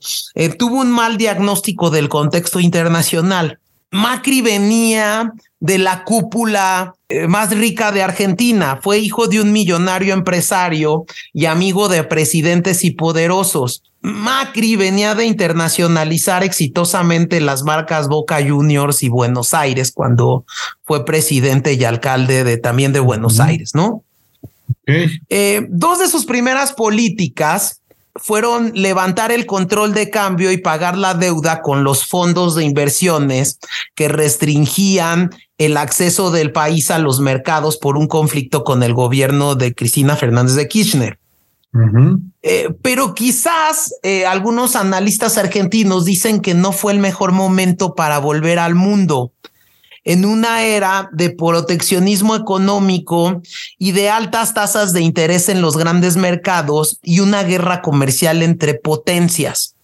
[0.58, 3.60] tuvo un mal diagnóstico del contexto internacional.
[3.96, 5.32] Macri venía
[5.62, 8.80] de la cúpula eh, más rica de Argentina.
[8.82, 13.84] Fue hijo de un millonario empresario y amigo de presidentes y poderosos.
[14.02, 20.44] Macri venía de internacionalizar exitosamente las marcas Boca Juniors y Buenos Aires cuando
[20.84, 24.04] fue presidente y alcalde de también de Buenos Aires, ¿no?
[24.86, 27.82] Eh, dos de sus primeras políticas
[28.16, 33.60] fueron levantar el control de cambio y pagar la deuda con los fondos de inversiones
[33.94, 39.56] que restringían el acceso del país a los mercados por un conflicto con el gobierno
[39.56, 41.20] de Cristina Fernández de Kirchner.
[42.42, 48.20] Eh, pero quizás eh, algunos analistas argentinos dicen que no fue el mejor momento para
[48.20, 49.34] volver al mundo
[50.06, 53.42] en una era de proteccionismo económico
[53.78, 58.76] y de altas tasas de interés en los grandes mercados y una guerra comercial entre
[58.76, 59.76] potencias.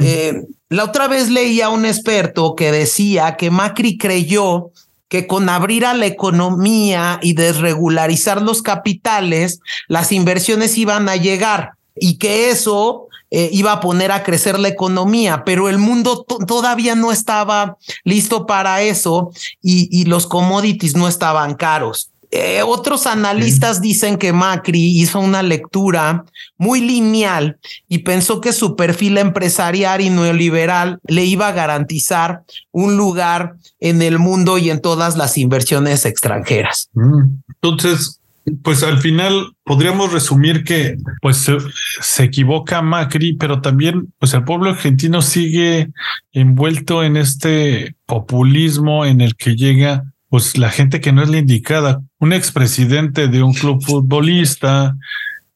[0.00, 4.70] Eh, la otra vez leía a un experto que decía que Macri creyó
[5.08, 11.72] que con abrir a la economía y desregularizar los capitales, las inversiones iban a llegar
[11.96, 16.94] y que eso eh, iba a poner a crecer la economía, pero el mundo todavía
[16.94, 22.12] no estaba listo para eso y los commodities no estaban caros.
[22.34, 26.24] Eh, otros analistas dicen que Macri hizo una lectura
[26.56, 27.58] muy lineal
[27.90, 34.00] y pensó que su perfil empresarial y neoliberal le iba a garantizar un lugar en
[34.00, 36.88] el mundo y en todas las inversiones extranjeras.
[36.94, 37.42] Mm.
[37.62, 38.21] Entonces,
[38.62, 41.56] pues al final podríamos resumir que pues se,
[42.00, 45.90] se, equivoca Macri, pero también pues el pueblo argentino sigue
[46.32, 51.38] envuelto en este populismo en el que llega pues la gente que no es la
[51.38, 54.96] indicada, un expresidente de un club futbolista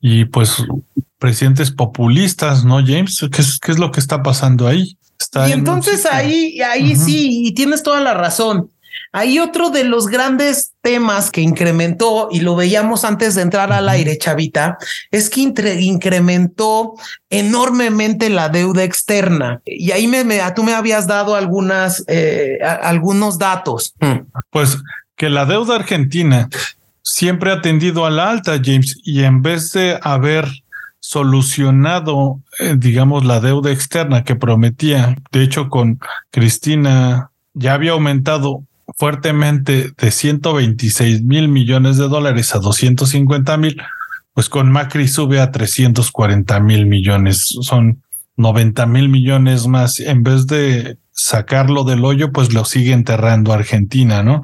[0.00, 0.62] y pues
[1.18, 3.26] presidentes populistas, ¿no, James?
[3.32, 4.96] ¿Qué es, qué es lo que está pasando ahí?
[5.48, 8.70] y entonces ahí, ahí sí, y tienes toda la razón.
[9.16, 13.88] Hay otro de los grandes temas que incrementó, y lo veíamos antes de entrar al
[13.88, 14.76] aire, Chavita,
[15.10, 16.92] es que incrementó
[17.30, 19.62] enormemente la deuda externa.
[19.64, 20.22] Y ahí me,
[20.54, 23.94] tú me habías dado algunas, eh, algunos datos.
[24.00, 24.26] Mm.
[24.50, 24.76] Pues
[25.16, 26.50] que la deuda argentina
[27.00, 30.46] siempre ha tendido a la alta, James, y en vez de haber
[31.00, 38.62] solucionado, eh, digamos, la deuda externa que prometía, de hecho, con Cristina ya había aumentado
[38.96, 43.82] fuertemente de 126 mil millones de dólares a 250 mil,
[44.32, 47.56] pues con Macri sube a 340 mil millones.
[47.62, 48.02] Son
[48.36, 49.98] 90 mil millones más.
[50.00, 54.42] En vez de sacarlo del hoyo, pues lo sigue enterrando Argentina, ¿no?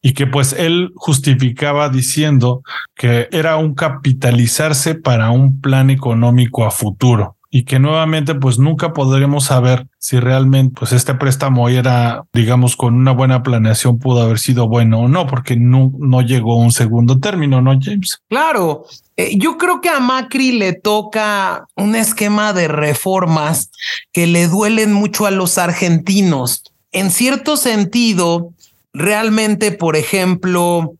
[0.00, 2.62] Y que pues él justificaba diciendo
[2.94, 8.92] que era un capitalizarse para un plan económico a futuro y que nuevamente pues nunca
[8.92, 14.40] podremos saber si realmente pues este préstamo era digamos con una buena planeación pudo haber
[14.40, 18.20] sido bueno o no porque no, no llegó un segundo término, ¿no James?
[18.28, 18.86] Claro,
[19.16, 23.70] eh, yo creo que a Macri le toca un esquema de reformas
[24.12, 26.64] que le duelen mucho a los argentinos.
[26.90, 28.50] En cierto sentido,
[28.92, 30.94] realmente, por ejemplo,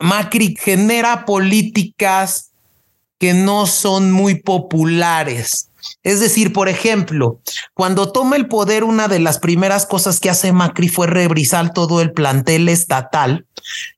[0.00, 2.50] Macri genera políticas
[3.20, 5.69] que no son muy populares
[6.02, 7.40] es decir, por ejemplo,
[7.74, 12.00] cuando toma el poder, una de las primeras cosas que hace Macri fue rebrisar todo
[12.00, 13.46] el plantel estatal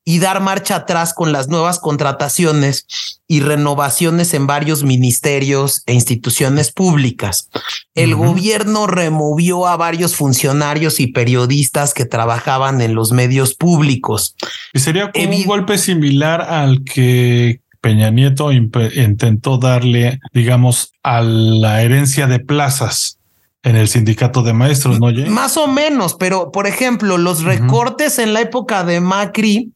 [0.04, 2.86] y dar marcha atrás con las nuevas contrataciones
[3.28, 7.48] y renovaciones en varios ministerios e instituciones públicas.
[7.94, 14.34] El gobierno removió a varios funcionarios y periodistas que trabajaban en los medios públicos.
[14.74, 21.82] Y sería como un golpe similar al que Peña Nieto intentó darle, digamos, a la
[21.82, 23.18] herencia de plazas
[23.64, 25.10] en el sindicato de maestros, ¿no?
[25.28, 29.72] Más o menos, pero por ejemplo, los recortes en la época de Macri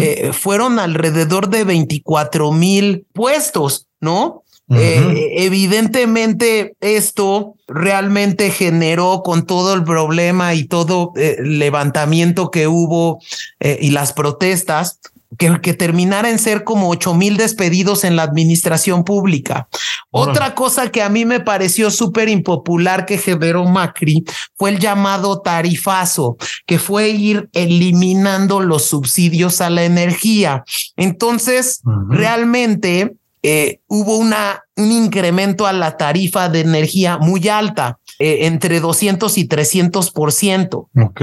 [0.00, 4.44] eh, fueron alrededor de 24 mil puestos, ¿no?
[4.72, 12.68] Eh, evidentemente esto realmente generó con todo el problema y todo el eh, levantamiento que
[12.68, 13.18] hubo
[13.58, 15.00] y las protestas,
[15.40, 19.68] que, que terminara en ser como ocho mil despedidos en la administración pública.
[20.10, 24.22] Otra cosa que a mí me pareció súper impopular que generó Macri
[24.54, 26.36] fue el llamado tarifazo,
[26.66, 30.62] que fue ir eliminando los subsidios a la energía.
[30.96, 31.80] Entonces,
[32.10, 38.80] realmente eh, hubo una, un incremento a la tarifa de energía muy alta, eh, entre
[38.80, 40.90] 200 y 300 por ciento.
[40.94, 41.22] Ok.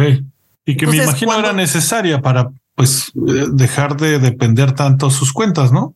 [0.65, 5.71] Y que me imagino era necesaria para pues eh, dejar de depender tanto sus cuentas,
[5.71, 5.95] ¿no?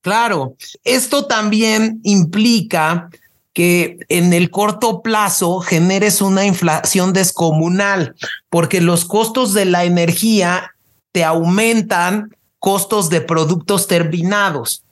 [0.00, 3.10] Claro, esto también implica
[3.52, 8.14] que en el corto plazo generes una inflación descomunal,
[8.48, 10.74] porque los costos de la energía
[11.12, 14.84] te aumentan costos de productos terminados.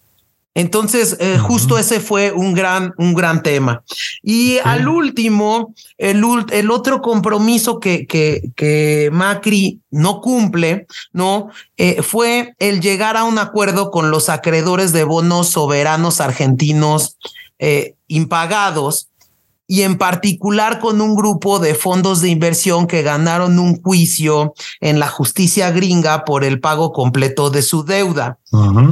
[0.56, 3.84] Entonces, eh, justo ese fue un gran, un gran tema.
[4.22, 11.50] Y al último, el, el otro compromiso que, que, que, Macri no cumple, ¿no?
[11.76, 17.18] Eh, fue el llegar a un acuerdo con los acreedores de bonos soberanos argentinos
[17.58, 19.10] eh, impagados
[19.66, 25.00] y en particular con un grupo de fondos de inversión que ganaron un juicio en
[25.00, 28.38] la justicia gringa por el pago completo de su deuda.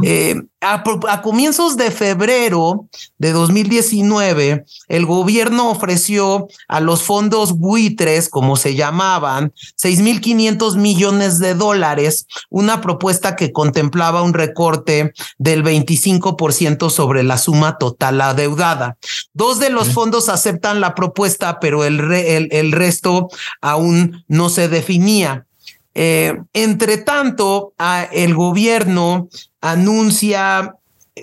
[0.02, 2.88] Eh, a, comienzos de febrero
[3.18, 11.54] de 2019, el gobierno ofreció a los fondos buitres, como se llamaban, 6.500 millones de
[11.54, 18.96] dólares, una propuesta que contemplaba un recorte del 25% sobre la suma total adeudada.
[19.32, 23.28] Dos de los fondos aceptan la propuesta, pero el, el resto
[23.60, 25.46] aún no se definía.
[25.94, 27.72] Eh, entre tanto,
[28.12, 29.28] el gobierno
[29.60, 30.74] anuncia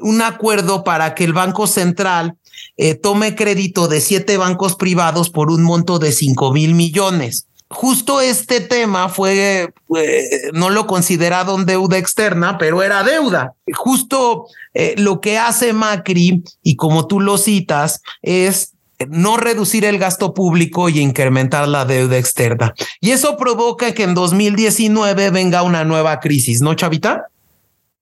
[0.02, 2.36] un acuerdo para que el Banco Central
[2.78, 7.48] eh, tome crédito de siete bancos privados por un monto de cinco mil millones.
[7.70, 9.74] Justo este tema fue,
[10.54, 13.54] no lo consideraron deuda externa, pero era deuda.
[13.74, 18.74] Justo eh, lo que hace Macri, y como tú lo citas, es
[19.10, 22.74] no reducir el gasto público y incrementar la deuda externa.
[23.00, 27.28] Y eso provoca que en 2019 venga una nueva crisis, ¿no, Chavita?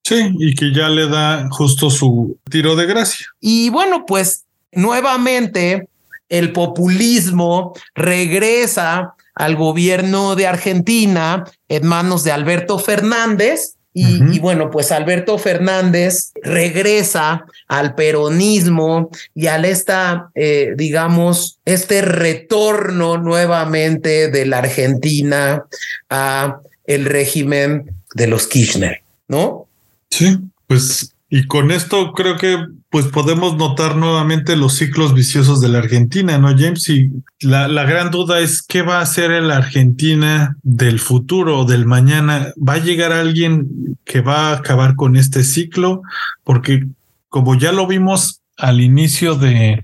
[0.03, 3.27] Sí, y que ya le da justo su tiro de gracia.
[3.39, 5.87] Y bueno, pues nuevamente
[6.29, 14.91] el populismo regresa al gobierno de Argentina en manos de Alberto Fernández y, bueno, pues
[14.91, 24.59] Alberto Fernández regresa al peronismo y al esta, eh, digamos, este retorno nuevamente de la
[24.59, 25.65] Argentina
[26.09, 29.67] a el régimen de los Kirchner, ¿no?
[30.09, 30.37] Sí,
[30.67, 32.57] pues y con esto creo que
[32.89, 36.89] pues podemos notar nuevamente los ciclos viciosos de la Argentina, ¿no, James?
[36.89, 41.85] Y la, la gran duda es qué va a hacer la Argentina del futuro, del
[41.85, 42.51] mañana.
[42.57, 46.01] ¿Va a llegar alguien que va a acabar con este ciclo?
[46.43, 46.87] Porque
[47.29, 49.83] como ya lo vimos al inicio de,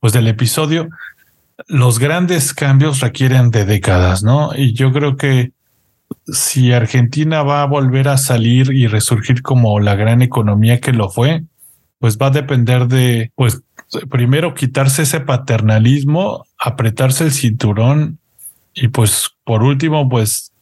[0.00, 0.88] pues, del episodio,
[1.66, 4.52] los grandes cambios requieren de décadas, ¿no?
[4.56, 5.52] Y yo creo que
[6.26, 11.10] si Argentina va a volver a salir y resurgir como la gran economía que lo
[11.10, 11.44] fue,
[11.98, 13.62] pues va a depender de, pues,
[14.10, 18.18] primero quitarse ese paternalismo, apretarse el cinturón
[18.74, 20.52] y pues por último, pues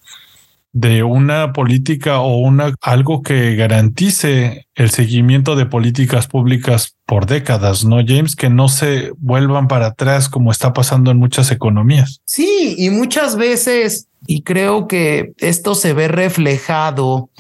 [0.76, 7.86] de una política o una algo que garantice el seguimiento de políticas públicas por décadas,
[7.86, 8.36] ¿no, James?
[8.36, 12.20] Que no se vuelvan para atrás como está pasando en muchas economías.
[12.26, 17.30] Sí, y muchas veces y creo que esto se ve reflejado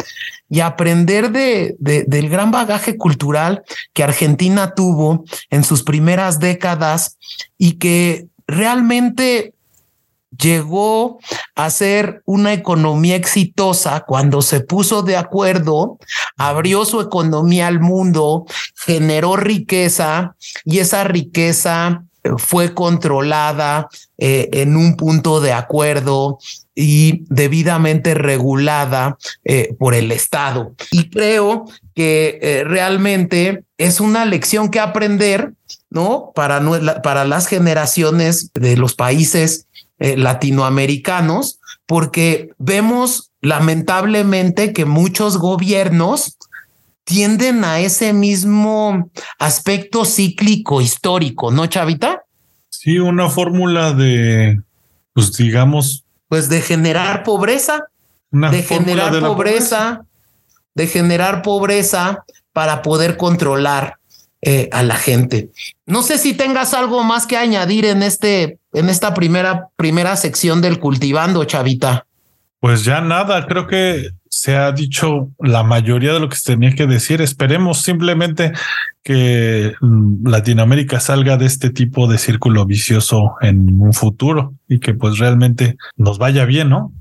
[0.48, 7.18] y aprender de, del gran bagaje cultural que Argentina tuvo en sus primeras décadas
[7.58, 9.52] y que realmente
[10.30, 11.18] llegó
[11.54, 15.98] a ser una economía exitosa cuando se puso de acuerdo,
[16.36, 20.34] abrió su economía al mundo, generó riqueza
[20.64, 22.02] y esa riqueza
[22.38, 23.88] fue controlada
[24.18, 26.38] eh, en un punto de acuerdo
[26.74, 30.74] y debidamente regulada eh, por el Estado.
[30.90, 35.52] Y creo que eh, realmente es una lección que aprender,
[35.88, 36.32] ¿no?
[36.34, 36.62] Para,
[37.02, 39.66] para las generaciones de los países
[39.98, 46.36] latinoamericanos, porque vemos lamentablemente que muchos gobiernos
[47.04, 52.24] tienden a ese mismo aspecto cíclico histórico, ¿no, Chavita?
[52.68, 54.60] Sí, una fórmula de,
[55.12, 56.04] pues digamos...
[56.28, 57.84] Pues de generar pobreza,
[58.32, 60.04] de generar pobreza,
[60.74, 63.98] de generar pobreza para poder controlar
[64.48, 65.50] eh, a la gente.
[65.86, 70.62] No sé si tengas algo más que añadir en este, en esta primera, primera sección
[70.62, 72.06] del cultivando, Chavita.
[72.60, 76.76] Pues ya nada, creo que se ha dicho la mayoría de lo que se tenía
[76.76, 77.20] que decir.
[77.20, 78.52] Esperemos simplemente
[79.02, 84.94] que mm, Latinoamérica salga de este tipo de círculo vicioso en un futuro y que
[84.94, 86.92] pues realmente nos vaya bien, ¿no?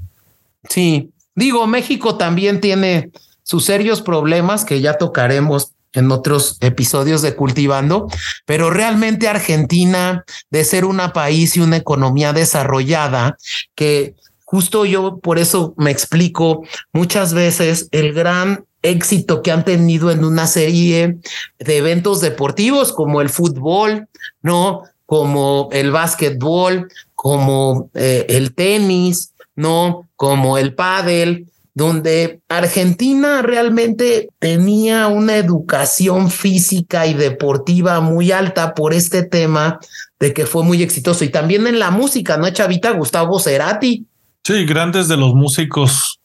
[0.68, 3.12] Sí, digo, México también tiene
[3.44, 8.08] sus serios problemas que ya tocaremos en otros episodios de Cultivando,
[8.46, 13.38] pero realmente Argentina, de ser un país y una economía desarrollada,
[13.76, 16.64] que justo yo por eso me explico
[16.94, 21.18] muchas veces el gran éxito que han tenido en una serie
[21.60, 24.08] de eventos deportivos como el fútbol,
[24.42, 24.84] ¿no?
[25.06, 30.08] Como el básquetbol, como eh, el tenis, ¿no?
[30.16, 38.93] Como el pádel, donde Argentina realmente tenía una educación física y deportiva muy alta por
[38.93, 39.80] este tema
[40.19, 41.23] de que fue muy exitoso.
[41.23, 42.91] Y también en la música, ¿no, Chavita?
[42.91, 44.07] Gustavo Cerati,
[44.45, 46.19] Sí, grandes de los músicos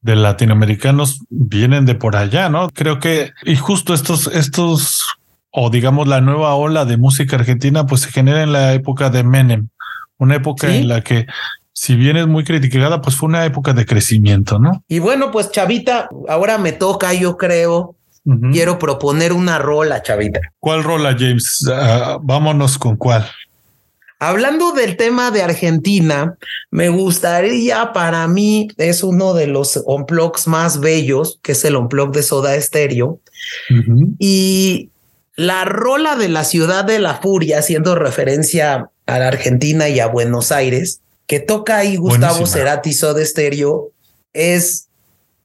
[0.00, 2.70] de latinoamericanos vienen de por allá, ¿no?
[2.70, 5.04] Creo que, y justo estos, estos,
[5.50, 9.24] o digamos la nueva ola de música argentina, pues se genera en la época de
[9.24, 9.68] Menem,
[10.16, 11.26] una época en la que
[11.80, 14.84] si bien es muy criticada, pues fue una época de crecimiento, ¿no?
[14.86, 17.94] Y bueno, pues Chavita, ahora me toca, yo creo,
[18.52, 20.40] quiero proponer una rola, chavita.
[20.58, 21.66] ¿Cuál rola, James?
[21.72, 23.26] Ah, vámonos con cuál.
[24.18, 26.34] Hablando del tema de Argentina,
[26.70, 32.12] me gustaría para mí, es uno de los unplugs más bellos, que es el unplug
[32.12, 33.20] de Soda Stereo.
[34.18, 34.90] Y
[35.34, 40.08] la rola de la ciudad de la furia, haciendo referencia a la Argentina y a
[40.08, 43.90] Buenos Aires, que toca ahí Gustavo Cerati Soda Stereo,
[44.32, 44.88] es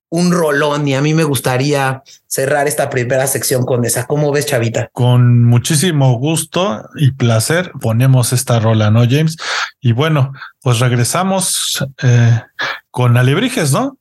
[0.10, 4.06] un rolón y a mí me gustaría cerrar esta primera sección con esa.
[4.06, 4.89] ¿Cómo ves, Chavita?
[4.93, 9.38] Con muchísimo gusto y placer ponemos esta rola, ¿no, James?
[9.81, 10.31] Y bueno,
[10.61, 12.41] pues regresamos eh,
[12.91, 13.97] con alebrijes, ¿no?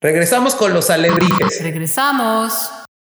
[0.00, 1.62] Regresamos con los alebrijes.
[1.62, 2.70] Regresamos.